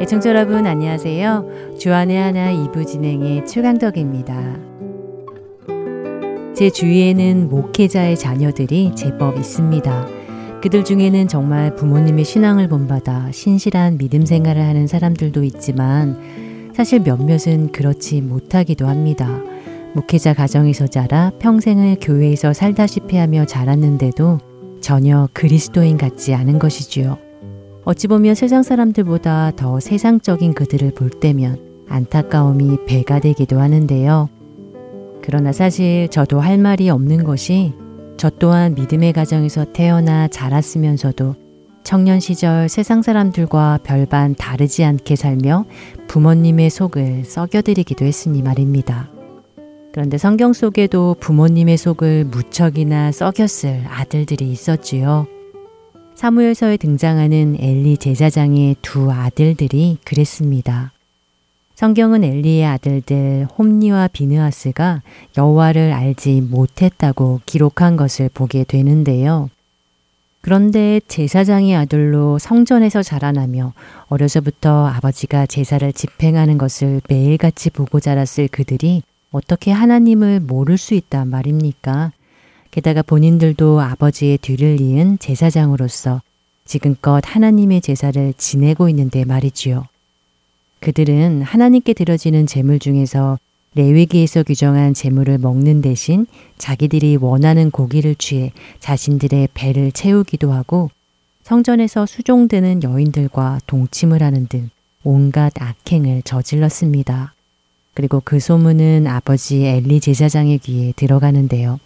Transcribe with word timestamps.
애청자 0.00 0.30
여러분 0.30 0.66
안녕하세요. 0.66 1.76
주안의 1.78 2.16
하나 2.16 2.50
2부 2.50 2.86
진행의 2.86 3.44
최강덕입니다. 3.46 4.56
제 6.54 6.70
주위에는 6.70 7.50
목회자의 7.50 8.16
자녀들이 8.16 8.94
제법 8.94 9.36
있습니다. 9.36 10.08
그들 10.62 10.82
중에는 10.82 11.28
정말 11.28 11.74
부모님의 11.74 12.24
신앙을 12.24 12.68
본받아 12.68 13.32
신실한 13.32 13.98
믿음 13.98 14.24
생활을 14.24 14.62
하는 14.62 14.86
사람들도 14.86 15.44
있지만 15.44 16.53
사실 16.74 17.00
몇몇은 17.00 17.70
그렇지 17.70 18.20
못하기도 18.20 18.86
합니다. 18.88 19.40
목회자 19.94 20.34
가정에서 20.34 20.88
자라 20.88 21.30
평생을 21.38 21.98
교회에서 22.00 22.52
살다시피 22.52 23.16
하며 23.16 23.44
자랐는데도 23.44 24.38
전혀 24.80 25.28
그리스도인 25.32 25.96
같지 25.96 26.34
않은 26.34 26.58
것이지요. 26.58 27.16
어찌 27.84 28.08
보면 28.08 28.34
세상 28.34 28.64
사람들보다 28.64 29.52
더 29.54 29.78
세상적인 29.78 30.54
그들을 30.54 30.90
볼 30.94 31.10
때면 31.10 31.84
안타까움이 31.88 32.78
배가 32.86 33.20
되기도 33.20 33.60
하는데요. 33.60 34.28
그러나 35.22 35.52
사실 35.52 36.08
저도 36.08 36.40
할 36.40 36.58
말이 36.58 36.90
없는 36.90 37.22
것이 37.22 37.72
저 38.16 38.30
또한 38.30 38.74
믿음의 38.74 39.12
가정에서 39.12 39.66
태어나 39.72 40.26
자랐으면서도 40.26 41.43
청년 41.84 42.18
시절 42.18 42.70
세상 42.70 43.02
사람들과 43.02 43.80
별반 43.84 44.34
다르지 44.34 44.84
않게 44.84 45.16
살며 45.16 45.66
부모님의 46.08 46.70
속을 46.70 47.24
썩여드리기도 47.24 48.06
했으니 48.06 48.42
말입니다. 48.42 49.10
그런데 49.92 50.16
성경 50.18 50.54
속에도 50.54 51.14
부모님의 51.20 51.76
속을 51.76 52.24
무척이나 52.24 53.12
썩였을 53.12 53.84
아들들이 53.86 54.50
있었지요. 54.50 55.26
사무엘서에 56.14 56.78
등장하는 56.78 57.56
엘리 57.60 57.98
제사장의 57.98 58.76
두 58.80 59.12
아들들이 59.12 59.98
그랬습니다. 60.04 60.90
성경은 61.74 62.24
엘리의 62.24 62.64
아들들 62.64 63.46
홈니와 63.58 64.08
비느하스가 64.08 65.02
여호와를 65.36 65.92
알지 65.92 66.40
못했다고 66.50 67.42
기록한 67.44 67.96
것을 67.96 68.30
보게 68.32 68.64
되는데요. 68.64 69.50
그런데 70.44 71.00
제사장의 71.08 71.74
아들로 71.74 72.38
성전에서 72.38 73.02
자라나며 73.02 73.72
어려서부터 74.08 74.88
아버지가 74.88 75.46
제사를 75.46 75.90
집행하는 75.90 76.58
것을 76.58 77.00
매일같이 77.08 77.70
보고 77.70 77.98
자랐을 77.98 78.48
그들이 78.50 79.02
어떻게 79.32 79.70
하나님을 79.70 80.40
모를 80.40 80.76
수 80.76 80.92
있단 80.92 81.28
말입니까? 81.28 82.12
게다가 82.72 83.00
본인들도 83.00 83.80
아버지의 83.80 84.36
뒤를 84.36 84.82
이은 84.82 85.18
제사장으로서 85.18 86.20
지금껏 86.66 87.22
하나님의 87.24 87.80
제사를 87.80 88.34
지내고 88.36 88.90
있는데 88.90 89.24
말이지요. 89.24 89.86
그들은 90.80 91.40
하나님께 91.40 91.94
드려지는 91.94 92.46
제물 92.46 92.78
중에서 92.78 93.38
레위기에서 93.74 94.42
규정한 94.42 94.94
제물을 94.94 95.38
먹는 95.38 95.82
대신 95.82 96.26
자기들이 96.58 97.16
원하는 97.16 97.70
고기를 97.70 98.14
취해 98.14 98.52
자신들의 98.80 99.48
배를 99.54 99.92
채우기도 99.92 100.52
하고 100.52 100.90
성전에서 101.42 102.06
수종되는 102.06 102.82
여인들과 102.82 103.60
동침을 103.66 104.22
하는 104.22 104.46
등 104.46 104.70
온갖 105.02 105.52
악행을 105.60 106.22
저질렀습니다. 106.22 107.34
그리고 107.92 108.20
그 108.24 108.40
소문은 108.40 109.06
아버지 109.06 109.64
엘리 109.64 110.00
제사장의 110.00 110.58
귀에 110.58 110.92
들어가는데요. 110.96 111.78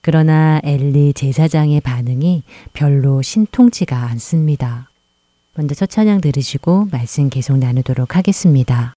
그러나 0.00 0.60
엘리 0.64 1.12
제사장의 1.14 1.80
반응이 1.80 2.42
별로 2.72 3.22
신통치가 3.22 3.96
않습니다. 4.10 4.90
먼저 5.54 5.74
첫 5.74 5.88
찬양 5.88 6.20
들으시고 6.20 6.88
말씀 6.90 7.30
계속 7.30 7.58
나누도록 7.58 8.16
하겠습니다. 8.16 8.94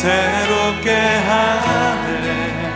새롭게 0.00 0.90
하네 0.94 2.70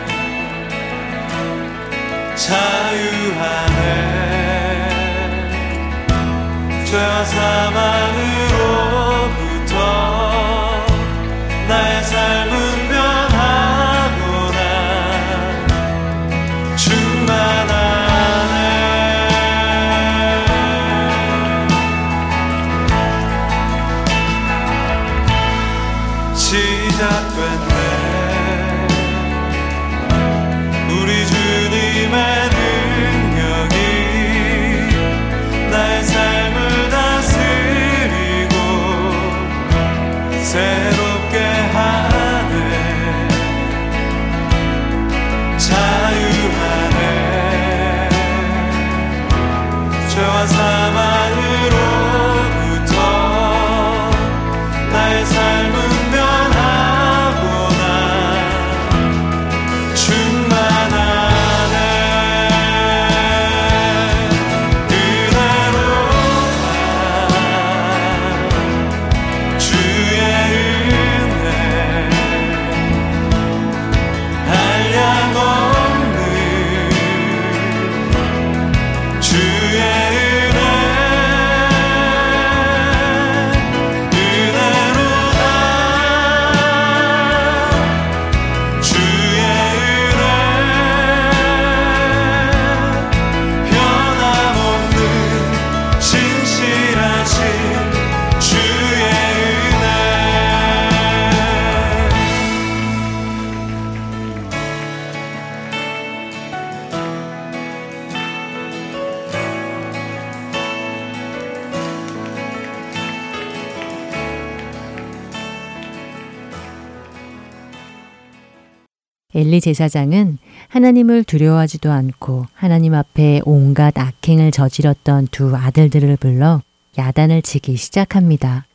엘리 119.35 119.59
제사장은 119.59 120.37
하나님을 120.69 121.25
두려워하지도 121.25 121.91
않고 121.91 122.45
하나님 122.53 122.93
앞에 122.93 123.41
온갖 123.43 123.97
악행을 123.97 124.51
저질렀던 124.51 125.27
두 125.29 125.53
아들들을 125.53 126.15
불러 126.15 126.61
야단을 126.97 127.41
치기 127.41 127.75
시작합니다. 127.75 128.65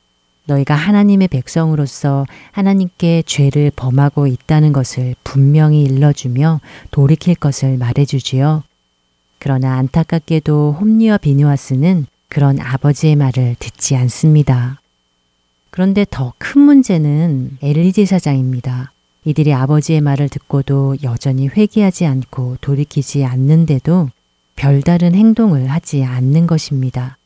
너희가 0.44 0.74
하나님의 0.74 1.28
백성으로서 1.28 2.26
하나님께 2.52 3.22
죄를 3.24 3.72
범하고 3.74 4.26
있다는 4.26 4.74
것을 4.74 5.14
분명히 5.24 5.82
일러주며 5.82 6.60
돌이킬 6.90 7.36
것을 7.36 7.78
말해주지요. 7.78 8.62
그러나 9.38 9.76
안타깝게도 9.76 10.76
홈리와 10.78 11.16
비누아스는 11.16 12.04
그런 12.28 12.60
아버지의 12.60 13.16
말을 13.16 13.56
듣지 13.58 13.96
않습니다. 13.96 14.78
그런데 15.70 16.04
더 16.10 16.34
큰 16.36 16.60
문제는 16.60 17.56
엘리제 17.62 18.04
사장입니다. 18.04 18.92
이들이 19.24 19.52
아버지의 19.52 20.00
말을 20.00 20.28
듣고도 20.28 20.96
여전히 21.02 21.48
회개하지 21.48 22.06
않고 22.06 22.58
돌이키지 22.60 23.24
않는데도 23.24 24.08
별다른 24.56 25.14
행동을 25.14 25.70
하지 25.70 26.04
않는 26.04 26.46
것입니다. 26.46 27.16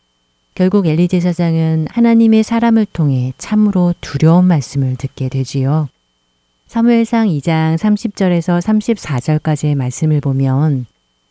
결국 0.55 0.87
엘리제 0.87 1.21
사장은 1.21 1.89
하나님의 1.91 2.45
사람을 2.45 2.87
통해 2.93 3.33
참으로 3.39 3.95
두려운 4.01 4.45
말씀을 4.47 4.97
듣게 4.97 5.29
되지요. 5.29 5.89
사무엘상 6.69 7.29
2장 7.29 7.77
30절에서 7.77 8.61
34절까지의 8.61 9.75
말씀을 9.75 10.21
보면 10.21 10.87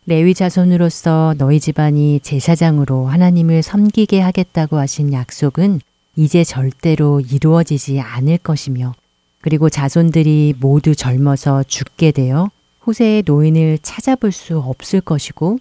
레위 0.06 0.34
자손으로서 0.34 1.36
너희 1.38 1.62
집안이 1.62 2.20
제사장으로 2.22 3.08
하나님을 3.08 3.64
섬기게 3.64 4.20
하겠다고 4.20 4.78
하신 4.78 5.14
약속은 5.14 5.80
이제 6.18 6.44
절대로 6.44 7.22
이루어지지 7.22 8.02
않을 8.02 8.38
것이며 8.40 8.94
그리고 9.44 9.70
자손들이 9.70 10.54
모두 10.58 10.96
젊어서 10.96 11.64
죽게 11.64 12.12
되어 12.12 12.50
후세의 12.80 13.24
노인을 13.26 13.78
찾아볼 13.82 14.32
수 14.32 14.58
없을 14.58 15.02
것이고 15.02 15.60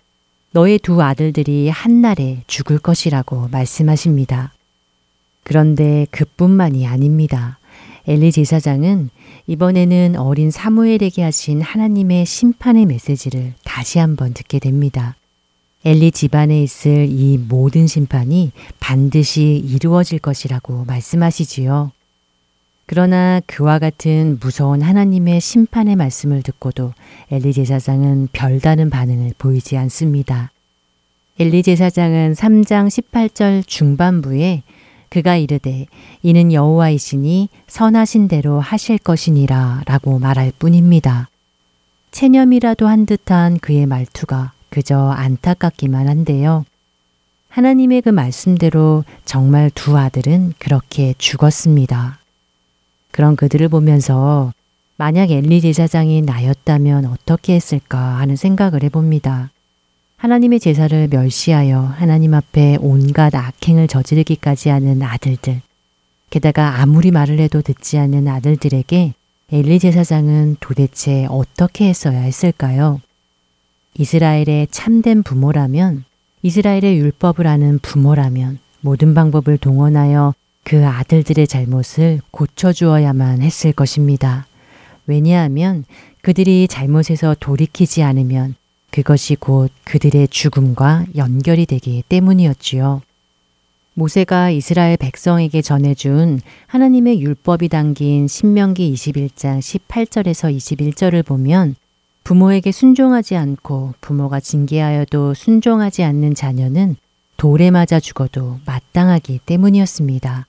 너의 0.52 0.79
두 0.79 1.02
아들들이 1.02 1.69
한날에 1.69 2.44
죽을 2.46 2.79
것이라고 2.79 3.49
말씀하십니다. 3.50 4.52
그런데 5.43 6.06
그뿐만이 6.12 6.87
아닙니다. 6.87 7.58
엘리 8.06 8.31
제사장은 8.31 9.11
이번에는 9.49 10.14
어린 10.17 10.52
사무엘에게 10.52 11.25
하신 11.25 11.61
하나님의 11.61 12.25
심판의 12.25 12.87
메시지를 12.87 13.55
다시 13.64 13.99
한번 13.99 14.32
듣게 14.32 14.61
됩니다. 14.61 15.17
엘리 15.84 16.12
집안에 16.12 16.62
있을 16.62 17.08
이 17.11 17.37
모든 17.37 17.88
심판이 17.88 18.52
반드시 18.79 19.61
이루어질 19.64 20.20
것이라고 20.20 20.84
말씀하시지요. 20.84 21.90
그러나 22.87 23.40
그와 23.46 23.79
같은 23.79 24.38
무서운 24.40 24.82
하나님의 24.82 25.40
심판의 25.40 25.96
말씀을 25.96 26.43
듣고도 26.43 26.93
엘리 27.31 27.52
제사장은 27.52 28.29
별다른 28.32 28.90
반응을 28.90 29.34
보이지 29.38 29.76
않습니다. 29.76 30.50
엘리 31.38 31.62
제사장은 31.62 32.34
3장 32.34 32.88
18절 32.88 33.67
중반부에 33.67 34.62
그가 35.08 35.37
이르되 35.37 35.87
이는 36.23 36.52
여호와이시니 36.52 37.49
선하신 37.67 38.29
대로 38.29 38.61
하실 38.61 38.99
것이니라 38.99 39.82
라고 39.87 40.19
말할 40.19 40.52
뿐입니다. 40.58 41.29
체념이라도 42.12 42.87
한 42.87 43.06
듯한 43.06 43.58
그의 43.58 43.87
말투가 43.87 44.52
그저 44.70 45.11
안타깝기만 45.11 46.08
한데요. 46.08 46.64
하나님의 47.49 48.00
그 48.00 48.08
말씀대로 48.08 49.05
정말 49.26 49.70
두 49.75 49.99
아들은 49.99 50.55
그렇게 50.58 51.14
죽었습니다. 51.19 52.22
그런 53.12 53.37
그들을 53.37 53.69
보면서 53.69 54.53
만약 54.97 55.31
엘리 55.31 55.61
제사장이 55.61 56.23
나였다면 56.23 57.06
어떻게 57.06 57.55
했을까 57.55 57.99
하는 58.19 58.37
생각을 58.37 58.82
해봅니다. 58.82 59.50
하나님의 60.17 60.61
제사를 60.61 61.09
멸시하여 61.09 61.81
하나님 61.81 62.35
앞에 62.35 62.79
온갖 62.81 63.35
악행을 63.35 63.88
저지르기까지 63.88 64.69
하는 64.69 65.03
아들들. 65.03 65.61
게다가 66.31 66.81
아무리 66.81 67.11
말을 67.11 67.38
해도 67.41 67.61
듣지 67.61 67.99
않는 67.99 68.29
아들들에게 68.29 69.15
엘리 69.53 69.79
제사장은 69.81 70.56
도대체 70.61 71.26
어떻게 71.29 71.88
했어야 71.88 72.20
했을까요? 72.20 73.00
이스라엘의 73.99 74.69
참된 74.70 75.23
부모라면, 75.23 76.05
이스라엘의 76.43 76.97
율법을 76.99 77.47
아는 77.47 77.79
부모라면 77.81 78.61
모든 78.81 79.12
방법을 79.12 79.58
동원하여 79.58 80.35
그 80.64 80.87
아들들의 80.87 81.47
잘못을 81.47 82.20
고쳐주어야만 82.31 83.43
했을 83.43 83.73
것입니다. 83.73 84.47
왜냐하면 85.06 85.85
그들이 86.23 86.69
잘못해서 86.69 87.35
돌이키지 87.38 88.03
않으면 88.03 88.55
그것이 88.91 89.37
곧 89.37 89.70
그들의 89.85 90.29
죽음과 90.29 91.06
연결이 91.17 91.67
되기 91.67 92.03
때문이었지요. 92.09 93.03
모세가 93.94 94.50
이스라엘 94.50 94.97
백성에게 94.97 95.61
전해준 95.61 96.41
하나님의 96.67 97.20
율법이 97.20 97.69
담긴 97.69 98.29
신명기 98.29 98.93
21장 98.94 99.58
18절에서 99.58 100.55
21절을 100.56 101.25
보면 101.25 101.75
부모에게 102.25 102.70
순종하지 102.73 103.37
않고 103.37 103.94
부모가 104.00 104.41
징계하여도 104.41 105.35
순종하지 105.35 106.05
않는 106.05 106.35
자녀는 106.35 106.97
돌에 107.37 107.70
맞아 107.70 107.99
죽어도 107.99 108.61
마땅하기 108.65 109.41
때문이었습니다. 109.44 110.47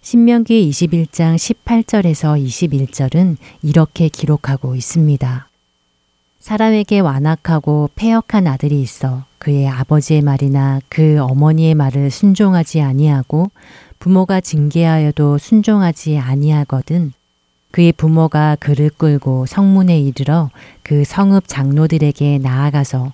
신명기 0.00 0.70
21장 0.70 1.36
18절에서 1.36 2.42
21절은 2.42 3.36
이렇게 3.62 4.08
기록하고 4.08 4.74
있습니다. 4.74 5.48
사람에게 6.38 7.00
완악하고 7.00 7.90
폐역한 7.94 8.46
아들이 8.46 8.80
있어 8.80 9.24
그의 9.38 9.68
아버지의 9.68 10.22
말이나 10.22 10.80
그 10.88 11.18
어머니의 11.20 11.74
말을 11.74 12.10
순종하지 12.10 12.80
아니하고 12.80 13.50
부모가 13.98 14.40
징계하여도 14.40 15.38
순종하지 15.38 16.16
아니하거든 16.16 17.12
그의 17.70 17.92
부모가 17.92 18.56
그를 18.60 18.88
끌고 18.88 19.44
성문에 19.46 20.00
이르러 20.00 20.50
그 20.82 21.04
성읍 21.04 21.48
장로들에게 21.48 22.38
나아가서 22.38 23.12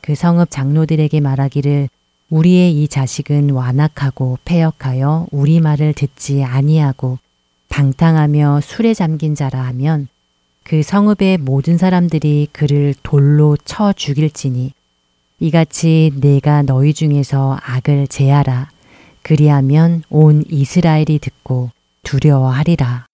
그 0.00 0.14
성읍 0.14 0.50
장로들에게 0.50 1.18
말하기를 1.18 1.88
우리의 2.30 2.82
이 2.82 2.88
자식은 2.88 3.50
완악하고 3.50 4.38
폐역하여 4.44 5.28
우리 5.30 5.60
말을 5.60 5.92
듣지 5.92 6.42
아니하고 6.42 7.18
방탕하며 7.68 8.60
술에 8.62 8.94
잠긴 8.94 9.34
자라 9.34 9.62
하면 9.66 10.08
그 10.64 10.82
성읍의 10.82 11.38
모든 11.38 11.78
사람들이 11.78 12.48
그를 12.52 12.94
돌로 13.02 13.56
쳐 13.64 13.92
죽일지니 13.92 14.72
이같이 15.38 16.12
내가 16.16 16.62
너희 16.62 16.92
중에서 16.92 17.58
악을 17.62 18.08
제하라 18.08 18.70
그리하면 19.22 20.02
온 20.08 20.44
이스라엘이 20.48 21.18
듣고 21.18 21.70
두려워하리라. 22.04 23.06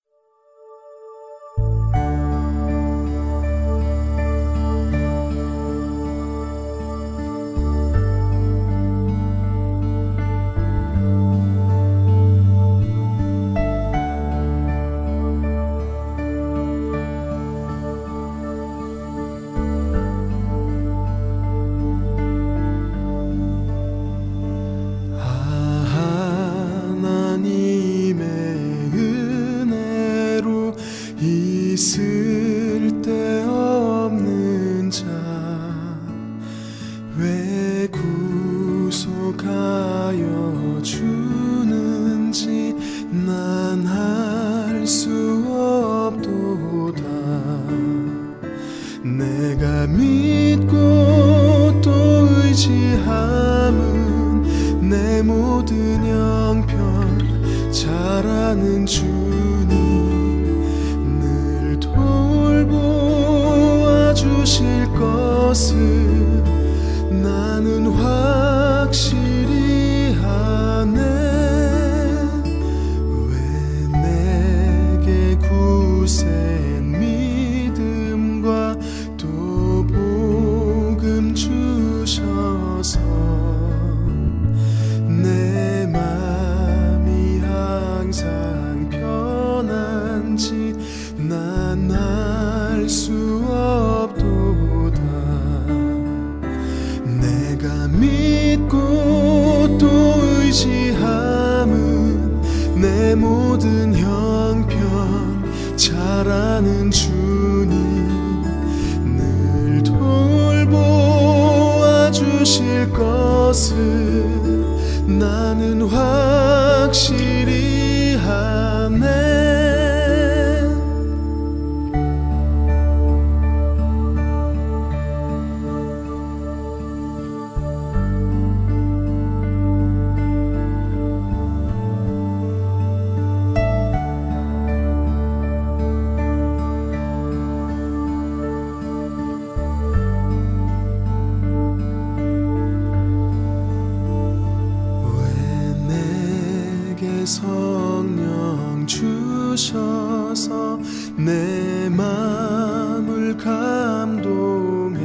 성령 147.83 148.87
주셔서 148.87 150.79
내 151.17 151.89
마음을 151.89 153.37
감동해. 153.37 155.01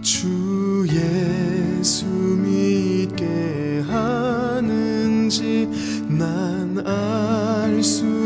주 0.00 0.86
예수 0.88 2.06
믿게 2.06 3.82
하는지 3.88 5.68
난 6.06 6.80
알 6.86 7.82
수 7.82 8.17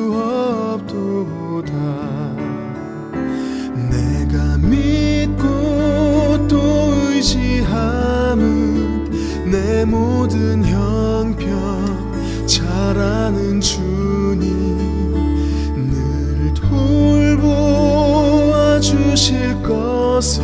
것을 20.12 20.42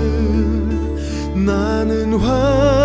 나는 1.34 2.14
확 2.14 2.77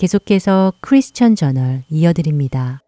계속해서 0.00 0.72
크리스천 0.80 1.36
저널 1.36 1.82
이어드립니다. 1.90 2.80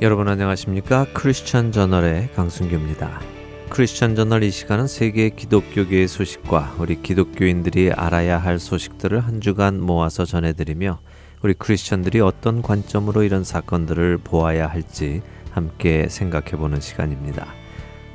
여러분 0.00 0.26
안녕하십니까? 0.28 1.04
크리스천 1.12 1.70
저널의 1.70 2.30
강순규입니다. 2.34 3.20
크리스천 3.68 4.16
저널 4.16 4.42
이 4.42 4.50
시간은 4.50 4.86
세계 4.86 5.28
기독교계의 5.28 6.08
소식과 6.08 6.76
우리 6.78 7.02
기독교인들이 7.02 7.92
알아야 7.92 8.38
할 8.38 8.58
소식들을 8.58 9.20
한 9.20 9.42
주간 9.42 9.82
모아서 9.82 10.24
전해드리며 10.24 10.98
우리 11.42 11.52
크리스천들이 11.54 12.20
어떤 12.20 12.62
관점으로 12.62 13.22
이런 13.22 13.44
사건들을 13.44 14.18
보아야 14.18 14.66
할지 14.66 15.20
함께 15.50 16.08
생각해 16.08 16.52
보는 16.52 16.80
시간입니다. 16.80 17.46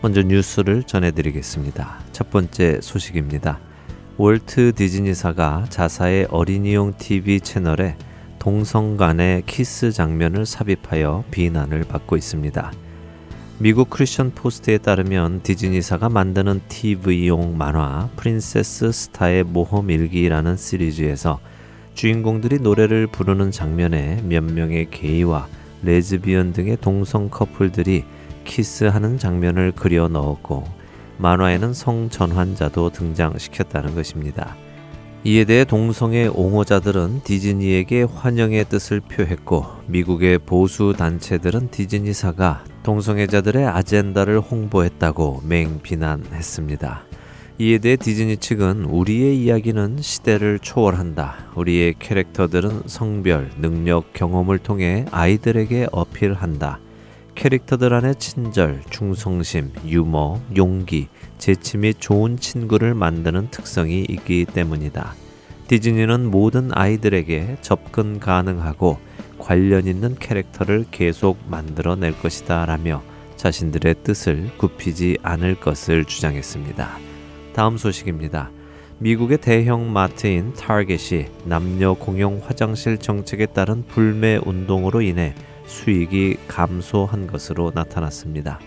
먼저 0.02 0.24
뉴스를 0.24 0.84
전해드리겠습니다. 0.84 2.00
첫 2.12 2.32
번째 2.32 2.80
소식입니다. 2.82 3.60
월트 4.18 4.74
디즈니사가 4.74 5.68
자사의 5.70 6.28
어린이용 6.32 6.96
TV 6.98 7.42
채널에 7.42 7.96
동성 8.40 8.98
간의 8.98 9.44
키스 9.46 9.92
장면을 9.92 10.48
삽입하여 10.48 11.24
비난을 11.30 11.84
받고 11.84 12.18
있습니다. 12.18 12.72
미국 13.60 13.92
크리스천 13.92 14.32
포스트에 14.32 14.80
따르면 14.80 15.44
디즈니사가 15.44 16.10
만드는 16.10 16.62
TV용 16.68 17.56
만화 17.56 18.10
프린세스 18.16 18.92
스타의 18.92 19.44
모험 19.44 19.92
일기라는 19.92 20.58
시리즈에서 20.58 21.40
주인공들이 22.02 22.62
노래를 22.62 23.06
부르는 23.06 23.52
장면에 23.52 24.24
몇 24.24 24.44
명의 24.44 24.90
게이와 24.90 25.48
레즈비언 25.84 26.52
등의 26.52 26.78
동성 26.82 27.30
커플들이 27.30 28.06
키스하는 28.44 29.20
장면을 29.20 29.72
그려 29.74 30.08
넣었고 30.08 30.64
만화에는 31.20 31.76
성전환자도 31.76 32.90
등장시켰다는 32.90 33.94
것입니다. 33.94 34.56
이에 35.24 35.46
대해 35.46 35.64
동성애 35.64 36.26
옹호자들은 36.26 37.22
디즈니에게 37.24 38.02
환영의 38.02 38.66
뜻을 38.66 39.00
표했고 39.02 39.68
미국의 39.86 40.40
보수 40.40 40.96
단체들은 40.98 41.70
디즈니사가 41.70 42.64
동성애자들의 42.82 43.64
아젠다를 43.68 44.40
홍보했다고 44.40 45.44
맹비난했습니다. 45.46 47.11
이에 47.62 47.78
대해 47.78 47.96
디즈니 47.96 48.38
측은 48.38 48.86
우리의 48.86 49.38
이야기는 49.38 49.98
시대를 50.02 50.58
초월한다. 50.58 51.52
우리의 51.54 51.94
캐릭터들은 52.00 52.88
성별, 52.88 53.52
능력, 53.62 54.14
경험을 54.14 54.58
통해 54.58 55.06
아이들에게 55.12 55.90
어필한다. 55.92 56.80
캐릭터들 57.36 57.94
안에 57.94 58.16
친절, 58.16 58.82
충성심, 58.90 59.74
유머, 59.86 60.42
용기, 60.58 61.08
재치 61.38 61.78
및 61.78 61.98
좋은 62.00 62.38
친구를 62.40 62.96
만드는 62.96 63.52
특성이 63.52 64.08
있기 64.10 64.46
때문이다. 64.46 65.14
디즈니는 65.68 66.32
모든 66.32 66.72
아이들에게 66.74 67.58
접근 67.62 68.20
가능하고 68.20 68.98
관련 69.38 69.86
있는 69.86 70.16
캐릭터를 70.16 70.86
계속 70.90 71.38
만들어낼 71.48 72.18
것이다 72.18 72.66
라며 72.66 73.04
자신들의 73.36 73.98
뜻을 74.04 74.50
굽히지 74.58 75.20
않을 75.22 75.60
것을 75.60 76.06
주장했습니다. 76.06 77.11
다음 77.54 77.78
소식입니다. 77.78 78.50
미국의 79.00 79.40
대형 79.40 79.92
마트인 79.92 80.54
타겟이 80.54 81.26
남녀 81.46 81.94
공용 81.94 82.40
화장실 82.44 82.98
정책에 82.98 83.48
따른 83.48 83.84
불매 83.88 84.40
운동으로 84.46 85.02
인해 85.02 85.34
수익이 85.66 86.38
감소한 86.48 87.28
것으로 87.28 87.72
나타났습니다. 87.74 88.60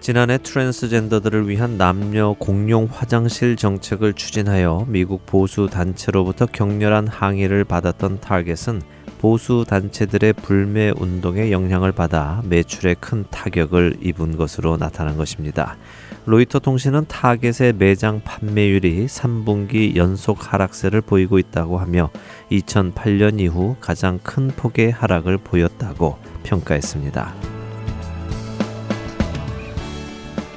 지난해 0.00 0.36
트랜스젠더들을 0.38 1.48
위한 1.48 1.78
남녀 1.78 2.34
공용 2.36 2.88
화장실 2.90 3.54
정책을 3.54 4.14
추진하여 4.14 4.84
미국 4.88 5.26
보수 5.26 5.68
단체로부터 5.70 6.46
격렬한 6.46 7.06
항의를 7.06 7.62
받았던 7.62 8.20
타겟은 8.20 8.82
보수 9.20 9.64
단체들의 9.68 10.32
불매 10.32 10.92
운동에 10.96 11.52
영향을 11.52 11.92
받아 11.92 12.42
매출에 12.46 12.96
큰 12.98 13.24
타격을 13.30 13.98
입은 14.02 14.36
것으로 14.36 14.76
나타난 14.76 15.16
것입니다. 15.16 15.76
로이터 16.24 16.60
통신은 16.60 17.06
타겟의 17.08 17.72
매장 17.76 18.20
판매율이 18.22 19.06
3분기 19.06 19.96
연속 19.96 20.52
하락세를 20.52 21.00
보이고 21.00 21.36
있다고 21.40 21.78
하며 21.78 22.10
2008년 22.52 23.40
이후 23.40 23.74
가장 23.80 24.20
큰 24.22 24.46
폭의 24.46 24.92
하락을 24.92 25.38
보였다고 25.38 26.18
평가했습니다. 26.44 27.34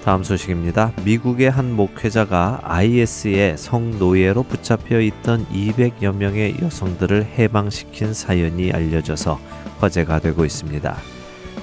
다음 0.03 0.23
소식입니다. 0.23 0.93
미국의 1.03 1.49
한 1.49 1.75
목회자가 1.75 2.59
IS의 2.61 3.57
성노예로 3.57 4.43
붙잡혀 4.43 4.99
있던 5.01 5.47
200여 5.47 6.15
명의 6.15 6.55
여성들을 6.61 7.25
해방시킨 7.39 8.13
사연이 8.13 8.71
알려져서 8.71 9.39
화제가 9.79 10.19
되고 10.19 10.45
있습니다. 10.45 10.95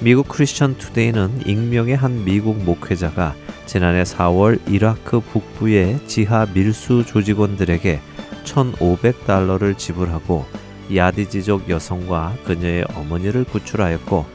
미국 0.01 0.27
크리스천 0.27 0.77
투데이는 0.77 1.43
익명의 1.45 1.95
한 1.95 2.25
미국 2.25 2.61
목회자가 2.61 3.33
지난해 3.65 4.03
4월 4.03 4.59
이라크 4.69 5.19
북부의 5.19 6.05
지하 6.07 6.45
밀수 6.53 7.05
조직원들에게 7.05 7.99
1,500달러를 8.43 9.77
지불하고 9.77 10.45
야디지족 10.93 11.69
여성과 11.69 12.35
그녀의 12.45 12.85
어머니를 12.95 13.45
구출하였고 13.45 14.25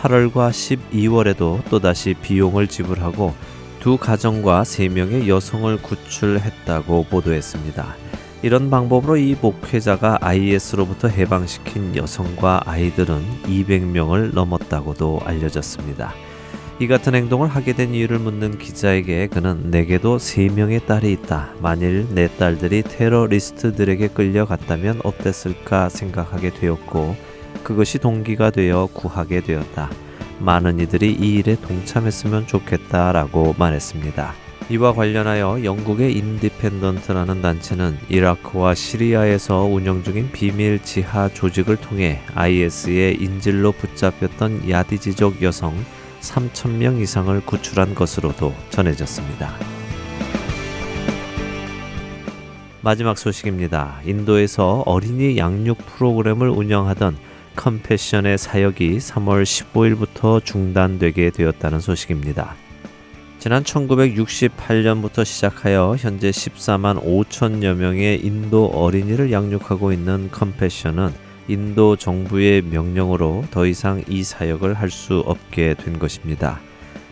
8월과 0.00 0.50
12월에도 0.50 1.68
또다시 1.68 2.14
비용을 2.14 2.68
지불하고 2.68 3.34
두 3.80 3.96
가정과 3.96 4.64
세 4.64 4.88
명의 4.88 5.28
여성을 5.28 5.76
구출했다고 5.82 7.04
보도했습니다. 7.04 7.96
이런 8.42 8.70
방법으로 8.70 9.16
이 9.16 9.36
목회자가 9.40 10.18
IS로부터 10.20 11.08
해방시킨 11.08 11.96
여성과 11.96 12.62
아이들은 12.66 13.42
200명을 13.44 14.32
넘었다고도 14.32 15.20
알려졌습니다. 15.24 16.14
이 16.80 16.86
같은 16.86 17.16
행동을 17.16 17.48
하게 17.48 17.72
된 17.72 17.92
이유를 17.92 18.20
묻는 18.20 18.56
기자에게 18.56 19.26
그는 19.26 19.68
내게도 19.68 20.20
세 20.20 20.48
명의 20.48 20.78
딸이 20.86 21.10
있다. 21.10 21.50
만일 21.60 22.06
내 22.14 22.28
딸들이 22.28 22.82
테러리스트들에게 22.82 24.06
끌려갔다면 24.08 25.00
어땠을까 25.02 25.88
생각하게 25.88 26.50
되었고 26.50 27.16
그것이 27.64 27.98
동기가 27.98 28.50
되어 28.50 28.88
구하게 28.92 29.40
되었다. 29.40 29.90
많은 30.38 30.78
이들이 30.78 31.14
이 31.14 31.34
일에 31.34 31.56
동참했으면 31.56 32.46
좋겠다라고 32.46 33.56
말했습니다. 33.58 34.34
이와 34.70 34.92
관련하여 34.92 35.64
영국의 35.64 36.16
인디펜던트라는 36.16 37.42
단체는 37.42 37.98
이라크와 38.08 38.76
시리아에서 38.76 39.64
운영 39.64 40.04
중인 40.04 40.30
비밀 40.30 40.80
지하 40.84 41.28
조직을 41.28 41.76
통해 41.76 42.20
IS의 42.36 43.16
인질로 43.16 43.72
붙잡혔던 43.72 44.70
야디지족 44.70 45.42
여성 45.42 45.74
3천명 46.20 47.00
이상을 47.00 47.40
구출한 47.46 47.94
것으로도 47.94 48.54
전해졌습니다. 48.70 49.54
마지막 52.80 53.18
소식입니다. 53.18 54.00
인도에서 54.04 54.82
어린이 54.86 55.36
양육 55.36 55.78
프로그램을 55.78 56.48
운영하던 56.48 57.16
컴패션의 57.56 58.38
사역이 58.38 58.98
3월 58.98 59.42
15일부터 59.42 60.44
중단되게 60.44 61.30
되었다는 61.30 61.80
소식입니다. 61.80 62.54
지난 63.40 63.62
1968년부터 63.62 65.24
시작하여 65.24 65.96
현재 65.98 66.30
14만 66.30 67.02
5천여 67.02 67.74
명의 67.74 68.20
인도 68.24 68.66
어린이를 68.66 69.32
양육하고 69.32 69.92
있는 69.92 70.28
컴패션은 70.30 71.27
인도 71.48 71.96
정부의 71.96 72.60
명령으로 72.62 73.44
더 73.50 73.64
이상 73.64 74.02
이 74.06 74.22
사역을 74.22 74.74
할 74.74 74.90
수 74.90 75.20
없게 75.20 75.74
된 75.74 75.98
것입니다. 75.98 76.60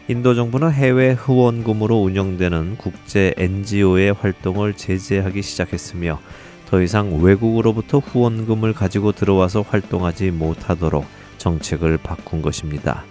인도 0.08 0.34
정부는 0.34 0.72
해외 0.72 1.12
후원금으로 1.12 1.96
운영되는 1.96 2.76
국제 2.76 3.32
NGO의 3.38 4.12
활동을 4.12 4.74
제재하기 4.74 5.40
시작했으며 5.40 6.20
더 6.68 6.82
이상 6.82 7.22
외국으로부터 7.22 7.98
후원금을 7.98 8.74
가지고 8.74 9.12
들어와서 9.12 9.62
활동하지 9.62 10.32
못하도록 10.32 11.06
정책을 11.38 11.98
바꾼 11.98 12.42
것입니다. 12.42 13.04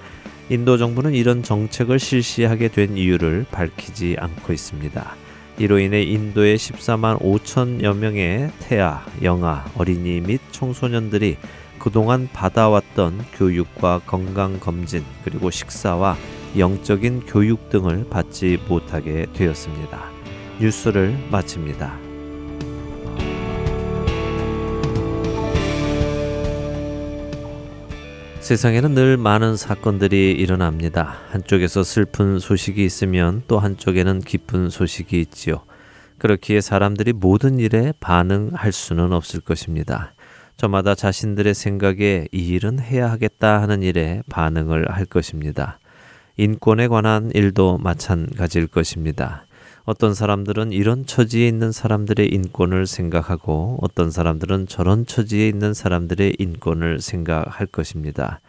인도 0.50 0.78
정부는 0.78 1.14
이런 1.14 1.42
정책을 1.42 1.98
실시하게 1.98 2.68
된 2.68 2.98
이유를 2.98 3.48
밝히지 3.52 4.18
않고 4.20 4.54
있습니다. 4.54 5.25
이로 5.58 5.80
인해 5.80 6.04
인도의 6.04 6.58
14만 6.58 7.20
5천여 7.20 7.96
명의 7.96 8.52
태아, 8.60 9.06
영아, 9.24 9.66
어린이 9.78 10.20
및 10.20 10.42
청소년들이 10.52 11.38
그동안 11.80 12.28
받아왔던 12.34 13.26
교육과 13.34 14.02
건강검진, 14.06 15.04
그리고 15.24 15.50
식사와 15.50 16.18
영적인 16.58 17.22
교육 17.26 17.70
등을 17.70 18.08
받지 18.10 18.58
못하게 18.68 19.28
되었습니다. 19.34 20.04
뉴스를 20.60 21.18
마칩니다. 21.32 22.15
세상에는 28.46 28.94
늘 28.94 29.18
많은 29.18 29.58
사건들이 29.58 30.34
일어납니다. 30.34 31.18
한쪽에서 31.32 31.82
슬픈 31.82 32.38
소식이 32.38 32.86
있으면 32.86 33.42
또 33.48 33.58
한쪽에는 33.58 34.20
기쁜 34.20 34.70
소식이 34.70 35.20
있지요. 35.20 35.64
그렇기에 36.20 36.62
사람들이 36.62 37.14
모든 37.14 37.58
일에 37.58 37.92
반응할 38.00 38.72
수는 38.72 39.14
없을 39.14 39.40
것입니다. 39.40 40.14
저마다 40.58 40.94
자신들의 40.94 41.56
생각에 41.56 42.28
이 42.32 42.50
일은 42.50 42.78
해야 42.78 43.10
하겠다 43.10 43.64
하는 43.64 43.82
일에 43.82 44.22
반응을 44.30 44.92
할 44.92 45.06
것입니다. 45.06 45.80
인권에 46.38 46.88
관한 46.88 47.32
일도 47.34 47.80
마찬가지일 47.80 48.68
것입니다. 48.68 49.45
어떤 49.86 50.16
사람들은 50.16 50.72
이런 50.72 51.06
처지에 51.06 51.48
있는 51.48 51.72
사람들의 51.72 52.28
인권을 52.34 52.88
생각하고 52.88 53.78
어떤 53.82 54.10
사람들은 54.10 54.68
저런 54.68 55.06
처지에 55.06 55.48
있는 55.48 55.76
사람들의 55.76 56.38
인권을 56.40 57.02
생각할 57.02 57.68
것입니다. 57.68 58.40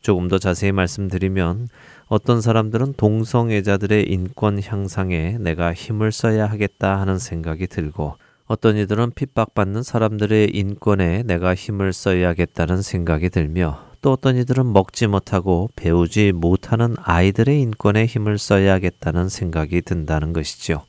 조금 0.00 0.26
더 0.26 0.38
자세히 0.38 0.72
말씀드리면 0.72 1.68
어떤 2.08 2.40
사람들은 2.40 2.94
동성애자들의 2.96 4.10
인권 4.10 4.60
향상에 4.60 5.38
내가 5.38 5.72
힘을 5.72 6.10
써야 6.10 6.46
하겠다 6.46 6.98
하는 6.98 7.18
생각이 7.18 7.68
들고 7.68 8.16
어떤 8.46 8.76
이들은 8.76 9.12
핍박받는 9.12 9.84
사람들의 9.84 10.50
인권에 10.52 11.22
내가 11.22 11.54
힘을 11.54 11.92
써야겠다는 11.92 12.82
생각이 12.82 13.30
들며 13.30 13.89
또 14.02 14.12
어떤 14.12 14.36
이들은 14.36 14.72
먹지 14.72 15.06
못하고 15.06 15.68
배우지 15.76 16.32
못하는 16.32 16.94
아이들의 17.02 17.60
인권에 17.60 18.06
힘을 18.06 18.38
써야겠다는 18.38 19.28
생각이 19.28 19.82
든다는 19.82 20.32
것이죠. 20.32 20.82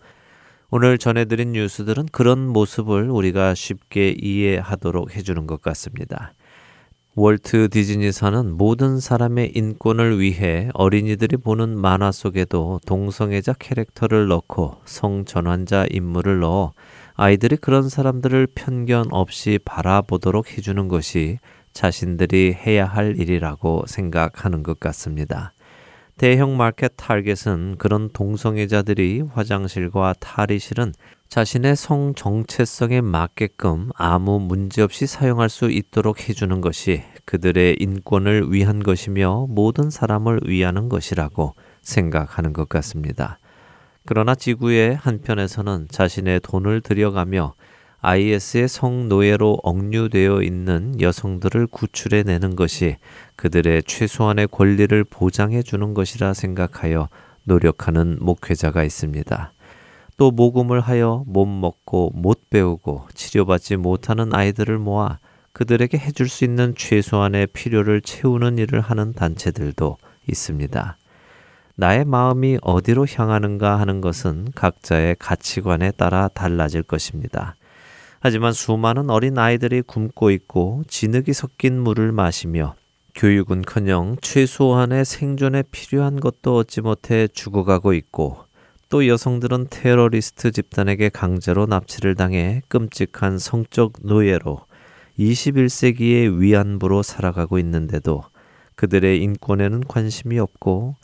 오늘 0.70 0.98
전해드린 0.98 1.52
뉴스들은 1.52 2.06
그런 2.14 2.48
모습을 2.48 3.10
우리가 3.10 3.54
쉽게 3.56 4.16
이해하도록 4.18 5.14
해주는 5.16 5.46
것 5.46 5.62
같습니다. 5.62 6.34
월트 7.14 7.68
디즈니사는 7.68 8.54
모든 8.56 9.02
사람의 9.02 9.52
인권을 9.54 10.22
위해 10.22 10.70
어린이들이 10.74 11.36
보는 11.36 11.78
만화 11.78 12.14
속에도 12.14 12.80
동성애자 12.86 13.56
캐릭터를 13.60 14.30
넣고 14.30 14.78
성전환자 14.86 15.88
인물을 15.92 16.40
넣어 16.40 16.72
아이들이 17.16 17.58
그런 17.58 17.90
사람들을 17.90 18.48
편견 18.56 19.08
없이 19.12 19.60
바라보도록 19.66 20.58
해주는 20.58 20.88
것이 20.88 21.40
자신들이 21.74 22.54
해야 22.54 22.86
할 22.86 23.20
일이라고 23.20 23.86
생각하는 23.88 24.64
것 24.64 24.80
같습니다. 24.80 25.54
대형 26.18 26.56
마켓 26.56 26.94
타겟은 26.98 27.78
그런 27.78 28.10
동성애자들이 28.10 29.24
화장실과 29.34 30.14
탈의실은 30.20 30.94
자신의 31.30 31.76
성 31.76 32.14
정체성에 32.14 33.02
맞게끔 33.02 33.90
아무 33.96 34.40
문제 34.40 34.82
없이 34.82 35.08
사용할 35.08 35.50
수 35.50 35.72
있도록 35.72 36.28
해주는 36.28 36.62
것이 36.62 37.04
그들의 37.26 37.78
인권을 37.80 38.52
위한 38.52 38.84
것이며 38.84 39.48
모든 39.50 39.90
사람을 39.90 40.42
위하는 40.46 40.90
것이라고 40.90 41.56
생각하는 41.82 42.54
것 42.54 42.68
같습니다. 42.68 43.40
그러나 44.06 44.36
지구의 44.36 44.96
한편에서는 44.96 45.88
자신의 45.90 46.42
돈을 46.42 46.82
들여가며 46.82 47.54
IS의 48.02 48.68
성노예로 48.68 49.60
억류되어 49.64 50.42
있는 50.42 51.00
여성들을 51.00 51.68
구출해 51.68 52.24
내는 52.24 52.56
것이 52.56 52.98
그들의 53.36 53.84
최소한의 53.84 54.48
권리를 54.48 55.04
보장해 55.04 55.62
주는 55.62 55.94
것이라 55.94 56.34
생각하여 56.34 57.10
노력하는 57.44 58.18
목회자가 58.20 58.84
있습니다. 58.84 59.54
또 60.18 60.32
모금을 60.32 60.82
하여 60.82 61.24
못 61.28 61.46
먹고 61.46 62.12
못 62.16 62.50
배우고 62.50 63.08
치료받지 63.14 63.78
못하는 63.78 64.34
아이들을 64.34 64.78
모아 64.80 65.20
그들에게 65.54 65.98
해줄 65.98 66.28
수 66.28 66.44
있는 66.44 66.74
최소한의 66.76 67.48
필요를 67.48 68.02
채우는 68.02 68.58
일을 68.58 68.82
하는 68.82 69.14
단체들도 69.14 69.98
있습니다. 70.28 70.98
나의 71.76 72.06
마음이 72.06 72.58
어디로 72.62 73.06
향하는가 73.08 73.80
하는 73.80 74.02
것은 74.02 74.48
각자의 74.56 75.18
가치관에 75.20 75.92
따라 75.92 76.28
달라질 76.28 76.84
것입니다. 76.84 77.56
하지만 78.24 78.54
수많은 78.54 79.10
어린 79.10 79.40
아이들이 79.40 79.82
굶고 79.82 80.30
있고 80.30 80.84
진흙이 80.88 81.34
섞인 81.34 81.82
물을 81.82 82.12
마시며 82.12 82.76
교육은커녕 83.16 84.18
최소한의 84.22 85.06
생존에 85.06 85.64
필요한 85.72 86.20
것도 86.20 86.56
얻지 86.58 86.82
못해 86.82 87.28
죽어가고 87.28 87.94
있고 87.94 88.38
또 88.90 89.08
여성들은 89.08 89.68
테러리스트 89.72 90.52
집단에게 90.52 91.10
강제로 91.10 91.66
납치를 91.66 92.14
당해 92.14 92.62
끔찍한 92.68 93.40
성적 93.40 93.94
노예로 94.04 94.66
21세기의 95.18 96.38
위안부로 96.38 97.02
살아가고 97.02 97.58
있는데도 97.58 98.24
그들의 98.76 99.20
인권에는 99.24 99.86
관심이 99.88 100.38
없고 100.38 100.96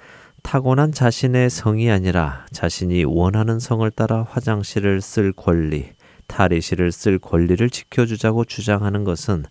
타고난 0.43 0.91
자신의 0.91 1.49
성이 1.49 1.89
아니라 1.89 2.45
자신이 2.51 3.05
원하는 3.05 3.59
성을 3.59 3.89
따라 3.91 4.23
화장실을 4.29 5.01
쓸 5.01 5.33
권리, 5.33 5.96
탈의실을 6.27 6.91
쓸 6.91 7.19
권리를 7.19 7.69
지켜주자고 7.69 8.45
주장하는 8.45 9.03
것은 9.03 9.45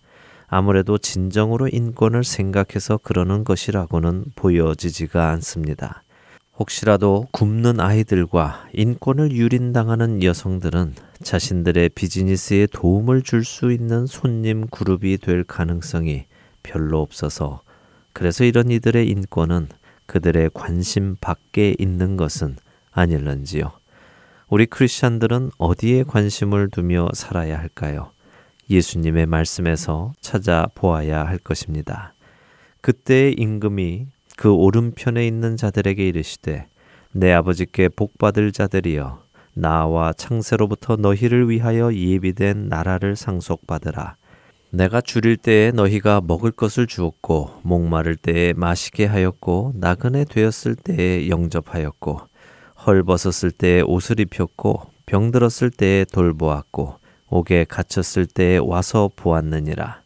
아무래도 0.47 0.97
진정으로 0.97 1.67
인권을 1.67 2.23
생각해서 2.23 2.97
그러는 2.97 3.43
것이라고는 3.43 4.25
보여지지가 4.35 5.29
않습니다. 5.31 6.03
혹시라도 6.57 7.27
굶는 7.31 7.79
아이들과 7.79 8.67
인권을 8.73 9.31
유린당하는 9.31 10.23
여성들은 10.23 10.95
자신들의 11.21 11.89
비즈니스에 11.89 12.67
도움을 12.67 13.21
줄 13.21 13.43
수 13.43 13.71
있는 13.71 14.07
손님 14.07 14.67
그룹이 14.67 15.17
될 15.17 15.43
가능성이 15.43 16.25
별로 16.63 17.01
없어서 17.01 17.61
그래서 18.13 18.43
이런 18.43 18.71
이들의 18.71 19.07
인권은 19.07 19.67
그들의 20.07 20.51
관심 20.53 21.15
밖에 21.21 21.75
있는 21.77 22.17
것은 22.17 22.55
아닐런지요. 22.91 23.71
우리 24.49 24.65
크리스찬들은 24.65 25.51
어디에 25.57 26.03
관심을 26.03 26.69
두며 26.69 27.09
살아야 27.13 27.59
할까요? 27.59 28.11
예수님의 28.69 29.25
말씀에서 29.25 30.13
찾아보아야 30.21 31.25
할 31.25 31.37
것입니다. 31.37 32.13
그때의 32.79 33.33
임금이 33.33 34.07
그 34.37 34.53
오른편에 34.53 35.27
있는 35.27 35.57
자들에게 35.57 36.07
이르시되 36.07 36.67
내 37.11 37.33
아버지께 37.33 37.89
복받을 37.89 38.53
자들이여 38.53 39.21
나와 39.53 40.13
창세로부터 40.13 40.95
너희를 40.95 41.49
위하여 41.49 41.93
예비된 41.93 42.69
나라를 42.69 43.17
상속받으라. 43.17 44.15
내가 44.69 45.01
줄일 45.01 45.35
때에 45.35 45.71
너희가 45.71 46.21
먹을 46.25 46.51
것을 46.51 46.87
주었고 46.87 47.59
목마를 47.63 48.15
때에 48.15 48.53
마시게 48.53 49.07
하였고 49.07 49.73
나그네 49.75 50.23
되었을 50.25 50.75
때에 50.75 51.27
영접하였고 51.27 52.21
헐벗었을 52.87 53.51
때에 53.51 53.81
옷을 53.81 54.21
입혔고 54.21 54.81
병들었을 55.07 55.71
때에 55.71 56.05
돌보았고 56.05 56.95
옥에 57.29 57.65
갇혔을 57.65 58.25
때에 58.25 58.57
와서 58.57 59.09
보았느니라. 59.13 60.01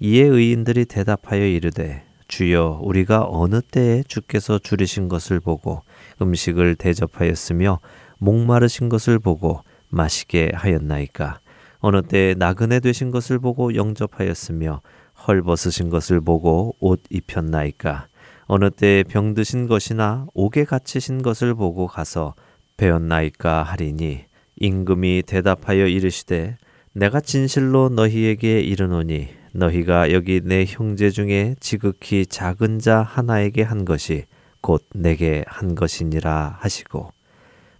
이에 0.00 0.22
의인들이 0.22 0.86
대답하여 0.86 1.44
이르되 1.44 2.04
주여 2.28 2.80
우리가 2.82 3.26
어느 3.28 3.60
때에 3.60 4.02
주께서 4.08 4.58
줄이신 4.58 5.08
것을 5.08 5.40
보고 5.40 5.82
음식을 6.22 6.76
대접하였으며 6.76 7.80
목마르신 8.18 8.88
것을 8.88 9.18
보고 9.18 9.60
마시게 9.90 10.52
하였나이까 10.54 11.40
어느 11.80 12.00
때에 12.00 12.34
나그네 12.34 12.80
되신 12.80 13.10
것을 13.10 13.38
보고 13.40 13.74
영접하였으며 13.74 14.80
헐벗으신 15.26 15.90
것을 15.90 16.22
보고 16.22 16.74
옷 16.80 17.02
입혔나이까 17.10 18.06
어느 18.54 18.68
때에 18.68 19.02
병드신 19.04 19.66
것이나 19.66 20.26
옥에 20.34 20.64
갇히신 20.64 21.22
것을 21.22 21.54
보고 21.54 21.86
가서 21.86 22.34
배웠나이까 22.76 23.62
하리니 23.62 24.26
임금이 24.56 25.22
대답하여 25.26 25.86
이르시되 25.86 26.58
내가 26.92 27.22
진실로 27.22 27.88
너희에게 27.88 28.60
이르노니 28.60 29.28
너희가 29.54 30.12
여기 30.12 30.42
내 30.44 30.66
형제 30.68 31.08
중에 31.08 31.54
지극히 31.60 32.26
작은 32.26 32.78
자 32.78 33.00
하나에게 33.00 33.62
한 33.62 33.86
것이 33.86 34.26
곧 34.60 34.84
내게 34.94 35.46
한 35.46 35.74
것이니라 35.74 36.58
하시고 36.60 37.10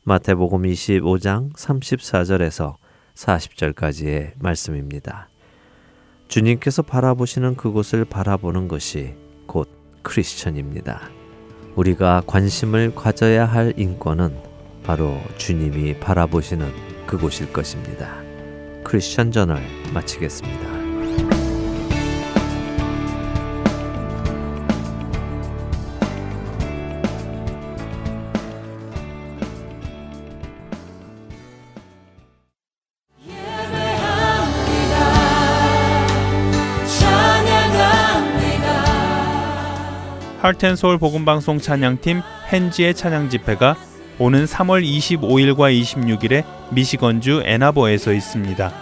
마태복음 0.04 0.62
25장 0.62 1.52
34절에서 1.52 2.76
40절까지의 3.14 4.32
말씀입니다. 4.38 5.28
주님께서 6.28 6.80
바라보시는 6.80 7.56
그곳을 7.56 8.06
바라보는 8.06 8.68
것이 8.68 9.12
곧 9.46 9.82
크리스천입니다. 10.02 11.10
우리가 11.76 12.22
관심을 12.26 12.94
가져야 12.94 13.46
할 13.46 13.72
인권은 13.76 14.36
바로 14.82 15.18
주님이 15.38 15.98
바라보시는 16.00 16.70
그곳일 17.06 17.52
것입니다. 17.52 18.16
크리스천 18.84 19.32
저널 19.32 19.62
마치겠습니다. 19.94 20.82
할텐서울 40.42 40.98
복음방송 40.98 41.61
찬양팀 41.61 42.20
헨지의 42.52 42.94
찬양 42.94 43.31
집회가 43.31 43.76
오는 44.18 44.44
3월 44.44 44.85
25일과 44.85 45.72
26일에 45.72 46.44
미시건주 46.72 47.44
애나버에서 47.46 48.12
있습니다. 48.12 48.72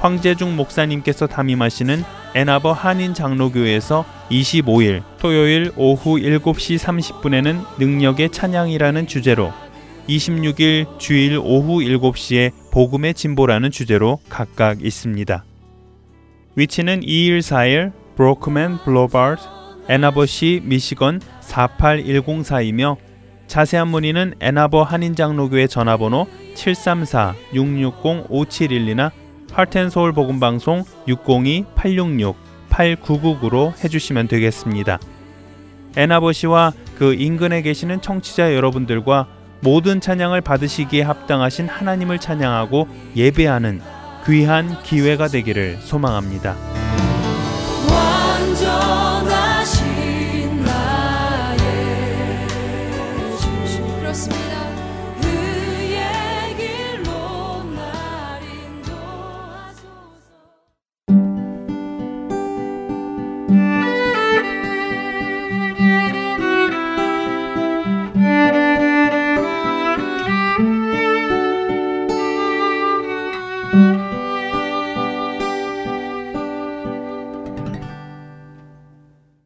황재중 0.00 0.56
목사님께서 0.56 1.28
담임하시는 1.28 2.02
애나버 2.34 2.72
한인 2.72 3.14
장로교에서 3.14 4.04
25일 4.32 5.04
토요일 5.20 5.70
오후 5.76 6.16
7시 6.16 6.76
30분에는 6.80 7.78
능력의 7.78 8.30
찬양이라는 8.30 9.06
주제로 9.06 9.52
26일 10.08 10.98
주일 10.98 11.38
오후 11.38 11.82
7시에 11.82 12.50
복음의 12.72 13.14
진보라는 13.14 13.70
주제로 13.70 14.18
각각 14.28 14.84
있습니다. 14.84 15.44
위치는 16.56 17.02
214일 17.02 17.92
브로크맨 18.16 18.78
블로바드 18.84 19.63
애나버시 19.88 20.60
미시건 20.64 21.20
48104이며 21.40 22.96
자세한 23.46 23.88
문의는 23.88 24.34
애나버 24.40 24.82
한인장로교회 24.82 25.66
전화번호 25.66 26.26
734-660-5712나 26.54 29.10
하트앤서울 29.52 30.12
복음방송 30.12 30.84
602-866-8999로 31.06 33.72
해주시면 33.84 34.28
되겠습니다. 34.28 34.98
애나버시와 35.96 36.72
그 36.98 37.14
인근에 37.14 37.62
계시는 37.62 38.00
청취자 38.00 38.54
여러분들과 38.54 39.28
모든 39.60 40.00
찬양을 40.00 40.40
받으시기에 40.40 41.02
합당하신 41.02 41.68
하나님을 41.68 42.18
찬양하고 42.18 42.88
예배하는 43.16 43.80
귀한 44.26 44.82
기회가 44.82 45.28
되기를 45.28 45.76
소망합니다. 45.80 46.56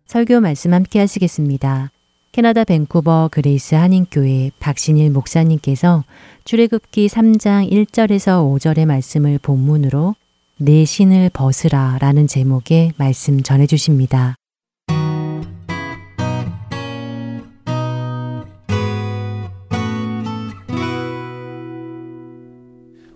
설교 0.08 0.40
말씀 0.40 0.72
함께 0.72 1.00
하시겠습니다. 1.00 1.90
캐나다 2.32 2.64
밴쿠버 2.64 3.28
그레이스 3.30 3.74
한인교회 3.74 4.52
박신일 4.58 5.10
목사님께서 5.10 6.02
출애굽기 6.44 7.08
3장 7.08 7.70
1절에서 7.70 8.42
5절의 8.42 8.86
말씀을 8.86 9.38
본문으로 9.38 10.14
네 10.56 10.86
신을 10.86 11.28
벗으라 11.34 11.98
라는 12.00 12.26
제목의 12.26 12.92
말씀 12.96 13.42
전해 13.42 13.66
주십니다. 13.66 14.34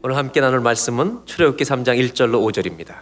오늘 0.03 0.17
함께 0.19 0.43
나눌 0.43 0.61
말씀은 0.61 1.25
출애굽기 1.25 1.65
3장 1.65 1.99
1절로 2.11 2.47
5절입니다. 2.53 2.97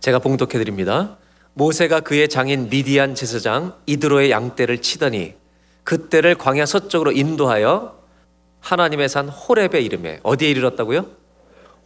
제가 0.00 0.20
봉독해 0.20 0.52
드립니다. 0.52 1.18
모세가 1.60 2.00
그의 2.00 2.30
장인 2.30 2.70
미디안 2.70 3.14
제사장 3.14 3.74
이드로의 3.84 4.30
양떼를 4.30 4.80
치더니 4.80 5.34
그때를 5.84 6.34
광야 6.34 6.64
서쪽으로 6.64 7.12
인도하여 7.12 8.00
하나님의 8.60 9.10
산 9.10 9.28
호렙의 9.28 9.84
이름에 9.84 10.20
어디에 10.22 10.48
이르렀다고요? 10.48 11.04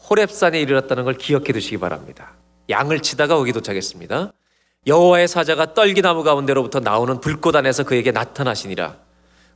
호렙산에 0.08 0.60
이르렀다는 0.60 1.02
걸 1.02 1.14
기억해 1.14 1.52
두시기 1.52 1.78
바랍니다. 1.78 2.34
양을 2.70 3.00
치다가 3.00 3.34
거기 3.36 3.52
도착했습니다. 3.52 4.32
여호와의 4.86 5.26
사자가 5.26 5.74
떨기나무 5.74 6.22
가운데로부터 6.22 6.78
나오는 6.78 7.20
불꽃 7.20 7.56
안에서 7.56 7.82
그에게 7.82 8.12
나타나시니라. 8.12 8.96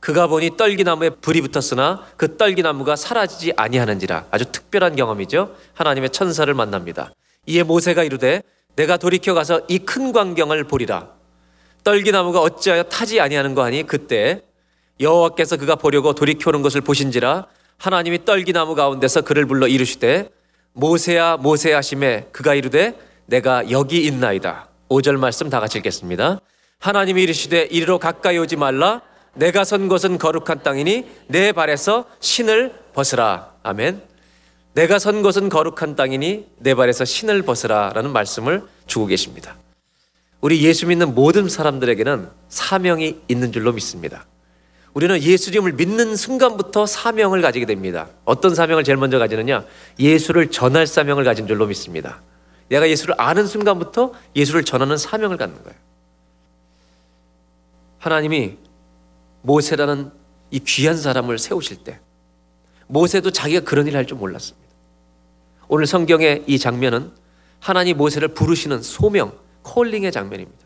그가 0.01 0.27
보니 0.27 0.57
떨기나무에 0.57 1.11
불이 1.11 1.39
붙었으나 1.41 2.05
그 2.17 2.35
떨기나무가 2.35 2.97
사라지지 2.97 3.53
아니하는지라. 3.55 4.25
아주 4.31 4.51
특별한 4.51 4.97
경험이죠. 4.97 5.55
하나님의 5.75 6.09
천사를 6.09 6.53
만납니다. 6.53 7.13
이에 7.45 7.63
모세가 7.63 8.03
이르되 8.03 8.43
내가 8.79 8.95
돌이켜 8.95 9.33
가서 9.33 9.61
이 9.67 9.79
큰 9.79 10.13
광경을 10.13 10.63
보리라. 10.63 11.09
떨기나무가 11.83 12.39
어찌하여 12.39 12.83
타지 12.83 13.19
아니하는 13.19 13.53
거 13.53 13.63
하니 13.63 13.83
그때 13.83 14.41
여호와께서 15.01 15.57
그가 15.57 15.75
보려고 15.75 16.13
돌이켜오는 16.13 16.61
것을 16.61 16.79
보신지라 16.81 17.47
하나님이 17.77 18.23
떨기나무 18.23 18.75
가운데서 18.75 19.21
그를 19.21 19.45
불러 19.45 19.67
이르시되 19.67 20.29
모세야 20.73 21.37
모세 21.37 21.73
하심에 21.73 22.27
그가 22.31 22.53
이르되 22.53 22.97
내가 23.25 23.69
여기 23.69 24.03
있나이다. 24.03 24.69
5절 24.89 25.17
말씀 25.17 25.49
다 25.49 25.59
같이 25.59 25.77
읽겠습니다. 25.79 26.39
하나님이 26.79 27.23
이르시되 27.23 27.63
이리로 27.63 27.99
가까이 27.99 28.37
오지 28.37 28.55
말라 28.55 29.01
내가 29.33 29.65
선 29.65 29.89
곳은 29.89 30.17
거룩한 30.17 30.63
땅이니 30.63 31.05
내 31.27 31.51
발에서 31.51 32.05
신을 32.21 32.73
벗으라. 32.93 33.53
아멘. 33.63 34.08
내가 34.73 34.99
선 34.99 35.21
곳은 35.21 35.49
거룩한 35.49 35.95
땅이니 35.95 36.47
내 36.59 36.75
발에서 36.75 37.05
신을 37.05 37.41
벗으라라는 37.41 38.11
말씀을 38.11 38.63
주고 38.87 39.07
계십니다. 39.07 39.55
우리 40.41 40.63
예수 40.63 40.87
믿는 40.87 41.15
모든 41.15 41.49
사람들에게는 41.49 42.29
사명이 42.47 43.21
있는 43.27 43.51
줄로 43.51 43.73
믿습니다. 43.73 44.25
우리는 44.93 45.21
예수님을 45.21 45.73
믿는 45.73 46.15
순간부터 46.15 46.85
사명을 46.85 47.41
가지게 47.41 47.65
됩니다. 47.65 48.07
어떤 48.25 48.55
사명을 48.55 48.83
제일 48.83 48.97
먼저 48.97 49.19
가지느냐? 49.19 49.65
예수를 49.99 50.49
전할 50.49 50.87
사명을 50.87 51.23
가진 51.23 51.45
줄로 51.45 51.67
믿습니다. 51.67 52.21
내가 52.69 52.89
예수를 52.89 53.15
아는 53.17 53.47
순간부터 53.47 54.13
예수를 54.35 54.63
전하는 54.63 54.97
사명을 54.97 55.37
갖는 55.37 55.63
거예요. 55.63 55.77
하나님이 57.97 58.57
모세라는 59.41 60.11
이 60.51 60.59
귀한 60.59 60.97
사람을 60.97 61.37
세우실 61.37 61.83
때 61.83 61.99
모세도 62.89 63.31
자기가 63.31 63.61
그런 63.61 63.87
일을 63.87 63.97
할 63.97 64.05
줄 64.05 64.17
몰랐습니다. 64.17 64.67
오늘 65.67 65.85
성경의 65.85 66.43
이 66.47 66.57
장면은 66.57 67.11
하나님 67.59 67.97
모세를 67.97 68.29
부르시는 68.29 68.81
소명, 68.81 69.37
콜링의 69.61 70.11
장면입니다. 70.11 70.65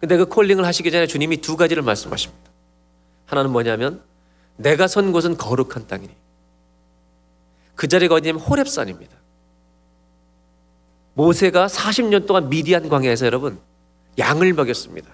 근데 0.00 0.16
그 0.18 0.26
콜링을 0.26 0.66
하시기 0.66 0.90
전에 0.90 1.06
주님이 1.06 1.38
두 1.38 1.56
가지를 1.56 1.82
말씀하십니다. 1.82 2.50
하나는 3.26 3.50
뭐냐면 3.50 4.02
내가 4.56 4.86
선 4.86 5.12
곳은 5.12 5.38
거룩한 5.38 5.86
땅이니 5.86 6.14
그 7.74 7.88
자리가 7.88 8.14
어디냐면 8.16 8.42
호렙산입니다. 8.42 9.16
모세가 11.14 11.68
40년 11.68 12.26
동안 12.26 12.50
미디안 12.50 12.88
광야에서 12.90 13.24
여러분 13.24 13.58
양을 14.18 14.52
먹였습니다. 14.52 15.10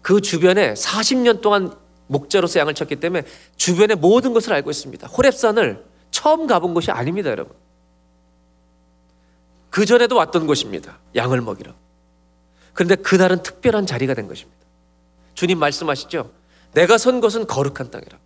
그 0.00 0.20
주변에 0.22 0.72
40년 0.72 1.42
동안 1.42 1.76
목자로서 2.12 2.60
양을 2.60 2.74
쳤기 2.74 2.96
때문에 2.96 3.24
주변의 3.56 3.96
모든 3.96 4.32
것을 4.32 4.52
알고 4.52 4.70
있습니다. 4.70 5.08
호렙산을 5.08 5.84
처음 6.10 6.46
가본 6.46 6.74
곳이 6.74 6.90
아닙니다, 6.90 7.30
여러분. 7.30 7.56
그 9.70 9.86
전에도 9.86 10.16
왔던 10.16 10.46
곳입니다. 10.46 10.98
양을 11.16 11.40
먹이러. 11.40 11.74
그런데 12.74 12.94
그날은 12.94 13.42
특별한 13.42 13.86
자리가 13.86 14.14
된 14.14 14.28
것입니다. 14.28 14.60
주님 15.34 15.58
말씀하시죠. 15.58 16.30
내가 16.74 16.98
선 16.98 17.20
곳은 17.20 17.46
거룩한 17.46 17.90
땅이라. 17.90 18.18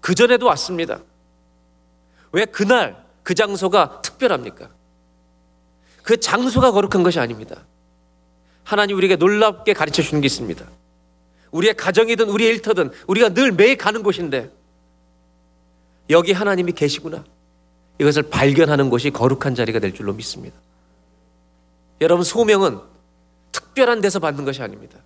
그 0.00 0.14
전에도 0.14 0.46
왔습니다. 0.46 1.00
왜 2.32 2.46
그날 2.46 3.04
그 3.22 3.34
장소가 3.34 4.00
특별합니까? 4.02 4.70
그 6.02 6.18
장소가 6.18 6.72
거룩한 6.72 7.02
것이 7.02 7.20
아닙니다. 7.20 7.64
하나님 8.64 8.96
우리에게 8.96 9.16
놀랍게 9.16 9.74
가르쳐 9.74 10.02
주는 10.02 10.20
게 10.20 10.26
있습니다. 10.26 10.64
우리의 11.50 11.74
가정이든 11.74 12.28
우리의 12.28 12.50
일터든 12.54 12.90
우리가 13.06 13.30
늘 13.30 13.52
매일 13.52 13.76
가는 13.76 14.02
곳인데 14.02 14.50
여기 16.10 16.32
하나님이 16.32 16.72
계시구나. 16.72 17.24
이것을 17.98 18.24
발견하는 18.24 18.90
곳이 18.90 19.10
거룩한 19.10 19.54
자리가 19.54 19.78
될 19.78 19.92
줄로 19.92 20.12
믿습니다. 20.12 20.56
여러분 22.00 22.24
소명은 22.24 22.80
특별한 23.52 24.00
데서 24.00 24.18
받는 24.18 24.44
것이 24.44 24.62
아닙니다. 24.62 24.98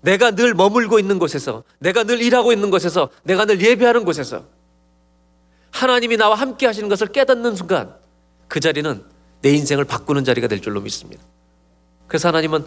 내가 0.00 0.32
늘 0.32 0.54
머물고 0.54 0.98
있는 0.98 1.18
곳에서, 1.18 1.62
내가 1.78 2.04
늘 2.04 2.20
일하고 2.20 2.52
있는 2.52 2.70
곳에서, 2.70 3.10
내가 3.22 3.44
늘 3.44 3.60
예배하는 3.60 4.04
곳에서 4.04 4.44
하나님이 5.70 6.16
나와 6.16 6.34
함께 6.34 6.66
하시는 6.66 6.88
것을 6.88 7.08
깨닫는 7.08 7.54
순간 7.54 7.94
그 8.48 8.60
자리는 8.60 9.04
내 9.42 9.50
인생을 9.50 9.84
바꾸는 9.84 10.24
자리가 10.24 10.48
될 10.48 10.60
줄로 10.60 10.80
믿습니다. 10.80 11.22
그래서 12.08 12.28
하나님은 12.28 12.66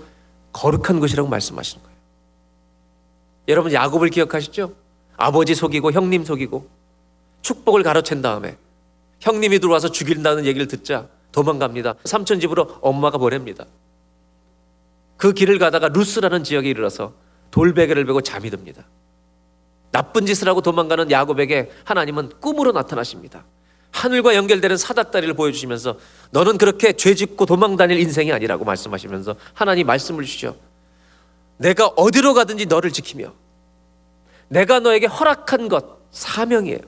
거룩한 0.54 1.00
곳이라고 1.00 1.28
말씀하시는 1.28 1.84
거예요. 1.84 1.95
여러분 3.48 3.72
야곱을 3.74 4.10
기억하시죠? 4.10 4.74
아버지 5.18 5.56
속이고 5.56 5.92
형님 5.92 6.26
속이고 6.26 6.68
축복을 7.42 7.84
가로챈 7.84 8.22
다음에 8.22 8.58
형님이 9.20 9.60
들어와서 9.60 9.92
죽인다는 9.92 10.46
얘기를 10.46 10.68
듣자 10.68 11.08
도망갑니다. 11.32 11.96
삼촌 12.06 12.40
집으로 12.40 12.78
엄마가 12.82 13.18
보냅니다. 13.18 13.66
그 15.18 15.34
길을 15.34 15.60
가다가 15.60 15.90
루스라는 15.90 16.44
지역에 16.44 16.70
이르러서 16.70 17.14
돌베개를 17.52 18.06
베고 18.06 18.22
잠이 18.22 18.50
듭니다. 18.50 18.86
나쁜 19.92 20.26
짓을 20.26 20.50
하고 20.50 20.62
도망가는 20.62 21.10
야곱에게 21.10 21.72
하나님은 21.86 22.34
꿈으로 22.42 22.72
나타나십니다. 22.74 23.46
하늘과 23.92 24.36
연결되는 24.36 24.76
사닥다리를 24.76 25.34
보여주시면서 25.36 25.98
너는 26.32 26.58
그렇게 26.58 26.94
죄 26.94 27.16
짓고 27.16 27.46
도망 27.46 27.78
다닐 27.78 27.98
인생이 28.00 28.34
아니라고 28.34 28.66
말씀하시면서 28.66 29.36
하나님 29.54 29.88
말씀을 29.88 30.26
주시죠. 30.26 30.58
내가 31.58 31.88
어디로 31.88 32.34
가든지 32.34 32.66
너를 32.66 32.92
지키며 32.92 33.34
내가 34.48 34.80
너에게 34.80 35.08
허락한 35.08 35.70
것 35.70 35.98
사명이에요. 36.12 36.80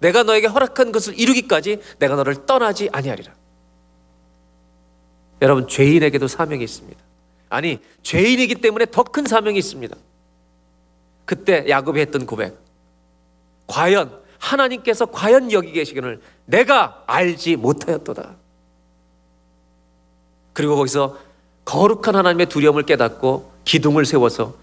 내가 0.00 0.22
너에게 0.22 0.46
허락한 0.46 0.90
것을 0.92 1.18
이루기까지 1.18 1.80
내가 1.98 2.16
너를 2.16 2.46
떠나지 2.46 2.88
아니하리라. 2.92 3.32
여러분 5.40 5.68
죄인에게도 5.68 6.28
사명이 6.28 6.62
있습니다. 6.64 7.00
아니 7.48 7.80
죄인이기 8.02 8.56
때문에 8.56 8.86
더 8.86 9.02
큰 9.02 9.24
사명이 9.26 9.58
있습니다. 9.58 9.96
그때 11.24 11.66
야곱이 11.68 12.00
했던 12.00 12.26
고백. 12.26 12.58
과연 13.66 14.20
하나님께서 14.38 15.06
과연 15.06 15.52
여기 15.52 15.72
계시기를 15.72 16.20
내가 16.46 17.04
알지 17.06 17.56
못하였도다. 17.56 18.36
그리고 20.52 20.76
거기서 20.76 21.18
거룩한 21.64 22.16
하나님의 22.16 22.46
두려움을 22.46 22.82
깨닫고 22.84 23.51
기둥을 23.64 24.04
세워서 24.04 24.54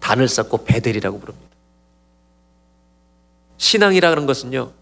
단을 0.00 0.28
쌓고 0.28 0.64
베델이라고 0.64 1.20
부릅니다. 1.20 1.48
신앙이라는 3.58 4.26
것은요, 4.26 4.72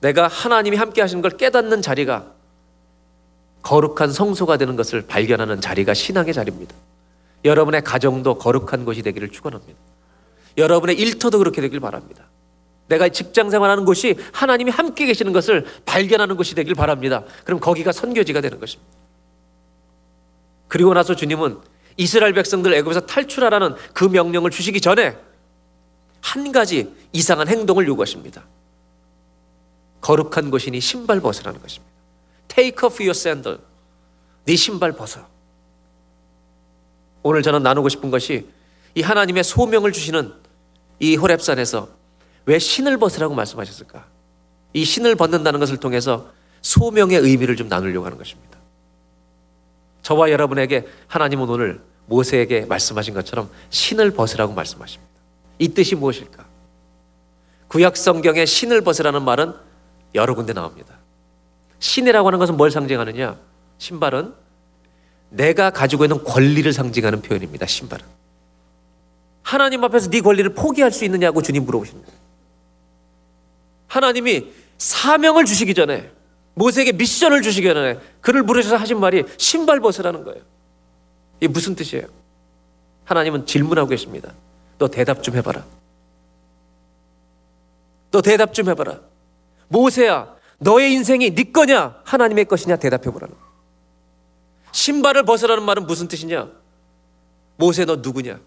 내가 0.00 0.28
하나님이 0.28 0.76
함께 0.76 1.00
하시는 1.00 1.20
걸 1.20 1.32
깨닫는 1.32 1.82
자리가 1.82 2.32
거룩한 3.62 4.12
성소가 4.12 4.56
되는 4.56 4.76
것을 4.76 5.02
발견하는 5.02 5.60
자리가 5.60 5.94
신앙의 5.94 6.32
자리입니다. 6.32 6.74
여러분의 7.44 7.82
가정도 7.82 8.38
거룩한 8.38 8.84
곳이 8.84 9.02
되기를 9.02 9.30
축원합니다. 9.30 9.78
여러분의 10.56 10.98
일터도 10.98 11.38
그렇게 11.38 11.60
되길 11.60 11.80
바랍니다. 11.80 12.24
내가 12.88 13.08
직장 13.08 13.50
생활하는 13.50 13.84
곳이 13.84 14.16
하나님이 14.32 14.70
함께 14.70 15.06
계시는 15.06 15.32
것을 15.32 15.64
발견하는 15.84 16.36
곳이 16.36 16.54
되길 16.54 16.74
바랍니다. 16.74 17.24
그럼 17.44 17.60
거기가 17.60 17.92
선교지가 17.92 18.40
되는 18.40 18.58
것입니다. 18.58 18.90
그리고 20.68 20.92
나서 20.92 21.14
주님은 21.14 21.58
이스라엘 22.00 22.32
백성들 22.32 22.72
애굽에서 22.72 23.00
탈출하라는 23.00 23.74
그 23.92 24.04
명령을 24.04 24.50
주시기 24.50 24.80
전에 24.80 25.18
한 26.22 26.50
가지 26.50 26.94
이상한 27.12 27.46
행동을 27.46 27.86
요구하십니다. 27.86 28.42
거룩한 30.00 30.50
곳이니 30.50 30.80
신발 30.80 31.20
벗으라는 31.20 31.60
것입니다. 31.60 31.92
Take 32.48 32.86
off 32.86 33.02
your 33.02 33.10
sandal. 33.10 33.58
네 34.46 34.56
신발 34.56 34.92
벗어. 34.92 35.28
오늘 37.22 37.42
저는 37.42 37.62
나누고 37.62 37.90
싶은 37.90 38.10
것이 38.10 38.48
이 38.94 39.02
하나님의 39.02 39.44
소명을 39.44 39.92
주시는 39.92 40.32
이 41.00 41.18
호랩산에서 41.18 41.86
왜 42.46 42.58
신을 42.58 42.96
벗으라고 42.96 43.34
말씀하셨을까? 43.34 44.06
이 44.72 44.86
신을 44.86 45.16
벗는다는 45.16 45.60
것을 45.60 45.76
통해서 45.76 46.30
소명의 46.62 47.18
의미를 47.18 47.56
좀 47.56 47.68
나누려고 47.68 48.06
하는 48.06 48.16
것입니다. 48.16 48.58
저와 50.00 50.30
여러분에게 50.30 50.86
하나님은 51.06 51.46
오늘 51.46 51.89
모세에게 52.10 52.66
말씀하신 52.66 53.14
것처럼 53.14 53.48
신을 53.70 54.10
벗으라고 54.10 54.52
말씀하십니다. 54.52 55.08
이 55.58 55.68
뜻이 55.68 55.94
무엇일까? 55.94 56.44
구약 57.68 57.96
성경에 57.96 58.44
신을 58.44 58.80
벗으라는 58.80 59.22
말은 59.22 59.54
여러 60.16 60.34
군데 60.34 60.52
나옵니다. 60.52 60.96
신이라고 61.78 62.26
하는 62.26 62.38
것은 62.40 62.56
뭘 62.56 62.72
상징하느냐? 62.72 63.38
신발은 63.78 64.34
내가 65.30 65.70
가지고 65.70 66.04
있는 66.04 66.24
권리를 66.24 66.70
상징하는 66.72 67.22
표현입니다. 67.22 67.66
신발은. 67.66 68.04
하나님 69.42 69.84
앞에서 69.84 70.10
네 70.10 70.20
권리를 70.20 70.52
포기할 70.52 70.90
수 70.90 71.04
있느냐고 71.04 71.42
주님 71.42 71.64
물어보시는 71.64 72.04
거예요. 72.04 72.18
하나님이 73.86 74.46
사명을 74.78 75.44
주시기 75.44 75.74
전에 75.74 76.10
모세에게 76.54 76.92
미션을 76.92 77.42
주시기 77.42 77.68
전에 77.68 77.98
그를 78.20 78.44
부르셔서 78.44 78.76
하신 78.76 78.98
말이 78.98 79.22
신발 79.38 79.78
벗으라는 79.78 80.24
거예요. 80.24 80.42
이게 81.40 81.48
무슨 81.48 81.74
뜻이에요? 81.74 82.06
하나님은 83.04 83.46
질문하고 83.46 83.88
계십니다. 83.88 84.32
너 84.78 84.88
대답 84.88 85.22
좀 85.22 85.36
해봐라. 85.36 85.64
너 88.10 88.20
대답 88.22 88.54
좀 88.54 88.68
해봐라. 88.68 89.00
모세야, 89.68 90.36
너의 90.58 90.92
인생이 90.92 91.34
네 91.34 91.44
거냐? 91.44 92.00
하나님의 92.04 92.44
것이냐? 92.44 92.76
대답해보라는. 92.76 93.34
신발을 94.72 95.24
벗으라는 95.24 95.64
말은 95.64 95.86
무슨 95.86 96.06
뜻이냐? 96.08 96.48
모세 97.56 97.84
너 97.84 97.96
누구냐? 97.96 98.40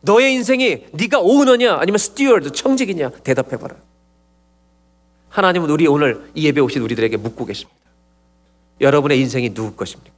너의 0.00 0.34
인생이 0.34 0.86
네가 0.92 1.20
오너냐 1.20 1.76
아니면 1.76 1.98
스튜어드 1.98 2.52
청직이냐 2.52 3.10
대답해봐라. 3.10 3.74
하나님은 5.30 5.70
우리 5.70 5.86
오늘 5.86 6.30
이 6.34 6.46
예배 6.46 6.60
오신 6.60 6.82
우리들에게 6.82 7.16
묻고 7.16 7.46
계십니다. 7.46 7.78
여러분의 8.80 9.18
인생이 9.20 9.52
누구 9.52 9.74
것입니까? 9.74 10.13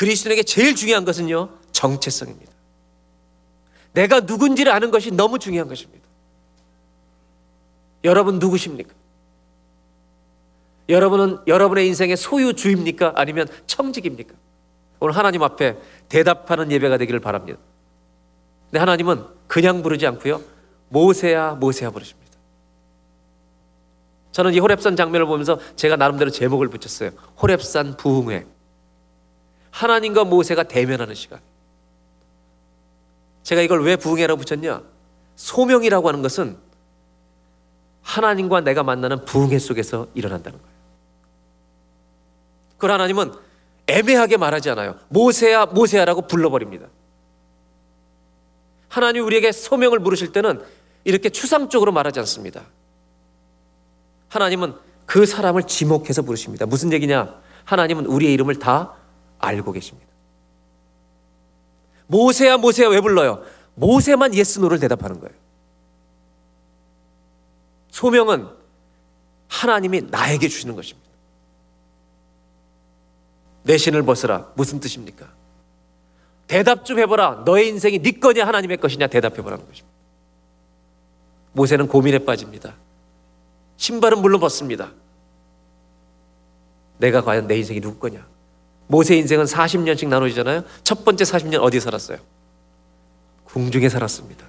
그리스도에게 0.00 0.44
제일 0.44 0.74
중요한 0.74 1.04
것은요 1.04 1.50
정체성입니다. 1.72 2.50
내가 3.92 4.20
누군지를 4.20 4.72
아는 4.72 4.90
것이 4.90 5.10
너무 5.10 5.38
중요한 5.38 5.68
것입니다. 5.68 6.08
여러분 8.04 8.38
누구십니까? 8.38 8.94
여러분은 10.88 11.40
여러분의 11.46 11.86
인생의 11.88 12.16
소유주입니까? 12.16 13.12
아니면 13.14 13.46
청직입니까? 13.66 14.34
오늘 15.00 15.14
하나님 15.14 15.42
앞에 15.42 15.76
대답하는 16.08 16.72
예배가 16.72 16.96
되기를 16.96 17.20
바랍니다. 17.20 17.58
근데 18.70 18.78
하나님은 18.78 19.26
그냥 19.48 19.82
부르지 19.82 20.06
않고요. 20.06 20.40
모세야 20.88 21.56
모세야 21.56 21.90
부르십니다. 21.90 22.38
저는 24.32 24.54
이 24.54 24.60
호랩산 24.60 24.96
장면을 24.96 25.26
보면서 25.26 25.60
제가 25.76 25.96
나름대로 25.96 26.30
제목을 26.30 26.68
붙였어요. 26.68 27.10
호랩산 27.36 27.98
부흥회. 27.98 28.59
하나님과 29.70 30.24
모세가 30.24 30.64
대면하는 30.64 31.14
시간. 31.14 31.40
제가 33.42 33.62
이걸 33.62 33.82
왜 33.82 33.96
부흥회라고 33.96 34.40
붙였냐? 34.40 34.82
소명이라고 35.36 36.08
하는 36.08 36.22
것은 36.22 36.56
하나님과 38.02 38.62
내가 38.62 38.82
만나는 38.82 39.24
부흥회 39.24 39.58
속에서 39.58 40.06
일어난다는 40.14 40.58
거예요. 40.58 40.74
그걸 42.74 42.92
하나님은 42.92 43.32
애매하게 43.86 44.36
말하지 44.36 44.70
않아요. 44.70 44.96
모세야, 45.08 45.66
모세야라고 45.66 46.22
불러버립니다. 46.22 46.86
하나님 48.88 49.24
우리에게 49.24 49.52
소명을 49.52 49.98
물으실 49.98 50.32
때는 50.32 50.62
이렇게 51.04 51.30
추상적으로 51.30 51.92
말하지 51.92 52.18
않습니다. 52.20 52.62
하나님은 54.28 54.74
그 55.06 55.26
사람을 55.26 55.64
지목해서 55.64 56.22
부르십니다. 56.22 56.66
무슨 56.66 56.92
얘기냐? 56.92 57.34
하나님은 57.64 58.06
우리의 58.06 58.32
이름을 58.34 58.58
다 58.58 58.94
알고 59.40 59.72
계십니다. 59.72 60.08
모세야, 62.06 62.56
모세야 62.56 62.88
왜 62.88 63.00
불러요? 63.00 63.42
모세만 63.74 64.34
yes 64.34 64.49
no를 64.49 64.78
대답하는 64.78 65.20
거예요. 65.20 65.34
소명은 67.90 68.48
하나님이 69.48 70.02
나에게 70.02 70.48
주시는 70.48 70.76
것입니다. 70.76 71.08
네 73.62 73.76
신을 73.76 74.02
벗으라. 74.04 74.52
무슨 74.54 74.80
뜻입니까? 74.80 75.28
대답 76.46 76.84
좀 76.84 76.98
해보라. 76.98 77.42
너의 77.44 77.68
인생이 77.68 78.00
네 78.00 78.12
거냐 78.12 78.46
하나님의 78.46 78.78
것이냐 78.78 79.06
대답해보라는 79.06 79.66
것입니다. 79.66 79.88
모세는 81.52 81.88
고민에 81.88 82.20
빠집니다. 82.20 82.74
신발은 83.76 84.18
물론 84.18 84.40
벗습니다. 84.40 84.92
내가 86.98 87.22
과연 87.22 87.46
내 87.46 87.56
인생이 87.56 87.80
누구 87.80 87.98
거냐? 87.98 88.26
모세 88.90 89.16
인생은 89.16 89.44
40년씩 89.44 90.08
나눠지잖아요. 90.08 90.64
첫 90.82 91.04
번째 91.04 91.22
40년 91.22 91.62
어디 91.62 91.78
살았어요? 91.78 92.18
궁중에 93.44 93.88
살았습니다. 93.88 94.44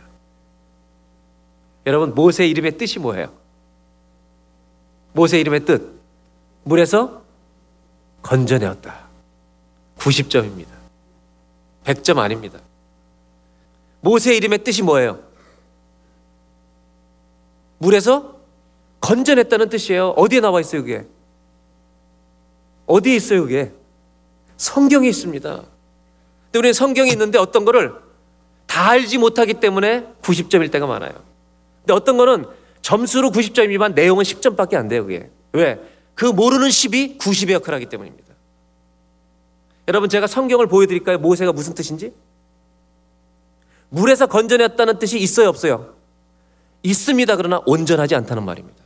여러분 1.86 2.16
모세 2.16 2.48
이름의 2.48 2.76
뜻이 2.80 2.98
뭐예요? 2.98 3.32
모세 5.14 5.40
이름의 5.40 5.66
뜻 5.66 6.02
물에서 6.64 7.22
건져내었다. 8.24 9.10
90점입니다. 10.00 10.70
100점 11.84 12.18
아닙니다. 12.18 12.60
모세 14.00 14.36
이름의 14.36 14.64
뜻이 14.64 14.82
뭐예요? 14.82 15.20
물에서 17.78 18.40
건져냈다는 19.02 19.70
뜻이에요. 19.70 20.10
어디에 20.10 20.40
나와 20.40 20.60
있어요, 20.62 20.82
그게? 20.82 21.06
어디에 22.88 23.16
있어요, 23.16 23.44
그게? 23.44 23.81
성경에 24.62 25.10
있습니다. 25.10 25.56
근데 25.56 26.60
우리는 26.60 26.72
성경이 26.72 27.10
있는데 27.10 27.40
어떤 27.40 27.66
거를 27.66 27.96
다 28.68 28.92
알지 28.92 29.18
못하기 29.18 29.56
때문에 29.56 30.06
90점일 30.22 30.72
때가 30.72 30.86
많아요. 30.86 31.14
근데 31.80 31.94
어떤 31.94 32.16
거는 32.16 32.46
점수로 32.84 33.32
90점이지만 33.32 33.96
내용은 33.96 34.24
10점밖에 34.24 34.76
안 34.76 34.88
돼요, 34.88 35.04
그게. 35.04 35.32
왜? 35.54 35.82
그 36.14 36.26
모르는 36.26 36.68
10이 36.68 37.18
90의 37.18 37.54
역할을 37.54 37.78
하기 37.78 37.88
때문입니다. 37.88 38.36
여러분, 39.88 40.10
제가 40.10 40.28
성경을 40.28 40.68
보여드릴까요? 40.68 41.18
모세가 41.18 41.54
무슨 41.54 41.74
뜻인지? 41.74 42.14
물에서 43.90 44.28
건져냈다는 44.28 45.00
뜻이 45.00 45.18
있어요, 45.18 45.50
없어요? 45.50 45.96
있습니다. 46.84 47.36
그러나 47.36 47.62
온전하지 47.66 48.14
않다는 48.14 48.46
말입니다. 48.46 48.80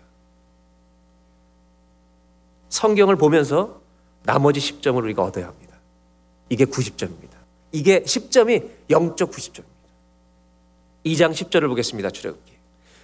성경을 2.70 3.18
보면서 3.18 3.82
나머지 4.24 4.62
10점을 4.62 5.04
우리가 5.04 5.22
얻어야 5.22 5.48
합니다. 5.48 5.65
이게 6.50 6.66
90점입니다. 6.66 7.36
이게 7.72 8.02
10점이 8.02 8.70
영적 8.90 9.32
90점입니다. 9.32 9.66
2장 11.06 11.32
10절을 11.32 11.68
보겠습니다. 11.68 12.10
출애굽기. 12.10 12.56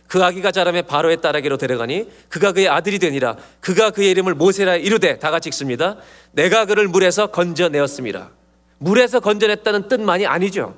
그 0.08 0.23
아기가 0.23 0.51
자라매 0.51 0.82
바로의 0.82 1.21
딸에게로 1.21 1.58
데려가니 1.58 2.10
그가 2.27 2.51
그의 2.51 2.67
아들이 2.67 2.99
되니라. 2.99 3.38
그가 3.62 3.91
그의 3.91 4.12
이름을 4.12 4.36
모세라 4.36 4.75
이르되 4.75 5.19
다 5.19 5.32
같이 5.32 5.47
읽습니다. 5.49 5.97
내가 6.34 6.65
그를 6.65 6.88
물에서 6.88 7.27
건져내었습니다. 7.27 8.30
물에서 8.80 9.19
건져냈다는 9.21 9.88
뜻만이 9.88 10.25
아니죠. 10.25 10.77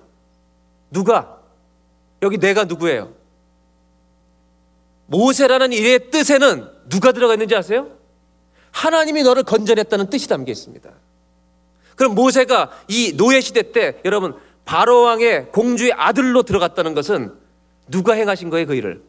누가? 0.91 1.39
여기 2.21 2.37
내가 2.37 2.65
누구예요? 2.65 3.11
모세라는 5.07 5.73
일의 5.73 6.11
뜻에는 6.11 6.69
누가 6.89 7.11
들어가 7.11 7.33
있는지 7.33 7.55
아세요? 7.55 7.89
하나님이 8.71 9.23
너를 9.23 9.43
건져냈다는 9.43 10.09
뜻이 10.09 10.27
담겨 10.27 10.51
있습니다. 10.51 10.91
그럼 11.95 12.15
모세가 12.15 12.71
이 12.87 13.15
노예 13.15 13.41
시대 13.41 13.71
때 13.71 13.99
여러분 14.05 14.35
바로 14.65 15.03
왕의 15.03 15.51
공주의 15.51 15.91
아들로 15.93 16.43
들어갔다는 16.43 16.93
것은 16.93 17.37
누가 17.87 18.13
행하신 18.13 18.49
거예요, 18.49 18.65
그 18.65 18.75
일을? 18.75 19.03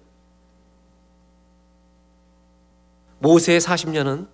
모세의 3.18 3.60
40년은 3.60 4.28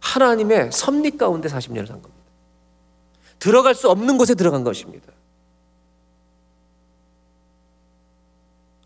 하나님의 0.00 0.72
섭리 0.72 1.16
가운데 1.16 1.48
40년을 1.48 1.86
산 1.86 2.02
겁니다. 2.02 2.24
들어갈 3.38 3.74
수 3.74 3.90
없는 3.90 4.18
곳에 4.18 4.34
들어간 4.34 4.64
것입니다. 4.64 5.12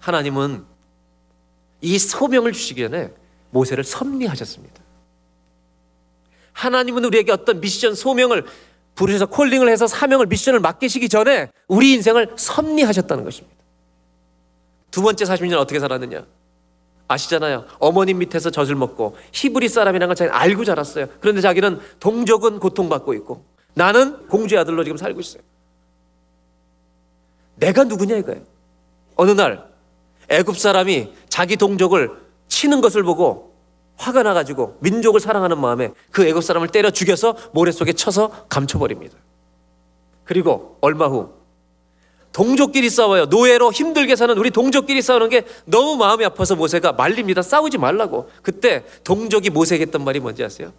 하나님은 0.01 0.65
이 1.81 1.99
소명을 1.99 2.53
주시기 2.53 2.83
전에 2.83 3.13
모세를 3.51 3.85
섭리하셨습니다. 3.85 4.83
하나님은 6.53 7.05
우리에게 7.05 7.33
어떤 7.33 7.61
미션 7.61 7.95
소명을 7.95 8.47
부르셔서 8.99 9.27
콜링을 9.27 9.69
해서 9.69 9.87
사명을 9.87 10.27
미션을 10.27 10.59
맡기시기 10.59 11.09
전에 11.09 11.53
우리 11.69 11.93
인생을 11.93 12.33
섭리하셨다는 12.35 13.23
것입니다. 13.23 13.57
두 14.91 15.03
번째 15.03 15.25
40년 15.25 15.57
어떻게 15.59 15.79
살았느냐? 15.79 16.27
아시잖아요. 17.07 17.65
어머님 17.79 18.19
밑에서 18.19 18.51
젖을 18.51 18.75
먹고 18.75 19.17
히브리 19.33 19.69
사람이라는 19.69 20.09
걸 20.09 20.17
자기는 20.17 20.37
알고 20.37 20.65
자랐어요. 20.65 21.07
그런데 21.21 21.41
자기는 21.41 21.79
동족은 22.01 22.59
고통받고 22.59 23.15
있고 23.15 23.45
나는 23.75 24.27
공주의 24.27 24.61
아들로 24.61 24.83
지금 24.83 24.97
살고 24.97 25.21
있어요. 25.21 25.43
내가 27.55 27.85
누구냐 27.85 28.17
이거예요. 28.17 28.43
어느 29.15 29.31
날 29.31 29.65
애굽 30.29 30.59
사람이 30.59 31.13
자기 31.29 31.57
동족을 31.57 32.11
치는 32.49 32.81
것을 32.81 33.05
보고 33.05 33.55
화가 33.99 34.23
나가지고 34.23 34.79
민족을 34.81 35.21
사랑하는 35.21 35.61
마음에 35.61 35.91
그 36.11 36.27
애굽 36.27 36.43
사람을 36.43 36.69
때려 36.69 36.91
죽여서 36.91 37.37
모래 37.53 37.73
속에 37.73 37.93
쳐서 37.93 38.31
감춰버립니다. 38.49 39.17
그리고 40.25 40.79
얼마 40.81 41.07
후 41.07 41.31
동족끼리 42.33 42.91
싸워요. 42.91 43.27
노예로 43.27 43.73
힘들게 43.73 44.15
사는 44.15 44.37
우리 44.39 44.51
동족끼리 44.51 45.03
싸우는 45.03 45.29
게 45.31 45.45
너무 45.65 45.97
마음이 45.97 46.25
아파서 46.25 46.55
모세가 46.55 46.93
말립니다. 46.93 47.43
싸우지 47.43 47.79
말라고. 47.79 48.31
그때 48.43 48.85
동족이 49.03 49.51
모세에게 49.51 49.87
했던 49.87 50.05
말이 50.05 50.21
뭔지 50.21 50.45
아세요? 50.45 50.73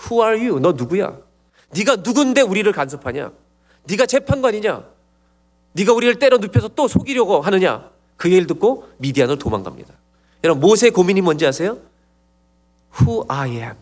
Who 0.00 0.24
are 0.24 0.48
you? 0.48 0.60
너 0.60 0.72
누구야? 0.72 1.16
네가 1.70 1.96
누군데 1.96 2.40
우리를 2.40 2.70
간섭하냐? 2.72 3.30
네가 3.84 4.06
재판관이냐? 4.06 4.84
네가 5.72 5.92
우리를 5.92 6.18
때려 6.18 6.38
눕혀서 6.38 6.68
또 6.68 6.88
속이려고 6.88 7.40
하느냐? 7.42 7.90
그 8.16 8.28
얘기를 8.28 8.46
듣고 8.46 8.88
미디안으로 8.96 9.38
도망갑니다. 9.38 9.94
여러분 10.42 10.60
모세의 10.60 10.90
고민이 10.90 11.20
뭔지 11.20 11.46
아세요? 11.46 11.78
Who 13.00 13.24
I 13.28 13.50
am. 13.50 13.76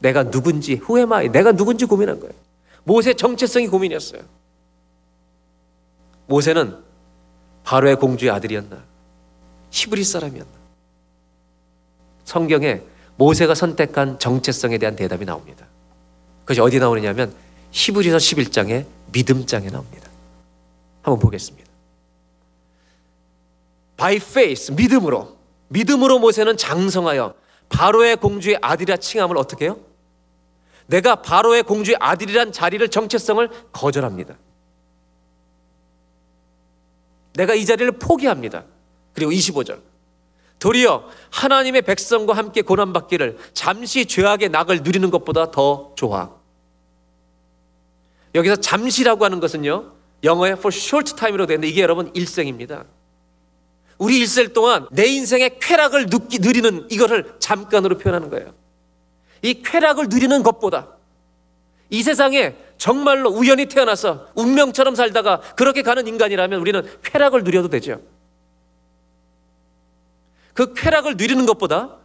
내가 0.00 0.30
누군지, 0.30 0.74
who 0.74 0.98
am 0.98 1.12
I? 1.12 1.28
내가 1.28 1.52
누군지 1.52 1.84
고민한 1.84 2.18
거예요. 2.20 2.34
모세 2.84 3.14
정체성이 3.14 3.68
고민이었어요. 3.68 4.22
모세는 6.26 6.82
바로의 7.64 7.96
공주의 7.96 8.30
아들이었나? 8.30 8.82
히브리 9.70 10.04
사람이었나? 10.04 10.52
성경에 12.24 12.82
모세가 13.16 13.54
선택한 13.54 14.18
정체성에 14.18 14.78
대한 14.78 14.96
대답이 14.96 15.24
나옵니다. 15.24 15.66
그것이 16.40 16.60
어디 16.60 16.78
나오느냐면 16.78 17.34
히브리서 17.70 18.16
11장의 18.16 18.86
믿음장에 19.12 19.70
나옵니다. 19.70 20.08
한번 21.02 21.20
보겠습니다. 21.20 21.70
By 23.96 24.16
faith, 24.16 24.72
믿음으로. 24.72 25.36
믿음으로 25.68 26.18
모세는 26.18 26.56
장성하여 26.56 27.34
바로의 27.72 28.16
공주의 28.16 28.56
아들이라 28.60 28.98
칭함을 28.98 29.36
어떻게 29.36 29.64
해요? 29.64 29.80
내가 30.86 31.16
바로의 31.16 31.62
공주의 31.62 31.96
아들이란 31.98 32.52
자리를 32.52 32.86
정체성을 32.88 33.48
거절합니다. 33.72 34.36
내가 37.34 37.54
이 37.54 37.64
자리를 37.64 37.90
포기합니다. 37.92 38.64
그리고 39.14 39.32
25절. 39.32 39.80
도리어 40.58 41.08
하나님의 41.30 41.82
백성과 41.82 42.34
함께 42.34 42.62
고난받기를 42.62 43.38
잠시 43.52 44.06
죄악의 44.06 44.50
낙을 44.50 44.82
누리는 44.82 45.10
것보다 45.10 45.50
더 45.50 45.92
좋아. 45.96 46.30
여기서 48.34 48.56
잠시라고 48.56 49.24
하는 49.24 49.40
것은요. 49.40 49.92
영어에 50.22 50.52
for 50.52 50.68
short 50.72 51.16
time이라고 51.16 51.46
되는데 51.48 51.68
이게 51.68 51.80
여러분 51.80 52.10
일생입니다. 52.14 52.84
우리 53.98 54.18
일생 54.18 54.52
동안 54.52 54.86
내 54.90 55.06
인생의 55.06 55.58
쾌락을 55.60 56.06
누기, 56.06 56.38
누리는 56.38 56.86
이거를 56.90 57.36
잠깐으로 57.38 57.98
표현하는 57.98 58.30
거예요. 58.30 58.52
이 59.42 59.62
쾌락을 59.62 60.08
누리는 60.08 60.42
것보다 60.42 60.88
이 61.90 62.02
세상에 62.02 62.56
정말로 62.78 63.30
우연히 63.30 63.66
태어나서 63.66 64.28
운명처럼 64.34 64.94
살다가 64.94 65.40
그렇게 65.56 65.82
가는 65.82 66.06
인간이라면 66.06 66.60
우리는 66.60 66.82
쾌락을 67.02 67.44
누려도 67.44 67.68
되죠. 67.68 68.00
그 70.54 70.74
쾌락을 70.74 71.16
누리는 71.16 71.44
것보다 71.46 71.96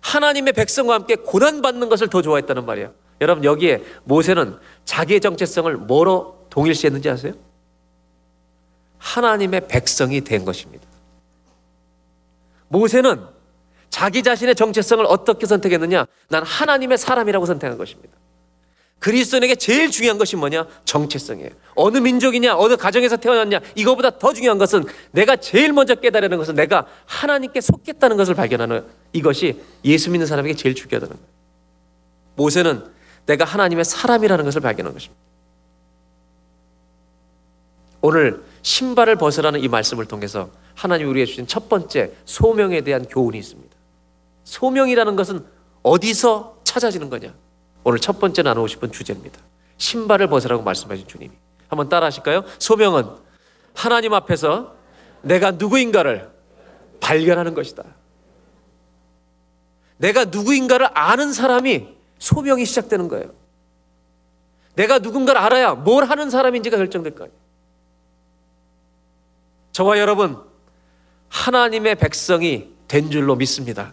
하나님의 0.00 0.52
백성과 0.52 0.94
함께 0.94 1.16
고난받는 1.16 1.88
것을 1.88 2.08
더 2.08 2.20
좋아했다는 2.20 2.66
말이에요. 2.66 2.92
여러분 3.20 3.44
여기에 3.44 3.82
모세는 4.04 4.58
자기의 4.84 5.20
정체성을 5.20 5.74
뭐로 5.76 6.46
동일시했는지 6.50 7.08
아세요? 7.08 7.34
하나님의 8.98 9.68
백성이 9.68 10.22
된 10.22 10.44
것입니다. 10.44 10.83
모세는 12.68 13.20
자기 13.90 14.22
자신의 14.22 14.54
정체성을 14.54 15.04
어떻게 15.06 15.46
선택했느냐? 15.46 16.06
난 16.28 16.42
하나님의 16.42 16.98
사람이라고 16.98 17.46
선택한 17.46 17.78
것입니다. 17.78 18.12
그리스도인에게 18.98 19.56
제일 19.56 19.90
중요한 19.90 20.16
것이 20.16 20.34
뭐냐? 20.34 20.66
정체성이에요. 20.86 21.50
어느 21.74 21.98
민족이냐, 21.98 22.56
어느 22.56 22.76
가정에서 22.76 23.18
태어났냐, 23.18 23.60
이거보다 23.74 24.18
더 24.18 24.32
중요한 24.32 24.56
것은 24.56 24.84
내가 25.10 25.36
제일 25.36 25.72
먼저 25.72 25.94
깨달는 25.94 26.38
것은 26.38 26.54
내가 26.54 26.86
하나님께 27.04 27.60
속겠다는 27.60 28.16
것을 28.16 28.34
발견하는 28.34 28.84
이것이 29.12 29.60
예수 29.84 30.10
믿는 30.10 30.26
사람에게 30.26 30.56
제일 30.56 30.74
중요하다는 30.74 31.16
거예요. 31.16 31.28
모세는 32.36 32.84
내가 33.26 33.44
하나님의 33.44 33.84
사람이라는 33.84 34.44
것을 34.44 34.60
발견한 34.60 34.94
것입니다. 34.94 35.20
오늘 38.00 38.42
신발을 38.64 39.16
벗으라는 39.16 39.60
이 39.60 39.68
말씀을 39.68 40.06
통해서 40.06 40.48
하나님 40.74 41.10
우리에게 41.10 41.26
주신 41.26 41.46
첫 41.46 41.68
번째 41.68 42.12
소명에 42.24 42.80
대한 42.80 43.04
교훈이 43.04 43.38
있습니다. 43.38 43.76
소명이라는 44.44 45.16
것은 45.16 45.44
어디서 45.82 46.60
찾아지는 46.64 47.10
거냐? 47.10 47.34
오늘 47.84 47.98
첫 47.98 48.18
번째 48.18 48.40
나누고 48.42 48.66
싶은 48.66 48.90
주제입니다. 48.90 49.38
신발을 49.76 50.28
벗으라고 50.28 50.62
말씀하신 50.62 51.06
주님이. 51.06 51.32
한번 51.68 51.90
따라 51.90 52.06
하실까요? 52.06 52.44
소명은 52.58 53.04
하나님 53.74 54.14
앞에서 54.14 54.74
내가 55.20 55.50
누구인가를 55.50 56.30
발견하는 57.00 57.52
것이다. 57.52 57.84
내가 59.98 60.24
누구인가를 60.24 60.88
아는 60.94 61.34
사람이 61.34 61.88
소명이 62.18 62.64
시작되는 62.64 63.08
거예요. 63.08 63.30
내가 64.74 65.00
누군가를 65.00 65.38
알아야 65.38 65.74
뭘 65.74 66.04
하는 66.06 66.30
사람인지가 66.30 66.78
결정될 66.78 67.14
거예요. 67.14 67.43
저와 69.74 69.98
여러분, 69.98 70.40
하나님의 71.28 71.96
백성이 71.96 72.72
된 72.86 73.10
줄로 73.10 73.34
믿습니다. 73.34 73.92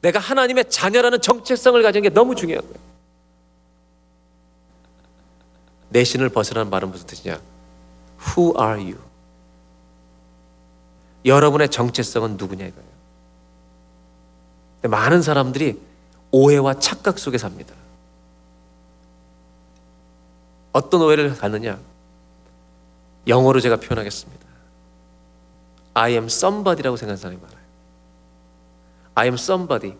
내가 0.00 0.18
하나님의 0.18 0.68
자녀라는 0.68 1.20
정체성을 1.20 1.80
가진 1.80 2.02
게 2.02 2.08
너무 2.08 2.34
중요한 2.34 2.60
거예요. 2.60 2.78
내 5.90 6.02
신을 6.02 6.28
벗으라는 6.28 6.70
말은 6.70 6.90
무슨 6.90 7.06
뜻이냐? 7.06 7.40
Who 8.36 8.54
are 8.60 8.82
you? 8.82 8.98
여러분의 11.24 11.68
정체성은 11.68 12.36
누구냐 12.36 12.66
이거예요. 12.66 12.88
많은 14.88 15.22
사람들이 15.22 15.80
오해와 16.32 16.80
착각 16.80 17.20
속에 17.20 17.38
삽니다. 17.38 17.76
어떤 20.72 21.02
오해를 21.02 21.36
갖느냐? 21.36 21.78
영어로 23.28 23.60
제가 23.60 23.76
표현하겠습니다. 23.76 24.41
I 25.94 26.12
am 26.12 26.24
somebody라고 26.26 26.96
생각하는 26.96 27.16
사람이 27.16 27.40
많아요. 27.40 27.58
I 29.14 29.26
am 29.26 29.34
somebody. 29.34 29.96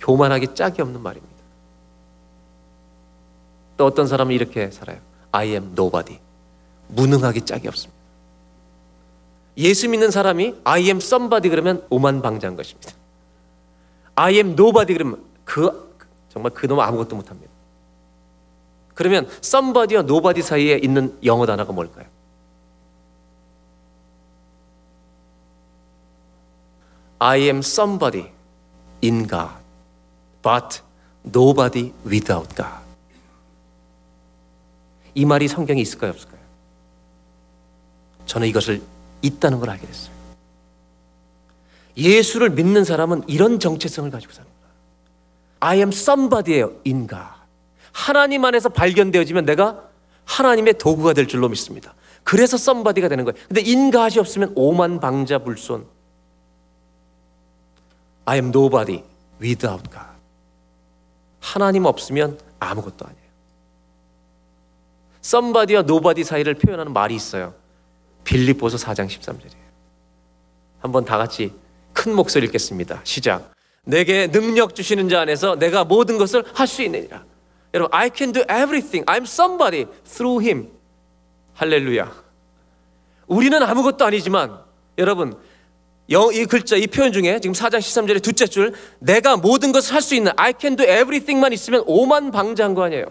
교만하기 0.00 0.54
짝이 0.54 0.82
없는 0.82 1.00
말입니다. 1.02 1.36
또 3.76 3.86
어떤 3.86 4.06
사람은 4.06 4.34
이렇게 4.34 4.70
살아요. 4.70 4.98
I 5.32 5.48
am 5.48 5.72
nobody. 5.72 6.18
무능하기 6.88 7.42
짝이 7.42 7.68
없습니다. 7.68 7.96
예수 9.58 9.88
믿는 9.88 10.10
사람이 10.10 10.54
I 10.64 10.82
am 10.84 10.98
somebody 10.98 11.50
그러면 11.50 11.84
오만방자한 11.90 12.56
것입니다. 12.56 12.92
I 14.14 14.34
am 14.34 14.52
nobody 14.52 14.96
그러면 14.96 15.22
그 15.44 15.94
정말 16.28 16.52
그놈 16.52 16.80
아무것도 16.80 17.16
못합니다. 17.16 17.50
그러면 18.94 19.28
somebody와 19.42 20.02
nobody 20.02 20.42
사이에 20.42 20.78
있는 20.78 21.18
영어 21.24 21.44
단어가 21.44 21.72
뭘까요? 21.72 22.06
I 27.18 27.38
am 27.48 27.58
somebody 27.58 28.26
in 29.02 29.26
God, 29.26 29.54
but 30.42 30.80
nobody 31.24 31.92
without 32.04 32.54
God. 32.54 32.84
이 35.14 35.24
말이 35.24 35.48
성경에 35.48 35.80
있을까요, 35.80 36.10
없을까요? 36.10 36.40
저는 38.26 38.48
이것을 38.48 38.82
있다는 39.22 39.58
걸 39.60 39.70
알게 39.70 39.86
됐어요. 39.86 40.14
예수를 41.96 42.50
믿는 42.50 42.84
사람은 42.84 43.22
이런 43.26 43.58
정체성을 43.58 44.10
가지고 44.10 44.34
거야. 44.44 44.72
I 45.60 45.78
am 45.78 45.88
somebody예요, 45.88 46.72
in 46.86 47.08
God. 47.08 47.24
하나님 47.92 48.44
안에서 48.44 48.68
발견되어지면 48.68 49.46
내가 49.46 49.88
하나님의 50.26 50.74
도구가 50.74 51.14
될 51.14 51.26
줄로 51.26 51.48
믿습니다. 51.48 51.94
그래서 52.24 52.56
somebody가 52.56 53.08
되는 53.08 53.24
거예요. 53.24 53.38
근데 53.48 53.62
God이 53.90 54.18
없으면 54.18 54.52
오만 54.54 55.00
방자 55.00 55.38
불손. 55.38 55.86
I 58.26 58.36
am 58.36 58.48
nobody 58.48 59.02
without 59.40 59.82
God. 59.90 60.16
하나님 61.40 61.84
없으면 61.84 62.38
아무것도 62.58 63.06
아니에요. 63.06 63.26
somebody와 65.22 65.80
nobody 65.80 66.24
사이를 66.24 66.54
표현하는 66.54 66.92
말이 66.92 67.14
있어요. 67.14 67.54
빌립보서 68.24 68.76
4장 68.76 69.06
13절이에요. 69.06 69.66
한번 70.80 71.04
다 71.04 71.16
같이 71.18 71.52
큰 71.92 72.14
목소리 72.14 72.46
읽겠습니다. 72.46 73.00
시작. 73.04 73.52
내게 73.84 74.26
능력 74.26 74.74
주시는 74.74 75.08
자 75.08 75.20
안에서 75.20 75.56
내가 75.56 75.84
모든 75.84 76.18
것을 76.18 76.44
할 76.54 76.66
수 76.66 76.82
있느니라. 76.82 77.24
여러분, 77.74 77.96
I 77.96 78.10
can 78.14 78.32
do 78.32 78.42
everything. 78.42 79.04
I'm 79.06 79.22
somebody 79.22 79.86
through 80.04 80.44
him. 80.44 80.68
할렐루야. 81.54 82.12
우리는 83.28 83.62
아무것도 83.62 84.04
아니지만 84.04 84.58
여러분 84.98 85.36
영, 86.10 86.32
이 86.32 86.44
글자, 86.46 86.76
이 86.76 86.86
표현 86.86 87.12
중에 87.12 87.40
지금 87.40 87.52
4장 87.52 87.78
13절의 87.78 88.22
둘째 88.22 88.46
줄, 88.46 88.72
내가 89.00 89.36
모든 89.36 89.72
것을 89.72 89.94
할 89.94 90.00
수 90.02 90.14
있는 90.14 90.32
I 90.36 90.54
can 90.58 90.76
do 90.76 90.84
everything만 90.84 91.52
있으면 91.52 91.82
오만 91.86 92.30
방자한 92.30 92.74
거 92.74 92.84
아니에요. 92.84 93.06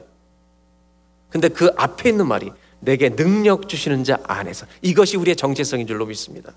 근데 1.29 1.49
그 1.49 1.69
앞에 1.75 2.09
있는 2.09 2.27
말이 2.27 2.51
내게 2.79 3.09
능력 3.09 3.67
주시는 3.67 4.03
자 4.05 4.17
안에서 4.23 4.65
이것이 4.81 5.17
우리의 5.17 5.35
정체성인 5.35 5.87
줄로 5.87 6.05
믿습니다. 6.05 6.53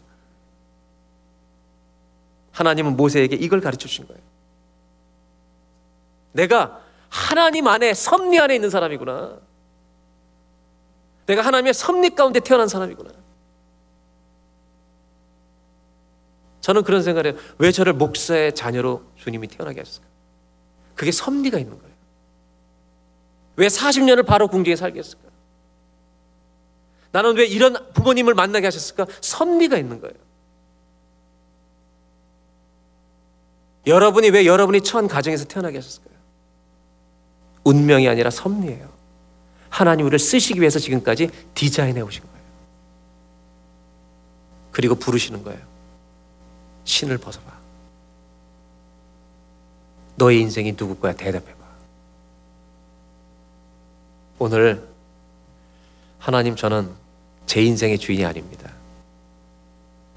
하나님은 2.53 2.97
모세에게 2.97 3.37
이걸 3.37 3.61
가르쳐 3.61 3.89
주신 3.89 4.07
거예요. 4.07 4.21
내가 6.33 6.81
하나님 7.09 7.67
안에 7.67 7.95
섭리 7.95 8.39
안에 8.39 8.55
있는 8.55 8.71
사람이구나. 8.71 9.39
내가 11.27 11.43
하나님의 11.43 11.75
섭리 11.75 12.11
가운데 12.11 12.39
태어난 12.41 12.69
사람이구나. 12.69 13.11
저는 16.69 16.83
그런 16.83 17.03
생각을 17.03 17.33
해요. 17.33 17.41
왜 17.57 17.73
저를 17.73 17.95
목사의 17.95 18.55
자녀로 18.55 19.03
주님이 19.17 19.49
태어나게 19.49 19.81
하셨을까? 19.81 20.07
그게 20.95 21.11
섭리가 21.11 21.59
있는 21.59 21.79
거예요. 21.79 21.95
왜 23.57 23.69
40년을 23.69 24.27
바로 24.27 24.49
궁지에 24.49 24.77
살게 24.77 24.99
했을까? 24.99 25.31
나는 27.11 27.39
왜 27.39 27.47
이런 27.47 27.91
부모님을 27.95 28.35
만나게 28.35 28.67
하셨을까? 28.67 29.07
섭리가 29.23 29.79
있는 29.79 29.99
거예요. 30.03 30.15
여러분이 33.87 34.29
왜 34.29 34.45
여러분이 34.45 34.83
처한 34.83 35.09
가정에서 35.09 35.47
태어나게 35.47 35.79
하셨을까요? 35.79 36.19
운명이 37.65 38.07
아니라 38.07 38.29
섭리예요. 38.29 38.93
하나님 39.71 40.05
우리를 40.05 40.19
쓰시기 40.19 40.61
위해서 40.61 40.79
지금까지 40.79 41.31
디자인해 41.55 42.03
오신 42.03 42.23
거예요. 42.25 42.39
그리고 44.71 44.97
부르시는 44.97 45.43
거예요. 45.45 45.78
신을 46.89 47.19
벗어봐. 47.19 47.53
너의 50.17 50.41
인생이 50.41 50.75
누구 50.75 50.97
거야? 50.97 51.13
대답해봐. 51.13 51.59
오늘 54.39 54.89
하나님 56.19 56.57
저는 56.57 56.91
제 57.47 57.63
인생의 57.63 57.99
주인이 57.99 58.25
아닙니다. 58.25 58.73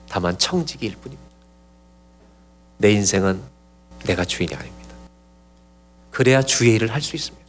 다만 0.07 0.37
청지기일 0.37 0.95
뿐입니다. 0.95 1.31
내 2.77 2.91
인생은 2.91 3.41
내가 4.05 4.23
주인이 4.25 4.55
아닙니다. 4.55 4.95
그래야 6.09 6.41
주의 6.41 6.73
일을 6.75 6.91
할 6.93 7.01
수 7.01 7.15
있습니다. 7.15 7.45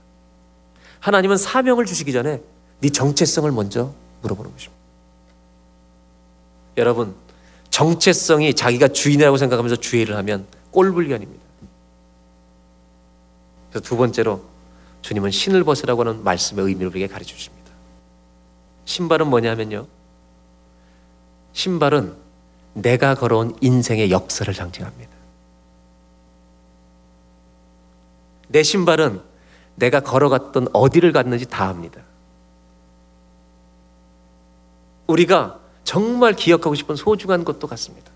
하나님은 1.01 1.37
사명을 1.37 1.87
주시기 1.87 2.13
전에 2.13 2.41
네 2.81 2.91
정체성을 2.91 3.51
먼저 3.53 3.95
물어보는 4.23 4.53
것입니다. 4.53 4.83
여러분, 6.77 7.15
정체성이 7.73 8.53
자기가 8.55 8.89
주인이라고 8.89 9.39
생각하면서 9.39 9.77
주의 9.77 10.03
일을 10.03 10.15
하면 10.19 10.47
꼴불견입니다. 10.71 11.43
그래서 13.71 13.83
두 13.83 13.97
번째로 13.97 14.45
주님은 15.01 15.31
신을 15.31 15.65
벗으라고 15.65 16.03
하는 16.03 16.23
말씀의 16.23 16.67
의미를 16.67 16.89
우리에게 16.89 17.11
가르쳐 17.13 17.35
주십니다. 17.35 17.73
신발은 18.85 19.27
뭐냐면요. 19.29 19.87
신발은 21.55 22.15
내가 22.75 23.15
걸어온 23.15 23.57
인생의 23.63 24.11
역사를 24.11 24.53
상징합니다. 24.53 25.11
내 28.49 28.63
신발은 28.63 29.23
내가 29.77 30.01
걸어갔던 30.01 30.69
어디를 30.75 31.13
갔는지 31.13 31.47
다 31.47 31.69
압니다. 31.69 32.03
우리가 35.07 35.62
정말 35.85 36.35
기억하고 36.35 36.75
싶은 36.75 36.97
소중한 36.97 37.45
것도 37.45 37.67
같습니다. 37.67 38.11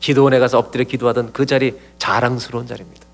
기도원에 0.00 0.38
가서 0.38 0.58
엎드려 0.58 0.84
기도하던 0.84 1.32
그 1.32 1.46
자리 1.46 1.78
자랑스러운 1.98 2.66
자리입니다. 2.66 3.06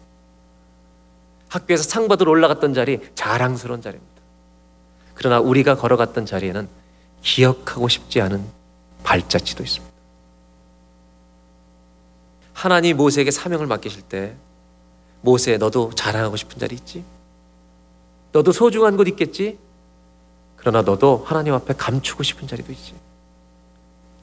학교에서 1.48 1.82
상 1.82 2.08
받으러 2.08 2.30
올라갔던 2.30 2.74
자리 2.74 3.00
자랑스러운 3.14 3.82
자리입니다. 3.82 4.22
그러나 5.14 5.40
우리가 5.40 5.76
걸어갔던 5.76 6.26
자리에는 6.26 6.68
기억하고 7.22 7.88
싶지 7.88 8.20
않은 8.20 8.44
발자취도 9.02 9.62
있습니다. 9.62 9.96
하나님 12.52 12.96
모세에게 12.96 13.30
사명을 13.30 13.66
맡기실 13.66 14.02
때 14.02 14.34
모세 15.20 15.56
너도 15.56 15.90
자랑하고 15.94 16.36
싶은 16.36 16.58
자리 16.58 16.74
있지? 16.74 17.04
너도 18.32 18.52
소중한 18.52 18.96
곳 18.96 19.08
있겠지? 19.08 19.58
그러나 20.66 20.82
너도 20.82 21.22
하나님 21.24 21.54
앞에 21.54 21.74
감추고 21.74 22.24
싶은 22.24 22.48
자리도 22.48 22.72
있지. 22.72 22.92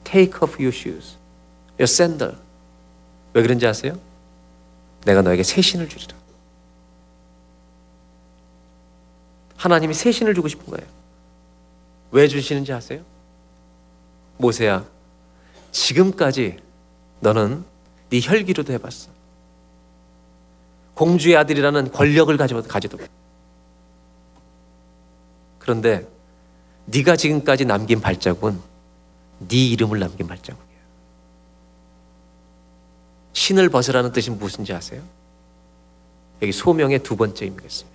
Take 0.04 0.34
off 0.42 0.62
your 0.62 0.68
shoes, 0.68 1.16
your 1.78 1.84
sandal. 1.84 2.36
왜 3.32 3.40
그런지 3.40 3.66
아세요? 3.66 3.98
내가 5.06 5.22
너에게 5.22 5.42
새 5.42 5.62
신을 5.62 5.88
주리라. 5.88 6.14
하나님이 9.56 9.94
새 9.94 10.12
신을 10.12 10.34
주고 10.34 10.48
싶은 10.48 10.66
거예요. 10.66 10.86
왜 12.10 12.28
주시는지 12.28 12.74
아세요? 12.74 13.00
모세야, 14.36 14.84
지금까지 15.72 16.58
너는 17.20 17.64
네 18.10 18.20
혈기로도 18.22 18.70
해봤어. 18.74 19.08
공주의 20.92 21.38
아들이라는 21.38 21.90
권력을 21.90 22.36
가지고 22.36 22.62
가지도. 22.64 22.98
그런데 25.58 26.12
네가 26.86 27.16
지금까지 27.16 27.64
남긴 27.64 28.00
발자국은 28.00 28.60
네 29.48 29.56
이름을 29.68 29.98
남긴 29.98 30.26
발자국이야. 30.26 30.64
신을 33.32 33.68
벗으라는 33.68 34.12
뜻이 34.12 34.30
무슨지 34.30 34.72
아세요? 34.72 35.02
여기 36.42 36.52
소명의 36.52 37.02
두 37.02 37.16
번째 37.16 37.44
의미겠습니다. 37.46 37.94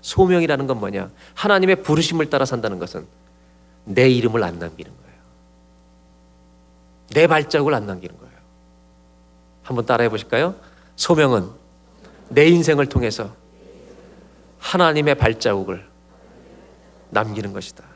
소명이라는 0.00 0.66
건 0.66 0.80
뭐냐? 0.80 1.10
하나님의 1.34 1.82
부르심을 1.82 2.30
따라 2.30 2.44
산다는 2.44 2.78
것은 2.78 3.06
내 3.84 4.08
이름을 4.08 4.42
안 4.42 4.58
남기는 4.58 4.92
거예요. 4.92 5.18
내 7.10 7.26
발자국을 7.26 7.74
안 7.74 7.86
남기는 7.86 8.16
거예요. 8.18 8.34
한번 9.62 9.86
따라해 9.86 10.08
보실까요? 10.08 10.54
소명은 10.96 11.48
내 12.28 12.46
인생을 12.46 12.86
통해서 12.86 13.34
하나님의 14.58 15.16
발자국을 15.16 15.86
남기는 17.10 17.52
것이다. 17.52 17.93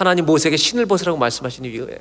하나님 0.00 0.24
모세에게 0.24 0.56
신을 0.56 0.86
벗으라고 0.86 1.18
말씀하신 1.18 1.66
이유예요. 1.66 1.98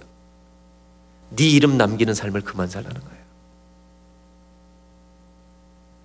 네 1.31 1.43
이름 1.43 1.77
남기는 1.77 2.13
삶을 2.13 2.39
그만 2.43 2.69
살라는 2.69 2.97
거예요. 2.97 3.23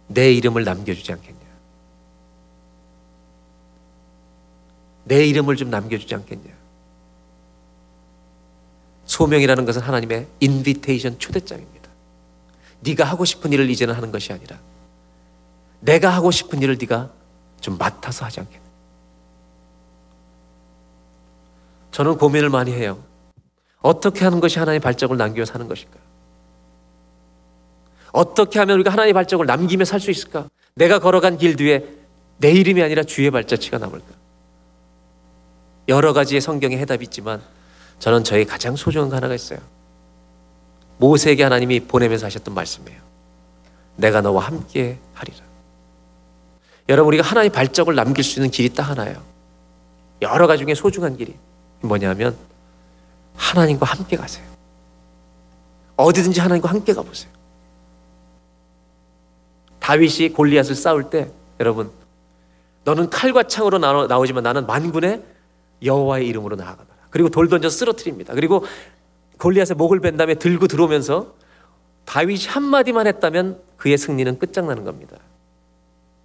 내 0.09 0.33
이름을 0.33 0.65
남겨주지 0.65 1.13
않겠냐? 1.13 1.39
내 5.05 5.25
이름을 5.25 5.55
좀 5.55 5.71
남겨주지 5.71 6.17
않겠냐? 6.17 6.53
소명이라는 9.05 9.65
것은 9.65 9.81
하나님의 9.81 10.27
인비테이션 10.41 11.21
초대장입니다. 11.21 11.91
네가 12.81 13.05
하고 13.05 13.25
싶은 13.25 13.53
일을 13.53 13.71
이제는 13.71 13.95
하는 13.95 14.11
것이 14.11 14.33
아니라 14.33 14.59
내가 15.79 16.11
하고 16.11 16.33
싶은 16.33 16.61
일을 16.61 16.77
네가 16.77 17.13
좀 17.61 17.79
맡아서 17.79 18.25
하지 18.25 18.41
않겠냐? 18.41 18.64
저는 21.95 22.19
고민을 22.19 22.49
많이 22.51 22.73
해요. 22.73 22.99
어떻게 23.81 24.25
하는 24.25 24.41
것이 24.41 24.59
하나님의 24.59 24.81
발적을 24.81 25.17
남기며 25.17 25.45
사는 25.45 25.69
것일까? 25.69 25.97
어떻게 28.11 28.59
하면 28.59 28.75
우리가 28.75 28.91
하나님의 28.91 29.13
발적을 29.13 29.47
남기며 29.47 29.85
살 29.85 30.01
수 30.01 30.11
있을까? 30.11 30.49
내가 30.75 30.99
걸어간 30.99 31.39
길 31.39 31.55
뒤에 31.55 31.87
내 32.39 32.51
이름이 32.51 32.83
아니라 32.83 33.05
주의 33.05 33.31
발자취가 33.31 33.79
남을까? 33.79 34.07
여러 35.87 36.13
가지의 36.13 36.41
성경에 36.41 36.77
해답이 36.79 37.05
있지만 37.05 37.41
저는 38.01 38.25
저희 38.25 38.45
가장 38.45 38.75
소중한 38.75 39.09
거 39.09 39.15
하나가 39.15 39.33
있어요. 39.33 39.61
모세에게 40.99 41.45
하나님이 41.45 41.79
보내면서 41.79 42.27
하셨던 42.27 42.55
말씀이에요. 42.55 43.01
내가 43.95 44.21
너와 44.21 44.47
함께 44.47 44.99
하리라. 45.13 45.39
여러분 46.89 47.15
우리가 47.15 47.25
하나님의 47.29 47.53
발적을 47.53 47.95
남길 47.95 48.25
수 48.25 48.41
있는 48.41 48.51
길이 48.51 48.69
딱 48.75 48.83
하나예요. 48.83 49.23
여러 50.23 50.49
가지 50.49 50.65
중에 50.65 50.75
소중한 50.75 51.17
길이 51.17 51.37
뭐냐면 51.87 52.37
하나님과 53.37 53.87
함께 53.87 54.17
가세요. 54.17 54.45
어디든지 55.97 56.41
하나님과 56.41 56.69
함께 56.71 56.93
가보세요. 56.93 57.31
다윗이 59.79 60.31
골리앗을 60.31 60.75
싸울 60.75 61.11
때 61.11 61.31
여러분 61.61 61.91
너는 62.85 63.11
칼과 63.11 63.45
창으로 63.45 63.79
나오지만 64.07 64.43
나는 64.43 64.67
만군의 64.67 65.23
여호와의 65.83 66.27
이름으로 66.27 66.57
나아가노라. 66.57 66.95
그리고 67.11 67.29
돌 67.29 67.49
던져 67.49 67.69
쓰러뜨립니다. 67.69 68.35
그리고 68.35 68.65
골리앗의 69.39 69.77
목을 69.77 70.01
벤 70.01 70.17
다음에 70.17 70.35
들고 70.35 70.67
들어오면서 70.67 71.35
다윗이 72.07 72.47
한마디만 72.47 73.07
했다면 73.07 73.61
그의 73.77 73.99
승리는 73.99 74.39
끝장나는 74.39 74.85
겁니다. 74.85 75.17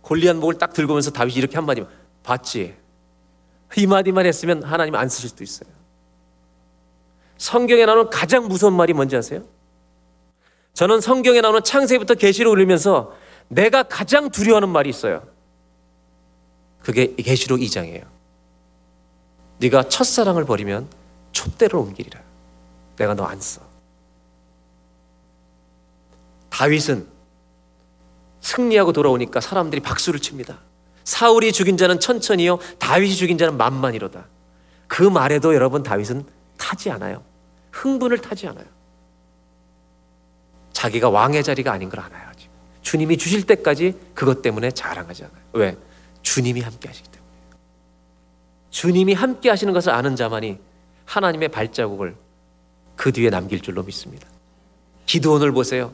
골리앗 0.01 0.37
목을 0.37 0.57
딱 0.57 0.73
들고 0.73 0.93
오면서 0.93 1.11
다윗이 1.11 1.37
이렇게 1.37 1.55
한마디만 1.55 1.89
봤지? 2.23 2.75
이 3.77 3.87
마디만 3.87 4.25
했으면 4.25 4.63
하나님 4.63 4.95
안 4.95 5.09
쓰실 5.09 5.29
수도 5.29 5.43
있어요. 5.43 5.69
성경에 7.37 7.85
나오는 7.85 8.09
가장 8.09 8.47
무서운 8.47 8.73
말이 8.73 8.93
뭔지 8.93 9.15
아세요? 9.15 9.43
저는 10.73 11.01
성경에 11.01 11.41
나오는 11.41 11.63
창세부터 11.63 12.15
계시로 12.15 12.51
올리면서 12.51 13.15
내가 13.47 13.83
가장 13.83 14.29
두려워하는 14.29 14.69
말이 14.69 14.89
있어요. 14.89 15.23
그게 16.81 17.15
계시록 17.15 17.59
2장이에요. 17.59 18.05
네가 19.59 19.89
첫사랑을 19.89 20.45
버리면 20.45 20.87
촛대를 21.31 21.75
옮기리라. 21.75 22.21
내가 22.97 23.13
너 23.13 23.25
안 23.25 23.39
써. 23.39 23.61
다윗은 26.49 27.07
승리하고 28.41 28.91
돌아오니까 28.93 29.39
사람들이 29.39 29.81
박수를 29.81 30.19
칩니다. 30.19 30.59
사울이 31.09 31.51
죽인 31.51 31.75
자는 31.75 31.99
천천히요, 31.99 32.59
다윗이 32.77 33.15
죽인 33.15 33.39
자는 33.39 33.57
만만이로다. 33.57 34.27
그 34.85 35.01
말에도 35.01 35.55
여러분 35.55 35.81
다윗은 35.81 36.23
타지 36.55 36.91
않아요. 36.91 37.23
흥분을 37.71 38.19
타지 38.19 38.47
않아요. 38.47 38.65
자기가 40.71 41.09
왕의 41.09 41.43
자리가 41.43 41.71
아닌 41.71 41.89
걸 41.89 42.01
알아요. 42.01 42.29
지금. 42.37 42.53
주님이 42.83 43.17
주실 43.17 43.47
때까지 43.47 43.97
그것 44.13 44.43
때문에 44.43 44.69
자랑하지 44.69 45.23
않아요. 45.23 45.39
왜? 45.53 45.77
주님이 46.21 46.61
함께 46.61 46.89
하시기 46.89 47.09
때문에. 47.09 47.31
주님이 48.69 49.13
함께 49.15 49.49
하시는 49.49 49.73
것을 49.73 49.91
아는 49.91 50.15
자만이 50.15 50.59
하나님의 51.05 51.49
발자국을 51.49 52.15
그 52.95 53.11
뒤에 53.11 53.31
남길 53.31 53.61
줄로 53.61 53.81
믿습니다. 53.81 54.27
기도원을 55.07 55.53
보세요. 55.53 55.91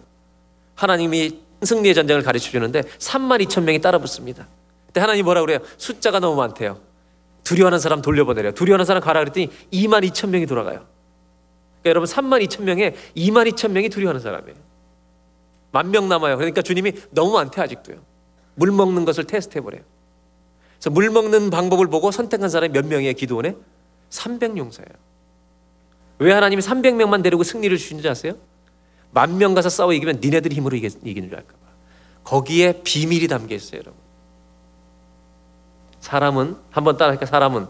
하나님이 0.76 1.40
승리의 1.64 1.96
전쟁을 1.96 2.22
가르쳐 2.22 2.52
주는데 2.52 2.82
3만 2.82 3.42
2천 3.46 3.64
명이 3.64 3.80
따라 3.80 3.98
붙습니다. 3.98 4.46
그때 4.96 5.02
하나님 5.02 5.26
뭐라 5.26 5.42
그래요? 5.42 5.60
숫자가 5.76 6.22
너무 6.22 6.38
많대요. 6.38 6.80
두려워하는 7.44 7.80
사람 7.80 8.02
돌려보내래요. 8.02 8.54
두려워하는 8.54 8.86
사람 8.86 9.04
가라 9.04 9.20
그랬더니 9.20 9.50
2만 9.74 10.10
2천 10.10 10.30
명이 10.30 10.46
돌아가요. 10.46 10.86
그러니까 11.82 11.90
여러분 11.90 12.08
3만 12.08 12.42
2천 12.48 12.64
명에 12.64 12.96
2만 13.18 13.52
2천 13.52 13.72
명이 13.72 13.90
두려워하는 13.90 14.22
사람이에요. 14.22 14.56
만 15.74 15.92
명 15.92 16.08
남아요. 16.08 16.38
그러니까 16.38 16.62
주님이 16.62 16.94
너무 17.12 17.34
많대 17.34 17.60
아직도요. 17.62 17.98
물 18.56 18.72
먹는 18.72 19.04
것을 19.04 19.26
테스트해 19.26 19.62
보래요. 19.62 19.82
그래서 20.76 20.90
물 20.92 21.10
먹는 21.10 21.50
방법을 21.50 21.88
보고 21.88 22.10
선택한 22.12 22.48
사람이 22.48 22.72
몇 22.72 22.86
명이에요? 22.86 23.12
기도원에 23.16 23.54
300용사예요. 24.12 24.96
왜 26.20 26.32
하나님이 26.32 26.62
300명만 26.62 27.22
데리고 27.22 27.44
승리를 27.44 27.78
주신지 27.78 28.08
아세요? 28.08 28.36
만 29.12 29.38
명 29.38 29.54
가서 29.56 29.68
싸워 29.68 29.92
이기면 29.92 30.20
니네들이 30.24 30.56
힘으로 30.56 30.78
이기, 30.78 30.88
이기는 31.04 31.28
줄 31.28 31.38
알까 31.38 31.52
봐. 31.52 31.60
거기에 32.24 32.82
비밀이 32.86 33.28
담겨 33.28 33.56
있어요, 33.56 33.82
여러분. 33.82 34.05
사람은 36.06 36.56
한번 36.70 36.98
따라하니까 36.98 37.26
사람은 37.26 37.66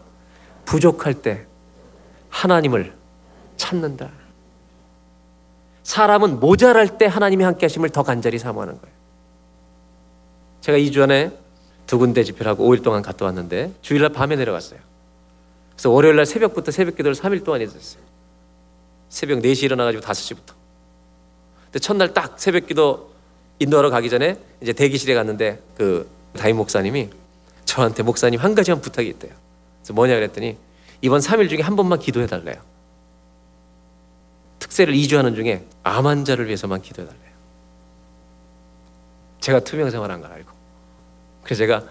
부족할 0.66 1.14
때 1.14 1.46
하나님을 2.30 2.94
찾는다. 3.56 4.12
사람은 5.84 6.42
모자랄 6.42 6.98
때 6.98 7.06
하나님이 7.06 7.46
함께 7.46 7.66
하심을 7.66 7.92
더 7.92 8.04
간절히 8.04 8.38
사모하는 8.38 8.82
거예요. 8.82 8.94
제가 10.60 10.78
2주 10.78 10.96
전에 10.96 11.32
두 11.88 11.98
군데 11.98 12.26
집회를 12.26 12.52
하고 12.52 12.68
5일 12.68 12.84
동안 12.84 13.02
갔다 13.02 13.24
왔는데 13.24 13.74
주일날 13.82 14.10
밤에 14.10 14.36
내려갔어요. 14.36 14.82
그래서 15.72 15.92
월요일날 15.92 16.26
새벽부터 16.26 16.72
새벽 16.72 16.98
기도를 16.98 17.16
3일 17.16 17.46
동안 17.46 17.62
했었어요. 17.62 18.04
새벽 19.08 19.40
4시 19.40 19.64
일어나가지고 19.64 20.04
5시부터. 20.04 20.54
근데 21.68 21.80
첫날 21.80 22.14
딱 22.14 22.38
새벽 22.38 22.68
기도 22.68 23.12
인도하러 23.60 23.92
가기 23.92 24.10
전에 24.10 24.38
이제 24.62 24.74
대기실에 24.74 25.14
갔는데 25.14 25.62
그 25.78 26.10
담임 26.34 26.58
목사님이 26.58 27.12
저한테 27.76 28.04
목사님 28.04 28.40
한 28.40 28.56
가지만 28.56 28.80
부탁이 28.80 29.10
있대요. 29.10 29.34
그래서 29.80 29.94
뭐냐 29.94 30.16
그랬더니 30.16 30.58
이번 31.02 31.20
3일 31.20 31.50
중에 31.50 31.60
한 31.60 31.76
번만 31.76 32.00
기도해 32.00 32.26
달래요. 32.26 32.56
특세를 34.60 34.94
2주 34.94 35.18
하는 35.18 35.36
중에 35.36 35.66
암 35.84 36.08
환자를 36.08 36.46
위해서만 36.46 36.82
기도해 36.82 37.06
달래요. 37.06 37.36
제가 39.42 39.60
투명 39.60 39.90
생활한 39.92 40.22
걸 40.22 40.32
알고. 40.32 40.52
그래서 41.44 41.60
제가 41.60 41.84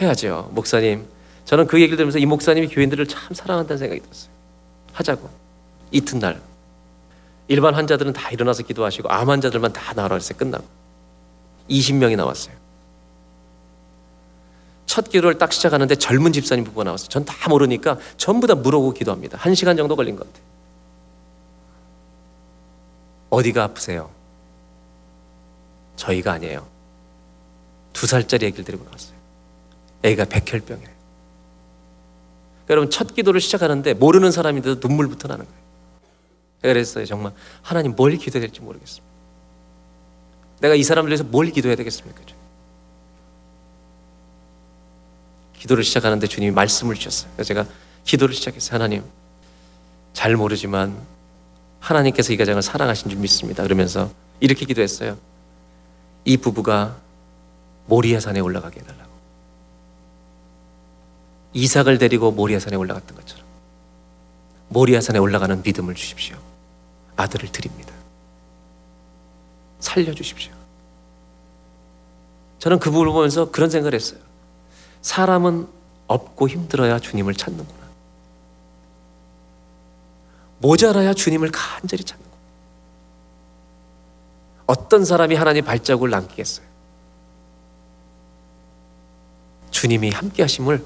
해야죠. 0.00 0.50
목사님. 0.52 1.08
저는 1.44 1.66
그 1.66 1.80
얘기를 1.80 1.96
들으면서 1.96 2.20
이 2.20 2.26
목사님이 2.26 2.68
교인들을 2.68 3.04
참 3.08 3.34
사랑한다는 3.34 3.78
생각이 3.78 4.00
들었어요. 4.00 4.30
하자고. 4.92 5.28
이튿날. 5.90 6.40
일반 7.48 7.74
환자들은 7.74 8.12
다 8.12 8.30
일어나서 8.30 8.62
기도하시고 8.62 9.08
암 9.10 9.28
환자들만 9.28 9.72
다 9.72 9.92
했어요. 10.14 10.38
끝나고. 10.38 10.64
20명이 11.68 12.14
나왔어요. 12.16 12.65
첫 14.96 15.10
기도를 15.10 15.36
딱 15.36 15.52
시작하는데 15.52 15.94
젊은 15.96 16.32
집사님 16.32 16.64
부부가 16.64 16.84
나왔어요. 16.84 17.08
전 17.08 17.22
다 17.26 17.50
모르니까 17.50 17.98
전부 18.16 18.46
다 18.46 18.54
물어보고 18.54 18.94
기도합니다. 18.94 19.36
한 19.36 19.54
시간 19.54 19.76
정도 19.76 19.94
걸린 19.94 20.16
것 20.16 20.26
같아요. 20.26 20.42
어디가 23.28 23.64
아프세요? 23.64 24.08
저희가 25.96 26.32
아니에요. 26.32 26.66
두 27.92 28.06
살짜리 28.06 28.46
애기를 28.46 28.64
데리고 28.64 28.84
나왔어요. 28.84 29.14
애가 30.02 30.24
백혈병이에요. 30.24 30.88
여러분 32.70 32.88
첫 32.90 33.14
기도를 33.14 33.42
시작하는데 33.42 33.92
모르는 33.92 34.30
사람인데도 34.30 34.80
눈물부터 34.88 35.28
나는 35.28 35.44
거예요. 35.44 35.60
그랬어요. 36.62 37.04
정말 37.04 37.32
하나님 37.60 37.94
뭘 37.94 38.16
기도해야 38.16 38.46
될지 38.48 38.62
모르겠습니다. 38.62 39.04
내가 40.60 40.74
이 40.74 40.82
사람을 40.82 41.10
위해서 41.10 41.22
뭘 41.22 41.50
기도해야 41.50 41.76
되겠습니까? 41.76 42.22
기도를 45.66 45.82
시작하는데 45.82 46.26
주님이 46.28 46.52
말씀을 46.52 46.94
주셨어요. 46.94 47.30
그래서 47.34 47.48
제가 47.48 47.66
기도를 48.04 48.34
시작했어요. 48.34 48.74
하나님 48.74 49.02
잘 50.12 50.36
모르지만 50.36 50.96
하나님께서 51.80 52.32
이 52.32 52.36
가정을 52.36 52.62
사랑하신 52.62 53.10
줄 53.10 53.18
믿습니다. 53.18 53.62
그러면서 53.64 54.10
이렇게 54.38 54.64
기도했어요. 54.64 55.18
이 56.24 56.36
부부가 56.36 56.96
모리아 57.86 58.20
산에 58.20 58.40
올라가게 58.40 58.80
해달라고. 58.80 59.10
이삭을 61.52 61.98
데리고 61.98 62.30
모리아 62.30 62.60
산에 62.60 62.76
올라갔던 62.76 63.16
것처럼 63.16 63.44
모리아 64.68 65.00
산에 65.00 65.18
올라가는 65.18 65.60
믿음을 65.62 65.94
주십시오. 65.94 66.36
아들을 67.16 67.50
드립니다. 67.50 67.92
살려주십시오. 69.80 70.52
저는 72.58 72.78
그 72.78 72.90
부분을 72.90 73.12
보면서 73.12 73.50
그런 73.50 73.70
생각을 73.70 73.94
했어요. 73.94 74.25
사람은 75.06 75.68
없고 76.08 76.48
힘들어야 76.48 76.98
주님을 76.98 77.34
찾는구나. 77.34 77.86
모자라야 80.58 81.14
주님을 81.14 81.52
간절히 81.52 82.02
찾는구나. 82.02 82.36
어떤 84.66 85.04
사람이 85.04 85.36
하나님 85.36 85.64
발자국을 85.64 86.10
남기겠어요? 86.10 86.66
주님이 89.70 90.10
함께 90.10 90.42
하심을 90.42 90.84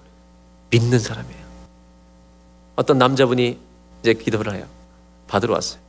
믿는 0.69 0.99
사람이에요. 0.99 1.45
어떤 2.77 2.99
남자분이 2.99 3.59
이제 4.03 4.13
기도를 4.13 4.55
해요. 4.55 4.67
받으러 5.29 5.55
왔어요. 5.55 5.81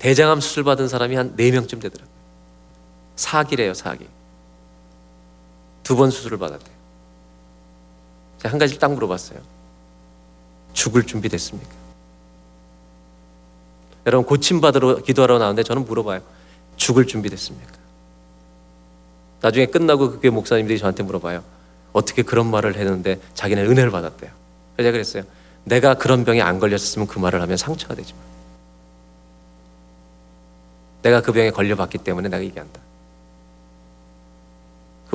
대장암 0.00 0.40
수술 0.40 0.64
받은 0.64 0.88
사람이 0.88 1.14
한 1.14 1.36
4명쯤 1.36 1.80
되더라고요. 1.80 2.16
사기래요, 3.14 3.72
사기. 3.72 4.08
두 5.86 5.94
번 5.94 6.10
수술을 6.10 6.36
받았대요. 6.38 6.74
제가 8.38 8.50
한 8.52 8.58
가지 8.58 8.76
딱 8.76 8.92
물어봤어요. 8.92 9.38
죽을 10.72 11.04
준비 11.04 11.28
됐습니까? 11.28 11.70
여러분 14.04 14.26
고침받으러 14.26 15.02
기도하러 15.02 15.38
나오는데 15.38 15.62
저는 15.62 15.84
물어봐요. 15.84 16.22
죽을 16.76 17.06
준비 17.06 17.30
됐습니까? 17.30 17.72
나중에 19.40 19.66
끝나고 19.66 20.10
그 20.10 20.20
교회 20.20 20.30
목사님들이 20.32 20.76
저한테 20.80 21.04
물어봐요. 21.04 21.44
어떻게 21.92 22.22
그런 22.22 22.50
말을 22.50 22.74
했는데 22.76 23.20
자기는 23.34 23.64
은혜를 23.70 23.92
받았대요. 23.92 24.30
그래서 24.74 24.88
제가 24.88 24.90
그랬어요. 24.90 25.22
내가 25.62 25.94
그런 25.94 26.24
병에 26.24 26.42
안 26.42 26.58
걸렸으면 26.58 27.06
그 27.06 27.20
말을 27.20 27.40
하면 27.42 27.56
상처가 27.56 27.94
되지만 27.94 28.20
내가 31.02 31.22
그 31.22 31.32
병에 31.32 31.50
걸려봤기 31.52 31.98
때문에 31.98 32.28
내가 32.28 32.42
얘기한다. 32.42 32.85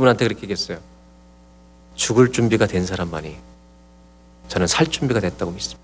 그분한테 0.01 0.25
그렇게 0.25 0.43
얘기했어요. 0.43 0.79
죽을 1.95 2.31
준비가 2.31 2.65
된 2.65 2.85
사람만이 2.85 3.37
저는 4.47 4.65
살 4.67 4.87
준비가 4.87 5.19
됐다고 5.19 5.51
믿습니다. 5.51 5.79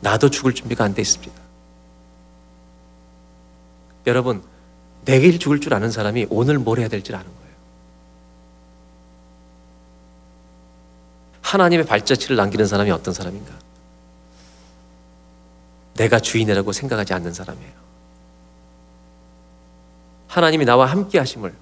나도 0.00 0.30
죽을 0.30 0.54
준비가 0.54 0.84
안 0.84 0.94
돼 0.94 1.02
있습니다. 1.02 1.34
여러분, 4.06 4.42
내일 5.04 5.38
죽을 5.38 5.60
줄 5.60 5.74
아는 5.74 5.90
사람이 5.90 6.28
오늘 6.30 6.58
뭘 6.58 6.78
해야 6.78 6.88
될지 6.88 7.12
아는 7.12 7.26
거예요. 7.26 7.54
하나님의 11.42 11.86
발자취를 11.86 12.36
남기는 12.36 12.66
사람이 12.66 12.90
어떤 12.90 13.12
사람인가? 13.12 13.52
내가 15.94 16.20
주인이라고 16.20 16.72
생각하지 16.72 17.14
않는 17.14 17.32
사람이에요. 17.32 17.72
하나님이 20.28 20.64
나와 20.64 20.86
함께 20.86 21.18
하심을 21.18 21.52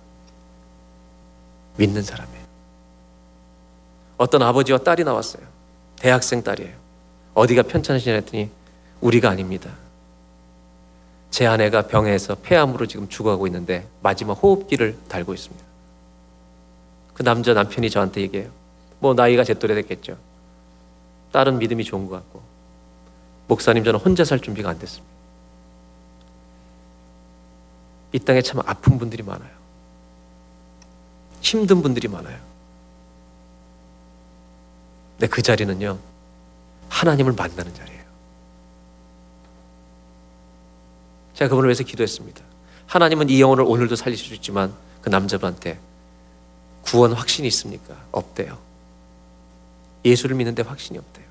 믿는 1.80 2.02
사람이에요. 2.02 2.44
어떤 4.18 4.42
아버지와 4.42 4.78
딸이 4.78 5.02
나왔어요. 5.04 5.42
대학생 5.96 6.42
딸이에요. 6.42 6.74
어디가 7.32 7.62
편찮으시냐 7.62 8.14
했더니 8.16 8.50
우리가 9.00 9.30
아닙니다. 9.30 9.70
제 11.30 11.46
아내가 11.46 11.86
병에서 11.86 12.34
폐암으로 12.34 12.86
지금 12.86 13.08
죽어가고 13.08 13.46
있는데 13.46 13.86
마지막 14.02 14.34
호흡기를 14.34 14.98
달고 15.08 15.32
있습니다. 15.32 15.64
그 17.14 17.22
남자 17.22 17.54
남편이 17.54 17.88
저한테 17.88 18.20
얘기해요. 18.22 18.50
뭐 18.98 19.14
나이가 19.14 19.42
제 19.42 19.54
또래 19.54 19.74
됐겠죠. 19.74 20.18
딸은 21.32 21.58
믿음이 21.58 21.84
좋은 21.84 22.06
것 22.08 22.16
같고 22.16 22.42
목사님 23.48 23.84
저는 23.84 24.00
혼자 24.00 24.24
살 24.24 24.40
준비가 24.40 24.68
안 24.68 24.78
됐습니다. 24.78 25.10
이 28.12 28.18
땅에 28.18 28.42
참 28.42 28.60
아픈 28.66 28.98
분들이 28.98 29.22
많아요. 29.22 29.59
힘든 31.40 31.82
분들이 31.82 32.08
많아요. 32.08 32.38
근데 35.18 35.26
그 35.26 35.42
자리는요, 35.42 35.98
하나님을 36.88 37.32
만나는 37.32 37.74
자리예요. 37.74 38.00
제가 41.34 41.48
그분을 41.48 41.68
위해서 41.68 41.84
기도했습니다. 41.84 42.42
하나님은 42.86 43.28
이 43.28 43.40
영혼을 43.40 43.64
오늘도 43.64 43.96
살리실 43.96 44.28
수 44.28 44.34
있지만 44.34 44.74
그 45.00 45.08
남자분한테 45.08 45.78
구원 46.82 47.12
확신이 47.12 47.48
있습니까? 47.48 47.96
없대요. 48.12 48.58
예수를 50.04 50.36
믿는데 50.36 50.62
확신이 50.62 50.98
없대요. 50.98 51.26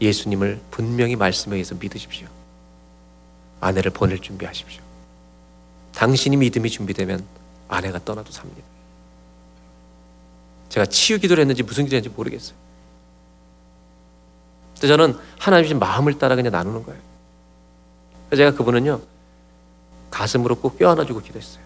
예수님을 0.00 0.60
분명히 0.70 1.16
말씀에 1.16 1.54
의해서 1.54 1.74
믿으십시오. 1.74 2.28
아내를 3.60 3.90
보낼 3.92 4.18
준비하십시오. 4.20 4.82
당신이 5.94 6.36
믿음이 6.36 6.68
준비되면 6.68 7.24
아내가 7.68 8.04
떠나도 8.04 8.30
삽니다. 8.30 8.62
제가 10.68 10.86
치유 10.86 11.18
기도를 11.18 11.42
했는지 11.42 11.62
무슨 11.62 11.84
기도를 11.84 11.98
했는지 11.98 12.16
모르겠어요. 12.16 12.56
근데 14.74 14.88
저는 14.88 15.18
하나님 15.38 15.64
주신 15.64 15.78
마음을 15.78 16.18
따라 16.18 16.36
그냥 16.36 16.52
나누는 16.52 16.82
거예요. 16.84 17.00
그래서 18.28 18.40
제가 18.42 18.56
그분은요, 18.56 19.00
가슴으로 20.10 20.56
꼭 20.56 20.78
껴안아주고 20.78 21.20
기도했어요. 21.20 21.64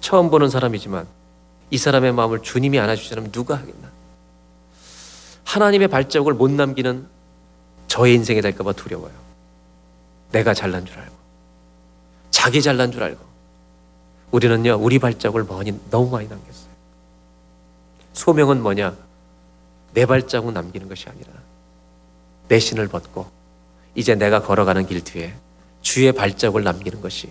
처음 0.00 0.30
보는 0.30 0.50
사람이지만 0.50 1.06
이 1.70 1.78
사람의 1.78 2.12
마음을 2.12 2.42
주님이 2.42 2.78
안아주시면 2.78 3.32
누가 3.32 3.56
하겠나? 3.56 3.90
하나님의 5.44 5.88
발자국을 5.88 6.34
못 6.34 6.50
남기는 6.50 7.08
저의 7.88 8.14
인생이 8.14 8.42
될까봐 8.42 8.72
두려워요. 8.72 9.12
내가 10.32 10.52
잘난 10.54 10.84
줄 10.84 10.98
알고, 10.98 11.14
자기 12.30 12.60
잘난 12.60 12.92
줄 12.92 13.02
알고, 13.02 13.24
우리는요, 14.32 14.76
우리 14.80 14.98
발자국을 14.98 15.44
많이, 15.44 15.72
너무 15.88 16.10
많이 16.10 16.28
남겼어요. 16.28 16.65
소명은 18.16 18.62
뭐냐? 18.62 18.96
내 19.92 20.06
발자국 20.06 20.52
남기는 20.52 20.88
것이 20.88 21.06
아니라 21.08 21.28
내 22.48 22.58
신을 22.58 22.88
벗고 22.88 23.26
이제 23.94 24.14
내가 24.14 24.40
걸어가는 24.40 24.86
길 24.86 25.04
뒤에 25.04 25.34
주의 25.82 26.10
발자국을 26.12 26.64
남기는 26.64 27.02
것이 27.02 27.28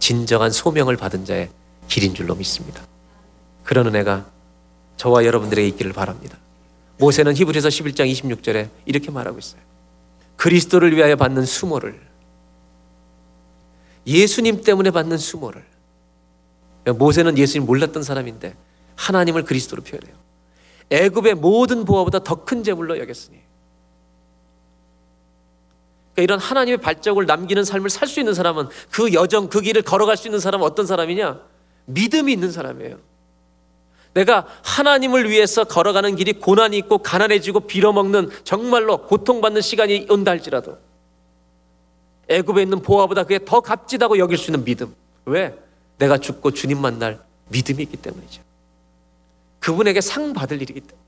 진정한 0.00 0.50
소명을 0.50 0.96
받은 0.96 1.24
자의 1.24 1.50
길인 1.86 2.14
줄로 2.14 2.34
믿습니다. 2.34 2.82
그런 3.62 3.86
은혜가 3.86 4.26
저와 4.96 5.24
여러분들에게 5.24 5.68
있기를 5.68 5.92
바랍니다. 5.92 6.36
모세는 6.98 7.36
히브리서 7.36 7.68
11장 7.68 8.10
26절에 8.10 8.68
이렇게 8.86 9.12
말하고 9.12 9.38
있어요. 9.38 9.60
그리스도를 10.34 10.96
위하여 10.96 11.14
받는 11.14 11.46
수모를 11.46 12.00
예수님 14.04 14.62
때문에 14.62 14.90
받는 14.90 15.16
수모를 15.16 15.64
모세는 16.86 17.38
예수님 17.38 17.66
몰랐던 17.66 18.02
사람인데 18.02 18.56
하나님을 18.96 19.44
그리스도로 19.44 19.82
표현해요. 19.82 20.23
애굽의 20.94 21.34
모든 21.34 21.84
보화보다 21.84 22.20
더 22.20 22.44
큰 22.44 22.62
재물로 22.62 22.98
여겼으니 22.98 23.38
그러니까 26.14 26.22
이런 26.22 26.38
하나님의 26.38 26.76
발자국을 26.78 27.26
남기는 27.26 27.64
삶을 27.64 27.90
살 27.90 28.06
수 28.06 28.20
있는 28.20 28.34
사람은 28.34 28.68
그 28.90 29.12
여정 29.12 29.48
그 29.48 29.60
길을 29.60 29.82
걸어갈 29.82 30.16
수 30.16 30.28
있는 30.28 30.38
사람은 30.38 30.64
어떤 30.64 30.86
사람이냐? 30.86 31.40
믿음이 31.86 32.32
있는 32.32 32.52
사람이에요. 32.52 32.98
내가 34.14 34.46
하나님을 34.62 35.28
위해서 35.28 35.64
걸어가는 35.64 36.14
길이 36.14 36.34
고난이 36.34 36.78
있고 36.78 36.98
가난해지고 36.98 37.60
빌어먹는 37.60 38.30
정말로 38.44 38.98
고통받는 39.06 39.60
시간이 39.60 40.06
온다 40.08 40.30
할지라도 40.30 40.78
애굽에 42.28 42.62
있는 42.62 42.80
보화보다 42.80 43.24
그게 43.24 43.44
더 43.44 43.60
값지다고 43.60 44.18
여길 44.18 44.38
수 44.38 44.52
있는 44.52 44.64
믿음. 44.64 44.94
왜? 45.24 45.58
내가 45.98 46.18
죽고 46.18 46.52
주님 46.52 46.80
만날 46.80 47.18
믿음이 47.48 47.82
있기 47.82 47.96
때문이죠. 47.96 48.43
그분에게 49.64 50.02
상 50.02 50.34
받을 50.34 50.60
일이기 50.60 50.78
때문에. 50.78 50.98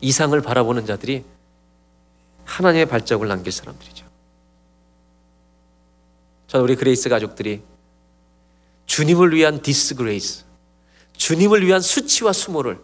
이 0.00 0.10
상을 0.10 0.38
바라보는 0.40 0.84
자들이 0.84 1.24
하나님의 2.44 2.86
발자국을 2.86 3.28
남길 3.28 3.52
사람들이죠. 3.52 4.06
저는 6.48 6.64
우리 6.64 6.74
그레이스 6.74 7.08
가족들이 7.08 7.62
주님을 8.86 9.32
위한 9.36 9.62
disgrace, 9.62 10.46
주님을 11.12 11.64
위한 11.64 11.80
수치와 11.80 12.32
수모를 12.32 12.80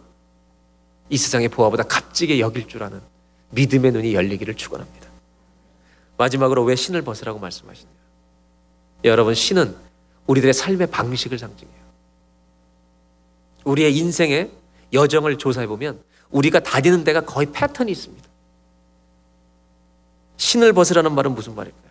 이 1.09 1.17
세상의 1.17 1.49
보화보다 1.49 1.83
값지게 1.83 2.39
여길 2.39 2.69
줄 2.69 2.83
아는 2.83 3.01
믿음의 3.49 3.91
눈이 3.91 4.13
열리기를 4.13 4.55
축원합니다. 4.55 5.09
마지막으로 6.15 6.63
왜 6.63 6.77
신을 6.77 7.01
벗으라고 7.01 7.39
말씀하시냐? 7.39 7.89
여러분 9.03 9.33
신은 9.33 9.75
우리들의 10.27 10.53
삶의 10.53 10.87
방식을 10.87 11.37
상징해요. 11.37 11.76
우리의 13.67 13.95
인생의 13.97 14.51
여정을 14.93 15.37
조사해 15.37 15.67
보면 15.67 16.01
우리가 16.29 16.59
다니는 16.61 17.03
데가 17.03 17.21
거의 17.21 17.47
패턴이 17.51 17.91
있습니다. 17.91 18.27
신을 20.37 20.73
벗으라는 20.73 21.13
말은 21.13 21.35
무슨 21.35 21.55
말일까요? 21.55 21.87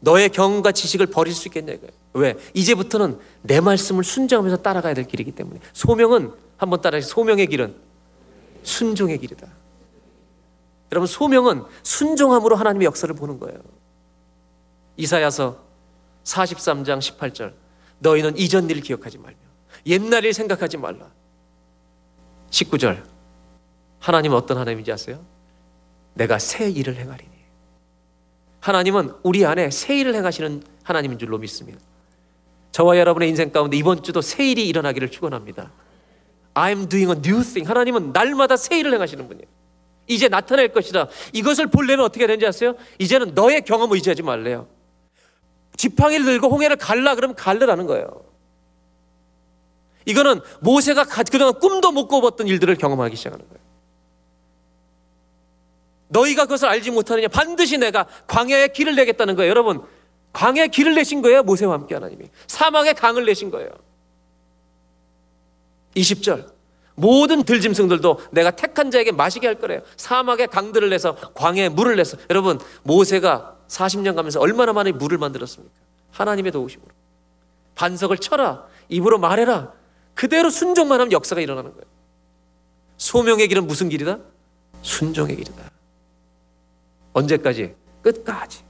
너의 0.00 0.30
경험과 0.30 0.72
지식을 0.72 1.06
버릴 1.06 1.34
수 1.34 1.48
있겠냐 1.48 1.72
이거예요. 1.72 1.92
왜? 2.14 2.36
이제부터는 2.54 3.18
내 3.42 3.60
말씀을 3.60 4.04
순종하면서 4.04 4.62
따라가야 4.62 4.94
될 4.94 5.06
길이기 5.06 5.32
때문에 5.32 5.60
소명은 5.72 6.32
한번 6.56 6.80
따라해 6.80 7.02
소명의 7.02 7.46
길은 7.46 7.74
순종의 8.62 9.18
길이다. 9.18 9.46
여러분 10.92 11.06
소명은 11.06 11.64
순종함으로 11.82 12.56
하나님의 12.56 12.86
역사를 12.86 13.14
보는 13.14 13.38
거예요. 13.38 13.58
이사야서 14.96 15.58
43장 16.24 16.98
18절 16.98 17.52
너희는 18.00 18.36
이전 18.36 18.68
일을 18.68 18.82
기억하지 18.82 19.18
말며 19.18 19.49
옛날 19.86 20.24
일 20.24 20.32
생각하지 20.32 20.76
말라. 20.76 21.10
19절 22.50 23.02
하나님은 24.00 24.36
어떤 24.36 24.58
하나님인지 24.58 24.92
아세요? 24.92 25.24
내가 26.14 26.38
새 26.38 26.68
일을 26.70 26.96
행하리니. 26.96 27.30
하나님은 28.60 29.14
우리 29.22 29.44
안에 29.46 29.70
새 29.70 29.98
일을 29.98 30.14
행하시는 30.14 30.62
하나님인 30.82 31.18
줄로 31.18 31.38
믿습니다. 31.38 31.78
저와 32.72 32.98
여러분의 32.98 33.28
인생 33.28 33.50
가운데 33.50 33.76
이번 33.76 34.02
주도 34.02 34.20
새 34.20 34.50
일이 34.50 34.68
일어나기를 34.68 35.10
축원합니다. 35.10 35.72
I'm 36.54 36.88
doing 36.88 37.10
a 37.10 37.16
new 37.16 37.42
thing. 37.42 37.66
하나님은 37.66 38.12
날마다 38.12 38.56
새 38.56 38.78
일을 38.78 38.92
행하시는 38.94 39.26
분이에요. 39.26 39.46
이제 40.06 40.28
나타낼 40.28 40.72
것이다. 40.72 41.08
이것을 41.32 41.68
볼려면 41.68 42.04
어떻게 42.04 42.26
되는지 42.26 42.46
아세요? 42.46 42.74
이제는 42.98 43.34
너의 43.34 43.62
경험을 43.62 43.96
의지하지 43.96 44.22
말래요. 44.22 44.66
지팡이를 45.76 46.24
들고 46.26 46.48
홍해를 46.48 46.76
갈라 46.76 47.14
그러면 47.14 47.34
갈르라는 47.36 47.86
거예요. 47.86 48.29
이거는 50.06 50.40
모세가 50.60 51.04
그동안 51.04 51.58
꿈도 51.58 51.92
못 51.92 52.08
꿔봤던 52.08 52.46
일들을 52.48 52.76
경험하기 52.76 53.16
시작하는 53.16 53.46
거예요. 53.48 53.60
너희가 56.08 56.44
그것을 56.44 56.68
알지 56.68 56.90
못하느냐 56.90 57.28
반드시 57.28 57.78
내가 57.78 58.06
광야에 58.26 58.68
길을 58.68 58.96
내겠다는 58.96 59.36
거예요. 59.36 59.50
여러분 59.50 59.82
광야에 60.32 60.68
길을 60.68 60.94
내신 60.94 61.22
거예요. 61.22 61.42
모세와 61.42 61.74
함께 61.74 61.94
하나님이 61.94 62.26
사막에 62.46 62.92
강을 62.92 63.24
내신 63.26 63.50
거예요. 63.50 63.70
20절 65.96 66.50
모든 66.94 67.44
들짐승들도 67.44 68.20
내가 68.32 68.50
택한 68.50 68.90
자에게 68.90 69.12
마시게 69.12 69.46
할 69.46 69.56
거래요. 69.56 69.80
사막에 69.96 70.46
강들을 70.46 70.90
내서 70.90 71.14
광야에 71.34 71.68
물을 71.68 71.96
내서 71.96 72.16
여러분 72.28 72.58
모세가 72.82 73.56
40년 73.68 74.14
가면서 74.16 74.40
얼마나 74.40 74.72
많은 74.72 74.98
물을 74.98 75.16
만들었습니까? 75.18 75.74
하나님의 76.10 76.52
도우심으로 76.52 76.90
반석을 77.76 78.18
쳐라 78.18 78.66
입으로 78.88 79.18
말해라 79.18 79.72
그대로 80.20 80.50
순종만 80.50 81.00
하면 81.00 81.12
역사가 81.12 81.40
일어나는 81.40 81.70
거예요. 81.70 81.86
소명의 82.98 83.48
길은 83.48 83.66
무슨 83.66 83.88
길이다? 83.88 84.18
순종의 84.82 85.34
길이다. 85.34 85.70
언제까지? 87.14 87.74
끝까지. 88.02 88.62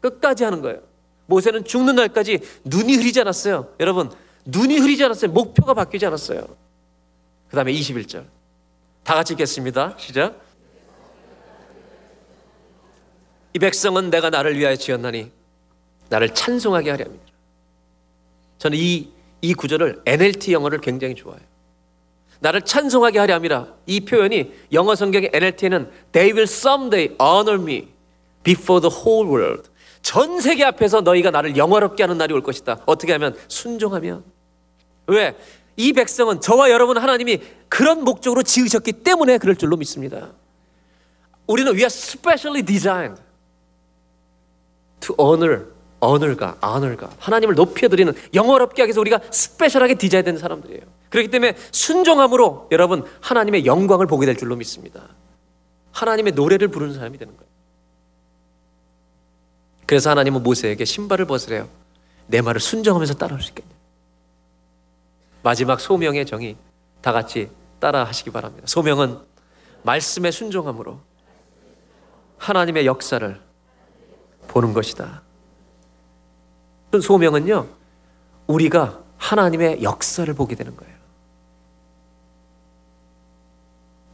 끝까지 0.00 0.44
하는 0.44 0.62
거예요. 0.62 0.82
모세는 1.26 1.64
죽는 1.64 1.96
날까지 1.96 2.38
눈이 2.62 2.94
흐리지 2.94 3.20
않았어요. 3.22 3.74
여러분, 3.80 4.12
눈이 4.44 4.78
흐리지 4.78 5.02
않았어요. 5.02 5.32
목표가 5.32 5.74
바뀌지 5.74 6.06
않았어요. 6.06 6.46
그 7.48 7.56
다음에 7.56 7.72
21절. 7.72 8.24
다 9.02 9.16
같이 9.16 9.32
읽겠습니다. 9.32 9.96
시작. 9.98 10.40
이 13.52 13.58
백성은 13.58 14.10
내가 14.10 14.30
나를 14.30 14.56
위하여 14.56 14.76
지었나니 14.76 15.32
나를 16.08 16.32
찬송하게 16.34 16.90
하려 16.90 17.04
합니다. 17.06 17.24
저는 18.58 18.78
이, 18.78 19.10
이 19.42 19.54
구절을 19.54 20.02
NLT 20.06 20.52
영어를 20.52 20.80
굉장히 20.80 21.14
좋아해요. 21.14 21.42
나를 22.40 22.62
찬송하게 22.62 23.18
하려 23.18 23.34
함이라. 23.34 23.66
이 23.86 24.00
표현이 24.00 24.52
영어 24.72 24.94
성경의 24.94 25.30
NLT에는 25.32 25.90
They 26.12 26.32
will 26.32 26.44
someday 26.44 27.16
honor 27.20 27.60
me 27.60 27.88
before 28.42 28.80
the 28.80 28.94
whole 28.94 29.28
world. 29.28 29.68
전 30.02 30.40
세계 30.40 30.64
앞에서 30.64 31.02
너희가 31.02 31.30
나를 31.30 31.56
영화롭게 31.56 32.02
하는 32.02 32.16
날이 32.16 32.32
올 32.32 32.42
것이다. 32.42 32.80
어떻게 32.86 33.12
하면 33.12 33.36
순종하면. 33.48 34.24
왜? 35.06 35.36
이 35.76 35.92
백성은 35.92 36.40
저와 36.40 36.70
여러분 36.70 36.96
하나님이 36.96 37.40
그런 37.68 38.04
목적으로 38.04 38.42
지으셨기 38.42 38.92
때문에 38.92 39.38
그럴 39.38 39.56
줄로 39.56 39.76
믿습니다. 39.76 40.32
우리는 41.46 41.70
we 41.72 41.80
are 41.80 41.86
specially 41.86 42.62
designed. 42.64 43.20
to 45.00 45.14
honor, 45.18 45.66
honor가, 46.02 46.56
honor가 46.64 47.10
하나님을 47.18 47.54
높여드리는 47.54 48.12
영어롭게 48.34 48.82
하기 48.82 48.88
위해서 48.88 49.00
우리가 49.00 49.20
스페셜하게 49.30 49.94
디자인 49.94 50.24
된 50.24 50.38
사람들이에요. 50.38 50.82
그렇기 51.10 51.28
때문에 51.28 51.56
순종함으로 51.70 52.68
여러분 52.70 53.04
하나님의 53.20 53.66
영광을 53.66 54.06
보게 54.06 54.26
될 54.26 54.36
줄로 54.36 54.56
믿습니다. 54.56 55.02
하나님의 55.92 56.32
노래를 56.32 56.68
부르는 56.68 56.94
사람이 56.94 57.18
되는 57.18 57.36
거예요. 57.36 57.50
그래서 59.86 60.10
하나님은 60.10 60.42
모세에게 60.42 60.84
신발을 60.84 61.26
벗으래요. 61.26 61.68
내 62.28 62.40
말을 62.40 62.60
순종하면서 62.60 63.14
따라올 63.14 63.42
수 63.42 63.50
있겠냐. 63.50 63.70
마지막 65.42 65.80
소명의 65.80 66.26
정의 66.26 66.56
다 67.00 67.12
같이 67.12 67.50
따라 67.80 68.04
하시기 68.04 68.30
바랍니다. 68.30 68.66
소명은 68.68 69.18
말씀에 69.82 70.30
순종함으로 70.30 71.00
하나님의 72.38 72.86
역사를 72.86 73.40
보는 74.48 74.72
것이다. 74.72 75.22
그 76.90 77.00
소명은요, 77.00 77.66
우리가 78.46 79.00
하나님의 79.16 79.82
역사를 79.82 80.32
보게 80.34 80.54
되는 80.54 80.74
거예요. 80.76 80.94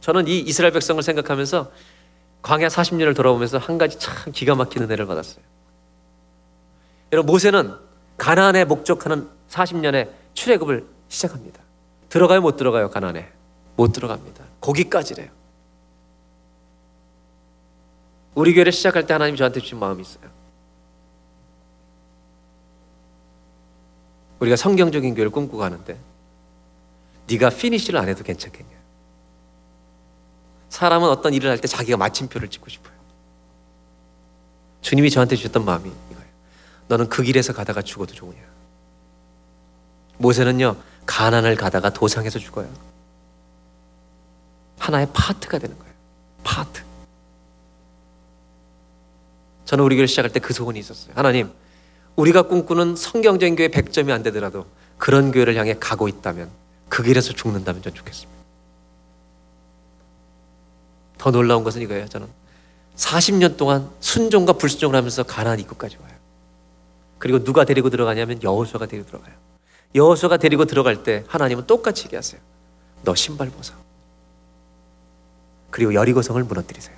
저는 0.01 0.27
이 0.27 0.39
이스라엘 0.39 0.71
백성을 0.71 1.01
생각하면서 1.01 1.71
광야 2.41 2.67
40년을 2.67 3.15
돌아보면서 3.15 3.57
한 3.57 3.77
가지 3.77 3.99
참 3.99 4.31
기가 4.31 4.55
막히는 4.55 4.89
애를 4.91 5.05
받았어요. 5.05 5.43
여러분 7.11 7.31
모세는 7.31 7.75
가나안에 8.17 8.65
목적하는 8.65 9.27
40년의 9.49 10.09
출애굽을 10.33 10.85
시작합니다. 11.09 11.61
들어가요 12.09 12.41
못 12.41 12.55
들어가요 12.57 12.89
가나안에? 12.89 13.31
못 13.75 13.91
들어갑니다. 13.91 14.43
거기까지래요. 14.61 15.29
우리 18.35 18.53
교회를 18.53 18.71
시작할 18.71 19.07
때 19.07 19.13
하나님이 19.13 19.37
저한테 19.37 19.59
주신 19.59 19.79
마음이 19.79 20.01
있어요. 20.01 20.36
우리가 24.39 24.55
성경적인 24.55 25.15
교회를 25.15 25.31
꿈꾸고 25.31 25.63
하는데 25.63 25.97
네가 27.29 27.49
finish를 27.49 27.99
안 27.99 28.07
해도 28.07 28.23
괜찮겠냐? 28.23 28.77
사람은 30.69 31.09
어떤 31.09 31.33
일을 31.33 31.49
할 31.49 31.57
때 31.59 31.67
자기가 31.67 31.97
마침표를 31.97 32.49
찍고 32.49 32.69
싶어요. 32.69 32.93
주님이 34.81 35.09
저한테 35.09 35.35
주셨던 35.35 35.65
마음이 35.65 35.89
이거예요. 36.11 36.29
너는 36.87 37.09
그 37.09 37.23
길에서 37.23 37.53
가다가 37.53 37.81
죽어도 37.81 38.13
좋으냐? 38.13 38.39
모세는요 40.17 40.75
가나안을 41.05 41.55
가다가 41.55 41.89
도상에서 41.91 42.39
죽어요. 42.39 42.69
하나의 44.79 45.07
파트가 45.13 45.57
되는 45.57 45.77
거예요. 45.77 45.93
파트. 46.43 46.83
저는 49.65 49.83
우리 49.83 49.95
교회 49.97 50.05
시작할 50.05 50.31
때 50.31 50.39
그 50.39 50.53
소원이 50.53 50.79
있었어요. 50.79 51.13
하나님, 51.15 51.51
우리가 52.17 52.43
꿈꾸는 52.43 52.95
성경적인 52.95 53.55
교회 53.55 53.69
100점이 53.69 54.11
안 54.11 54.23
되더라도 54.23 54.65
그런 54.97 55.31
교회를 55.31 55.55
향해 55.55 55.75
가고 55.79 56.07
있다면 56.07 56.49
그 56.89 57.03
길에서 57.03 57.31
죽는다면 57.33 57.81
전 57.81 57.93
좋겠습니다. 57.93 58.37
더 61.17 61.31
놀라운 61.31 61.63
것은 61.63 61.81
이거예요. 61.81 62.07
저는 62.07 62.27
40년 62.95 63.57
동안 63.57 63.89
순종과 63.99 64.53
불순종을 64.53 64.95
하면서 64.95 65.23
가나안 65.23 65.59
입구까지 65.59 65.97
와요. 66.01 66.13
그리고 67.19 67.43
누가 67.43 67.63
데리고 67.63 67.89
들어가냐면 67.89 68.41
여호수아가 68.41 68.87
데리고 68.87 69.07
들어가요. 69.07 69.33
여호수아가 69.93 70.37
데리고 70.37 70.65
들어갈 70.65 71.03
때 71.03 71.23
하나님은 71.27 71.67
똑같이 71.67 72.05
얘기하세요. 72.05 72.41
너 73.03 73.13
신발 73.13 73.49
벗어. 73.49 73.73
그리고 75.69 75.93
여리고성을 75.93 76.43
무너뜨리세요. 76.43 76.95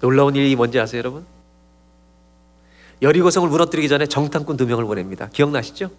놀라운 0.00 0.36
일이 0.36 0.54
뭔지 0.56 0.78
아세요, 0.78 0.98
여러분? 0.98 1.26
여리고성을 3.02 3.48
무너뜨리기 3.48 3.88
전에 3.88 4.06
정탐꾼 4.06 4.56
두 4.56 4.66
명을 4.66 4.84
보냅니다. 4.84 5.28
기억나시죠? 5.32 5.90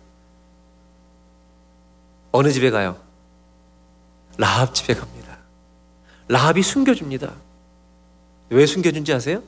어느 2.32 2.52
집에 2.52 2.70
가요? 2.72 2.98
라합 4.38 4.74
집에 4.74 4.94
갑니다. 4.94 5.38
라합이 6.28 6.62
숨겨줍니다. 6.62 7.34
왜 8.50 8.66
숨겨준지 8.66 9.14
아세요? 9.14 9.42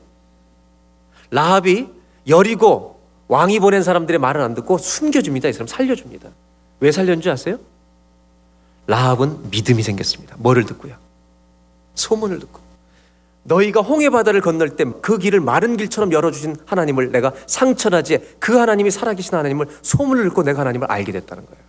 라합이 1.31 1.87
여리고 2.27 3.01
왕이 3.27 3.59
보낸 3.59 3.83
사람들의 3.83 4.19
말을 4.19 4.41
안 4.41 4.55
듣고 4.55 4.77
숨겨줍니다. 4.77 5.49
이 5.49 5.53
사람 5.53 5.67
살려줍니다. 5.67 6.29
왜 6.79 6.91
살렸는지 6.91 7.29
아세요? 7.29 7.59
라합은 8.87 9.51
믿음이 9.51 9.83
생겼습니다. 9.83 10.35
뭐를 10.39 10.65
듣고요? 10.65 10.95
소문을 11.95 12.39
듣고. 12.39 12.68
너희가 13.43 13.81
홍해 13.81 14.09
바다를 14.09 14.41
건널 14.41 14.75
때 14.75 14.85
그 15.01 15.17
길을 15.17 15.39
마른 15.39 15.77
길처럼 15.77 16.11
열어주신 16.11 16.57
하나님을 16.65 17.11
내가 17.11 17.33
상처나지 17.47 18.19
그 18.39 18.57
하나님이 18.57 18.91
살아계신 18.91 19.35
하나님을 19.35 19.67
소문을 19.81 20.23
듣고 20.25 20.43
내가 20.43 20.61
하나님을 20.61 20.91
알게 20.91 21.11
됐다는 21.11 21.45
거예요. 21.45 21.63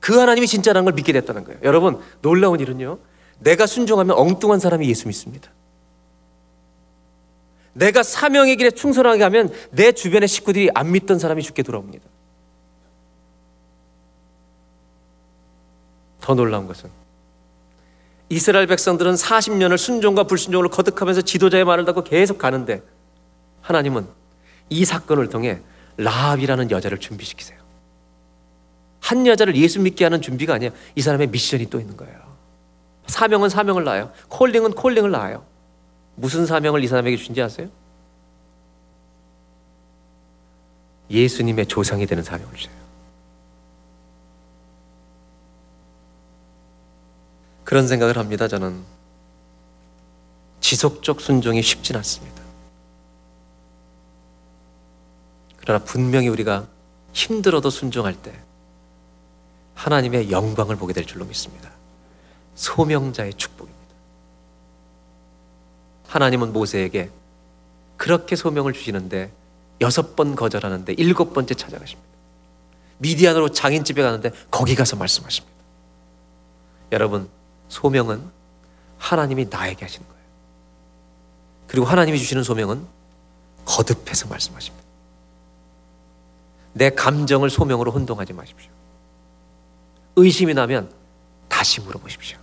그 0.00 0.18
하나님이 0.18 0.46
진짜라는 0.46 0.84
걸 0.84 0.92
믿게 0.94 1.12
됐다는 1.12 1.44
거예요. 1.44 1.60
여러분 1.62 2.00
놀라운 2.20 2.60
일은요. 2.60 2.98
내가 3.38 3.66
순종하면 3.66 4.16
엉뚱한 4.16 4.60
사람이 4.60 4.88
예수 4.88 5.08
믿습니다. 5.08 5.50
내가 7.72 8.02
사명의 8.02 8.56
길에 8.56 8.70
충성하게 8.70 9.22
하면 9.24 9.52
내 9.70 9.92
주변의 9.92 10.28
식구들이 10.28 10.70
안 10.74 10.92
믿던 10.92 11.18
사람이 11.18 11.42
죽게 11.42 11.62
돌아옵니다. 11.62 12.04
더 16.20 16.34
놀라운 16.34 16.66
것은 16.66 16.88
이스라엘 18.34 18.66
백성들은 18.66 19.14
40년을 19.14 19.78
순종과 19.78 20.24
불순종을 20.24 20.68
거듭하면서 20.68 21.22
지도자의 21.22 21.64
말을 21.64 21.84
듣고 21.84 22.02
계속 22.02 22.36
가는데 22.36 22.82
하나님은 23.60 24.08
이 24.70 24.84
사건을 24.84 25.28
통해 25.28 25.60
라합이라는 25.98 26.72
여자를 26.72 26.98
준비시키세요. 26.98 27.60
한 28.98 29.28
여자를 29.28 29.54
예수 29.54 29.78
믿게 29.80 30.02
하는 30.02 30.20
준비가 30.20 30.54
아니에요. 30.54 30.72
이 30.96 31.00
사람의 31.00 31.28
미션이 31.28 31.70
또 31.70 31.78
있는 31.78 31.96
거예요. 31.96 32.16
사명은 33.06 33.50
사명을 33.50 33.84
낳아요. 33.84 34.10
콜링은 34.30 34.72
콜링을 34.72 35.12
낳아요. 35.12 35.44
무슨 36.16 36.44
사명을 36.44 36.82
이 36.82 36.88
사람에게 36.88 37.16
준지 37.16 37.40
아세요? 37.40 37.68
예수님의 41.08 41.66
조상이 41.66 42.04
되는 42.04 42.24
사명을 42.24 42.52
주세요. 42.56 42.83
그런 47.64 47.88
생각을 47.88 48.18
합니다. 48.18 48.46
저는 48.46 48.82
지속적 50.60 51.20
순종이 51.20 51.62
쉽진 51.62 51.96
않습니다. 51.96 52.42
그러나 55.58 55.82
분명히 55.82 56.28
우리가 56.28 56.66
힘들어도 57.12 57.70
순종할 57.70 58.14
때 58.14 58.32
하나님의 59.74 60.30
영광을 60.30 60.76
보게 60.76 60.92
될 60.92 61.06
줄로 61.06 61.24
믿습니다. 61.24 61.70
소명자의 62.54 63.34
축복입니다. 63.34 63.84
하나님은 66.06 66.52
모세에게 66.52 67.10
그렇게 67.96 68.36
소명을 68.36 68.72
주시는데 68.72 69.32
여섯 69.80 70.14
번 70.16 70.36
거절하는데 70.36 70.94
일곱 70.94 71.32
번째 71.32 71.54
찾아가십니다. 71.54 72.08
미디안으로 72.98 73.50
장인집에 73.50 74.02
가는데 74.02 74.30
거기 74.50 74.74
가서 74.74 74.96
말씀하십니다. 74.96 75.54
여러분, 76.92 77.28
소명은 77.68 78.22
하나님이 78.98 79.46
나에게 79.50 79.84
하시는 79.84 80.06
거예요. 80.06 80.24
그리고 81.66 81.86
하나님이 81.86 82.18
주시는 82.18 82.42
소명은 82.42 82.86
거듭해서 83.64 84.28
말씀하십니다. 84.28 84.84
내 86.72 86.90
감정을 86.90 87.50
소명으로 87.50 87.92
혼동하지 87.92 88.32
마십시오. 88.32 88.70
의심이 90.16 90.54
나면 90.54 90.90
다시 91.48 91.80
물어보십시오. 91.80 92.38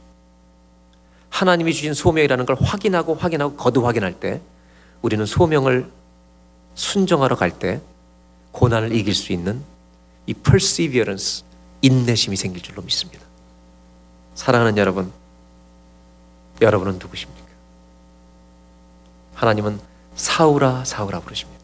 하나님이 1.29 1.73
주신 1.73 1.93
소명이라는 1.93 2.45
걸 2.45 2.57
확인하고 2.59 3.15
확인하고 3.15 3.55
거듭 3.55 3.85
확인할 3.85 4.19
때 4.19 4.41
우리는 5.01 5.25
소명을 5.25 5.89
순종하러 6.75 7.35
갈 7.35 7.51
때 7.51 7.81
고난을 8.51 8.93
이길 8.93 9.15
수 9.15 9.31
있는 9.31 9.63
이 10.27 10.33
perseverance, 10.33 11.43
인내심이 11.81 12.35
생길 12.35 12.61
줄로 12.61 12.81
믿습니다. 12.81 13.20
사랑하는 14.35 14.77
여러분, 14.77 15.11
여러분은 16.61 16.99
누구십니까? 16.99 17.41
하나님은 19.35 19.79
사우라 20.15 20.85
사우라 20.85 21.21
부르십니다. 21.21 21.61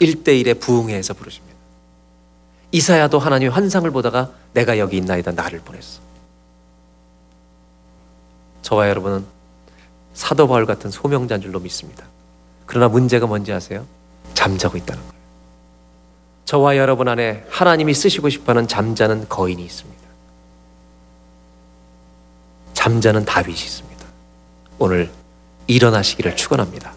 1대1의 0.00 0.60
부흥회에서 0.60 1.14
부르십니다. 1.14 1.56
이사야도 2.72 3.18
하나님의 3.18 3.52
환상을 3.52 3.90
보다가 3.90 4.30
내가 4.52 4.78
여기 4.78 4.96
있나이다 4.96 5.32
나를 5.32 5.60
보냈어. 5.60 6.00
저와 8.62 8.88
여러분은 8.88 9.24
사도 10.12 10.48
바울 10.48 10.66
같은 10.66 10.90
소명자인 10.90 11.40
줄로 11.40 11.60
믿습니다. 11.60 12.04
그러나 12.66 12.88
문제가 12.88 13.26
뭔지 13.26 13.52
아세요? 13.52 13.86
잠자고 14.34 14.76
있다는 14.76 15.00
거예요. 15.00 15.16
저와 16.44 16.76
여러분 16.76 17.08
안에 17.08 17.44
하나님이 17.48 17.94
쓰시고 17.94 18.28
싶어하는 18.28 18.68
잠자는 18.68 19.28
거인이 19.28 19.64
있습니다. 19.64 20.05
잠자는 22.86 23.24
다윗이 23.24 23.58
있습니다. 23.58 24.04
오늘 24.78 25.10
일어나시기를 25.66 26.36
축원합니다. 26.36 26.95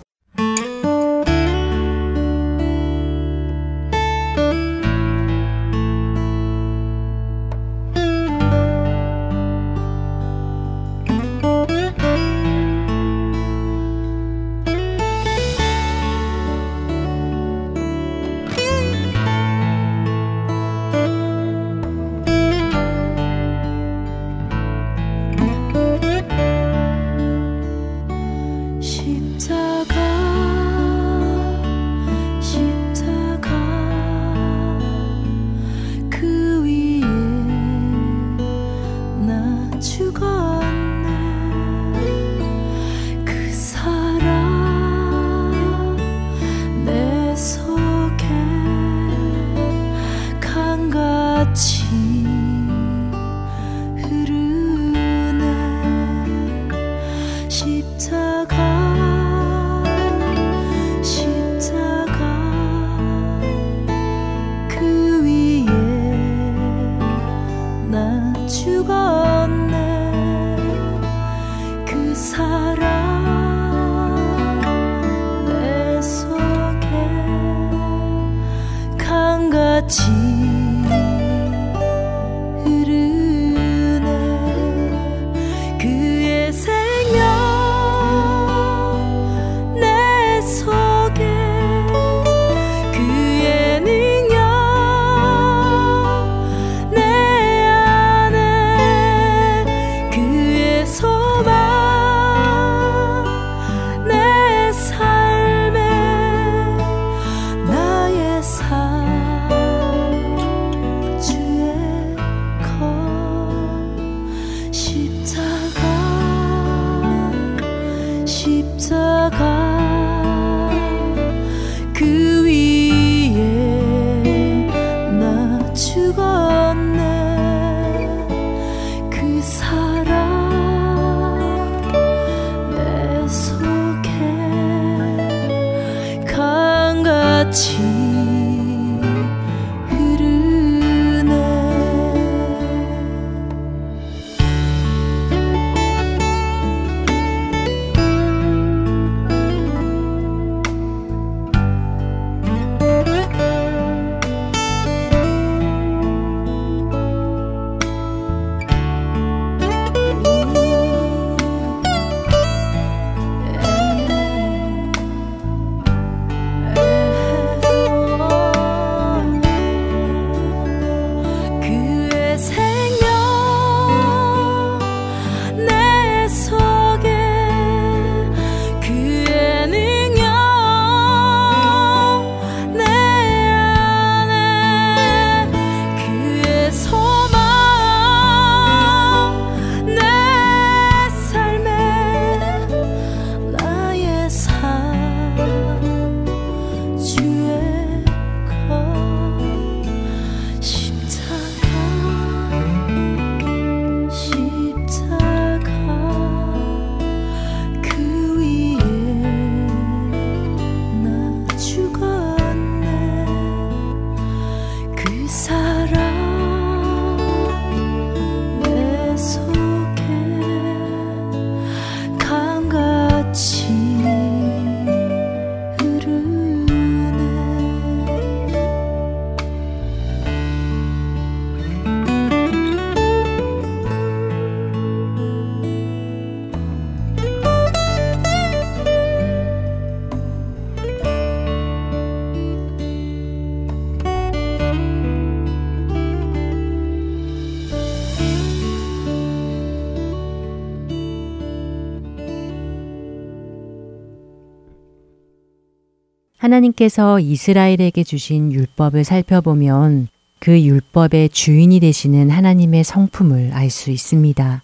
하나님께서 256.49 257.19
이스라엘에게 257.19 258.03
주신 258.03 258.51
율법을 258.51 259.03
살펴보면 259.03 260.07
그 260.39 260.59
율법의 260.61 261.29
주인이 261.29 261.79
되시는 261.79 262.29
하나님의 262.29 262.83
성품을 262.83 263.51
알 263.53 263.69
수 263.69 263.91
있습니다. 263.91 264.63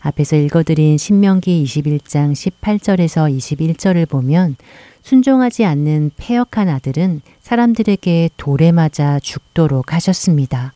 앞에서 0.00 0.36
읽어드린 0.36 0.96
신명기 0.96 1.62
21장 1.64 2.32
18절에서 2.32 3.36
21절을 3.36 4.08
보면 4.08 4.56
순종하지 5.02 5.64
않는 5.66 6.12
폐역한 6.16 6.68
아들은 6.68 7.20
사람들에게 7.42 8.30
돌에 8.38 8.72
맞아 8.72 9.18
죽도록 9.20 9.92
하셨습니다. 9.92 10.72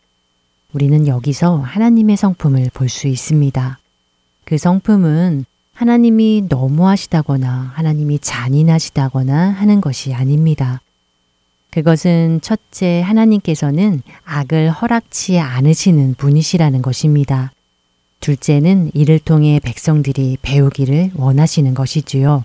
우리는 0.74 1.06
여기서 1.06 1.58
하나님의 1.58 2.16
성품을 2.16 2.70
볼 2.74 2.88
수 2.88 3.08
있습니다. 3.08 3.78
그 4.44 4.58
성품은 4.58 5.46
하나님이 5.74 6.46
너무하시다거나 6.48 7.72
하나님이 7.74 8.20
잔인하시다거나 8.20 9.50
하는 9.50 9.80
것이 9.80 10.14
아닙니다. 10.14 10.80
그것은 11.70 12.40
첫째 12.40 13.00
하나님께서는 13.00 14.02
악을 14.24 14.70
허락치 14.70 15.40
않으시는 15.40 16.14
분이시라는 16.14 16.82
것입니다. 16.82 17.52
둘째는 18.20 18.92
이를 18.94 19.18
통해 19.18 19.60
백성들이 19.62 20.38
배우기를 20.40 21.10
원하시는 21.16 21.74
것이지요. 21.74 22.44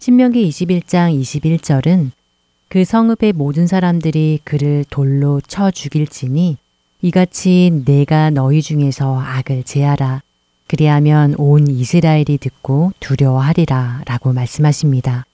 신명기 0.00 0.48
21장 0.48 1.18
21절은 1.20 2.10
그 2.68 2.84
성읍의 2.84 3.34
모든 3.34 3.68
사람들이 3.68 4.40
그를 4.42 4.84
돌로 4.90 5.40
쳐 5.46 5.70
죽일지니 5.70 6.56
이같이 7.02 7.82
내가 7.84 8.30
너희 8.30 8.60
중에서 8.60 9.18
악을 9.20 9.62
제하라. 9.62 10.22
그리하면 10.70 11.34
온 11.36 11.66
이스라엘이 11.66 12.38
듣고 12.38 12.92
두려워하리라 13.00 14.02
라고 14.06 14.32
말씀하십니다. 14.32 15.26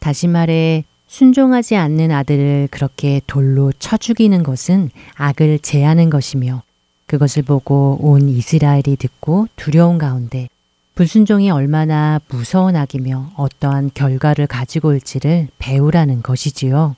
다시 0.00 0.26
말해 0.26 0.82
순종하지 1.06 1.76
않는 1.76 2.10
아들을 2.10 2.66
그렇게 2.72 3.20
돌로 3.28 3.72
쳐 3.78 3.96
죽이는 3.96 4.42
것은 4.42 4.90
악을 5.14 5.60
제하는 5.60 6.10
것이며 6.10 6.64
그것을 7.06 7.44
보고 7.44 7.98
온 8.00 8.28
이스라엘이 8.28 8.96
듣고 8.98 9.46
두려운 9.54 9.96
가운데 9.96 10.48
불순종이 10.96 11.52
얼마나 11.52 12.20
무서운 12.26 12.74
악이며 12.74 13.34
어떠한 13.36 13.92
결과를 13.94 14.48
가지고 14.48 14.88
올지를 14.88 15.46
배우라는 15.58 16.22
것이지요. 16.22 16.96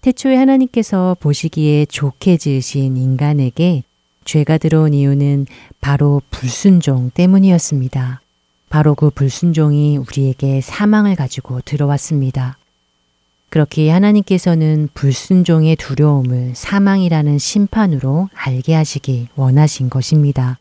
태초에 0.00 0.34
하나님께서 0.34 1.14
보시기에 1.20 1.84
좋게 1.84 2.38
지으신 2.38 2.96
인간에게 2.96 3.82
죄가 4.24 4.58
들어온 4.58 4.94
이유는 4.94 5.46
바로 5.80 6.22
불순종 6.30 7.10
때문이었습니다. 7.14 8.20
바로 8.68 8.94
그 8.94 9.10
불순종이 9.10 9.96
우리에게 9.96 10.60
사망을 10.60 11.16
가지고 11.16 11.60
들어왔습니다. 11.62 12.56
그렇게 13.48 13.90
하나님께서는 13.90 14.88
불순종의 14.94 15.74
두려움을 15.74 16.52
사망이라는 16.54 17.38
심판으로 17.38 18.28
알게 18.34 18.74
하시기 18.74 19.28
원하신 19.34 19.90
것입니다. 19.90 20.58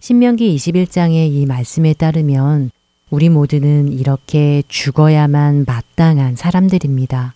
신명기 0.00 0.56
21장의 0.56 1.30
이 1.30 1.44
말씀에 1.44 1.92
따르면 1.92 2.70
우리 3.10 3.28
모두는 3.28 3.92
이렇게 3.92 4.62
죽어야만 4.68 5.64
마땅한 5.66 6.36
사람들입니다. 6.36 7.34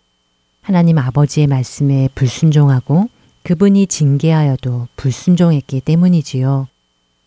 하나님 0.62 0.97
아버지의 0.97 1.49
말씀에 1.49 2.09
불순종하고 2.14 3.09
그분이 3.43 3.86
징계하여도 3.86 4.88
불순종했기 4.97 5.80
때문이지요. 5.80 6.68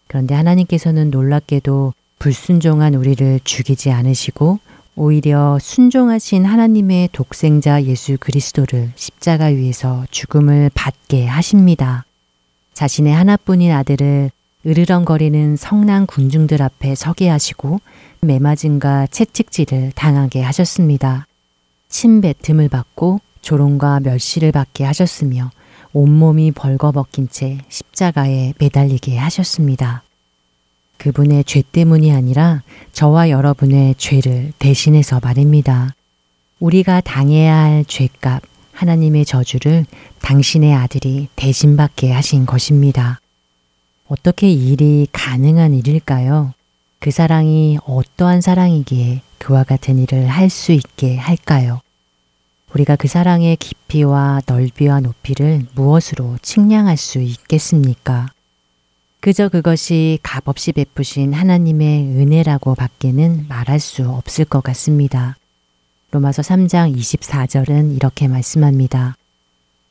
그런데 0.07 0.33
하나님께서는 0.35 1.11
놀랍게도 1.11 1.93
불순종한 2.19 2.95
우리를 2.95 3.41
죽이지 3.43 3.91
않으시고 3.91 4.59
오히려 4.95 5.59
순종하신 5.59 6.45
하나님의 6.45 7.09
독생자 7.11 7.83
예수 7.83 8.17
그리스도를 8.17 8.91
십자가 8.95 9.45
위에서 9.47 10.05
죽음을 10.09 10.71
받게 10.73 11.25
하십니다. 11.25 12.05
자신의 12.73 13.13
하나뿐인 13.13 13.71
아들을 13.71 14.31
으르렁거리는 14.65 15.57
성난 15.57 16.05
군중들 16.07 16.61
앞에 16.61 16.95
서게 16.95 17.29
하시고 17.29 17.81
매맞음과 18.21 19.07
채찍질을 19.07 19.91
당하게 19.95 20.41
하셨습니다. 20.41 21.27
침뱉음을 21.89 22.69
받고 22.69 23.19
조롱과 23.41 23.99
멸시를 23.99 24.51
받게 24.51 24.85
하셨으며 24.85 25.51
온몸이 25.95 26.51
벌거벗긴 26.51 27.29
채 27.29 27.57
십자가에 27.69 28.53
매달리게 28.59 29.17
하셨습니다. 29.17 30.03
그분의 30.97 31.45
죄 31.45 31.61
때문이 31.61 32.11
아니라 32.11 32.63
저와 32.91 33.29
여러분의 33.29 33.95
죄를 33.97 34.51
대신해서 34.59 35.21
말입니다. 35.23 35.95
우리가 36.59 36.99
당해야 36.99 37.55
할 37.55 37.85
죄값, 37.85 38.43
하나님의 38.73 39.23
저주를 39.23 39.85
당신의 40.21 40.73
아들이 40.73 41.29
대신받게 41.37 42.11
하신 42.11 42.45
것입니다. 42.45 43.21
어떻게 44.09 44.51
일이 44.51 45.07
가능한 45.13 45.73
일일까요? 45.75 46.53
그 46.99 47.09
사랑이 47.09 47.77
어떠한 47.85 48.41
사랑이기에 48.41 49.21
그와 49.37 49.63
같은 49.63 49.97
일을 49.99 50.27
할 50.27 50.49
수 50.49 50.73
있게 50.73 51.15
할까요? 51.15 51.79
우리가 52.75 52.97
그 52.97 53.07
사랑의 53.07 53.55
깊이와 53.55 54.41
넓이와 54.45 54.99
높이를 54.99 55.65
무엇으로 55.75 56.37
측량할 56.41 56.97
수 56.97 57.19
있겠습니까? 57.19 58.27
그저 59.21 59.47
그것이 59.47 60.19
값없이 60.21 60.73
베푸신 60.73 61.33
하나님의 61.33 62.03
은혜라고 62.03 62.75
밖에는 62.75 63.45
말할 63.47 63.79
수 63.79 64.09
없을 64.09 64.43
것 64.43 64.61
같습니다. 64.61 65.37
로마서 66.11 66.41
3장 66.41 66.95
24절은 66.95 67.95
이렇게 67.95 68.27
말씀합니다. 68.27 69.15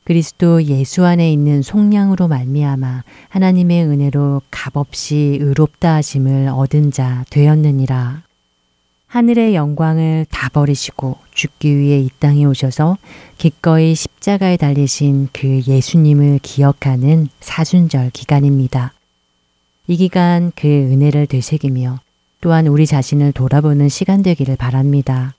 그리스도 0.03 0.63
예수 0.63 1.05
안에 1.05 1.31
있는 1.33 1.63
속량으로 1.63 2.27
말미암아 2.27 3.03
하나님의 3.29 3.85
은혜로 3.85 4.43
값없이 4.51 5.39
의롭다 5.41 5.95
하심을 5.95 6.49
얻은 6.49 6.91
자 6.91 7.25
되었느니라. 7.31 8.21
하늘의 9.15 9.55
영광을 9.55 10.25
다 10.29 10.49
버리시고 10.49 11.15
죽기 11.33 11.77
위해 11.77 11.99
이 11.99 12.09
땅에 12.19 12.43
오셔서 12.43 12.97
기꺼이 13.37 13.95
십자가에 13.95 14.57
달리신 14.57 15.29
그 15.31 15.61
예수님을 15.65 16.39
기억하는 16.43 17.29
사순절 17.39 18.09
기간입니다. 18.09 18.91
이 19.87 19.95
기간 19.95 20.51
그 20.53 20.67
은혜를 20.67 21.27
되새기며 21.27 22.01
또한 22.41 22.67
우리 22.67 22.85
자신을 22.85 23.31
돌아보는 23.31 23.87
시간 23.87 24.21
되기를 24.21 24.57
바랍니다. 24.57 25.33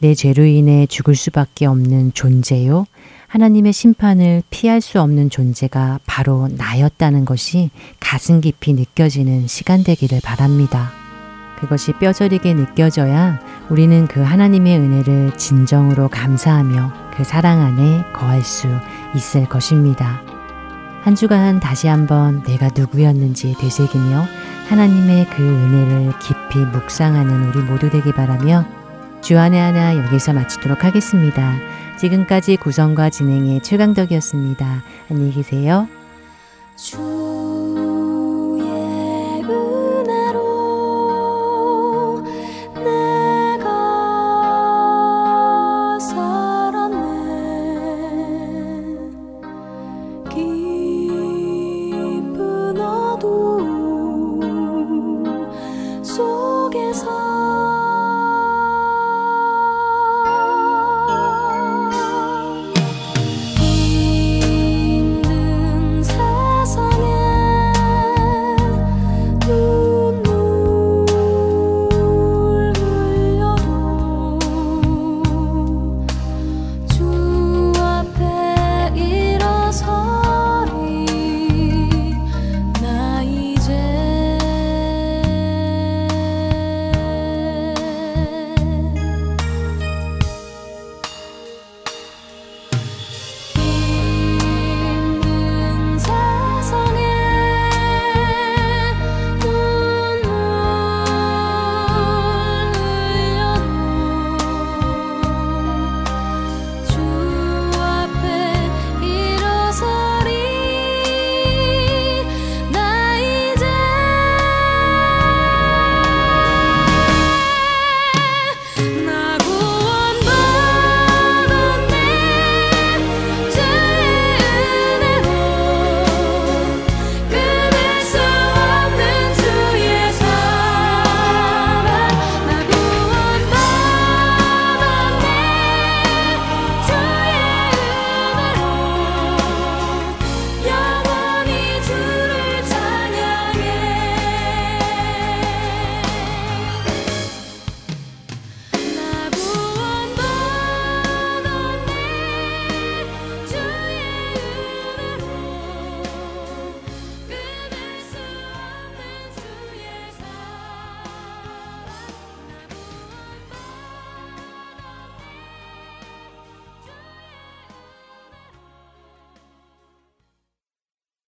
내 0.00 0.14
죄로 0.14 0.44
인해 0.44 0.84
죽을 0.86 1.14
수밖에 1.14 1.64
없는 1.64 2.12
존재요. 2.12 2.84
하나님의 3.28 3.72
심판을 3.72 4.42
피할 4.50 4.82
수 4.82 5.00
없는 5.00 5.30
존재가 5.30 6.00
바로 6.04 6.48
나였다는 6.48 7.24
것이 7.24 7.70
가슴 8.00 8.42
깊이 8.42 8.74
느껴지는 8.74 9.46
시간 9.46 9.82
되기를 9.82 10.20
바랍니다. 10.22 11.03
그것이 11.58 11.92
뼈저리게 11.92 12.54
느껴져야 12.54 13.38
우리는 13.68 14.06
그 14.06 14.20
하나님의 14.20 14.78
은혜를 14.78 15.36
진정으로 15.36 16.08
감사하며 16.08 16.92
그 17.16 17.24
사랑 17.24 17.60
안에 17.60 18.04
거할 18.12 18.42
수 18.42 18.68
있을 19.14 19.48
것입니다. 19.48 20.22
한 21.02 21.14
주간 21.14 21.60
다시 21.60 21.86
한번 21.86 22.42
내가 22.42 22.70
누구였는지 22.74 23.54
되새기며 23.58 24.24
하나님의 24.68 25.28
그 25.30 25.42
은혜를 25.42 26.18
깊이 26.18 26.58
묵상하는 26.58 27.48
우리 27.48 27.60
모두 27.60 27.90
되기 27.90 28.12
바라며 28.12 28.64
주안의 29.20 29.60
하나 29.60 29.96
여기서 29.96 30.32
마치도록 30.32 30.84
하겠습니다. 30.84 31.54
지금까지 31.98 32.56
구성과 32.56 33.10
진행의 33.10 33.62
최강덕이었습니다. 33.62 34.82
안녕히 35.10 35.32
계세요. 35.32 35.88
주 36.76 37.63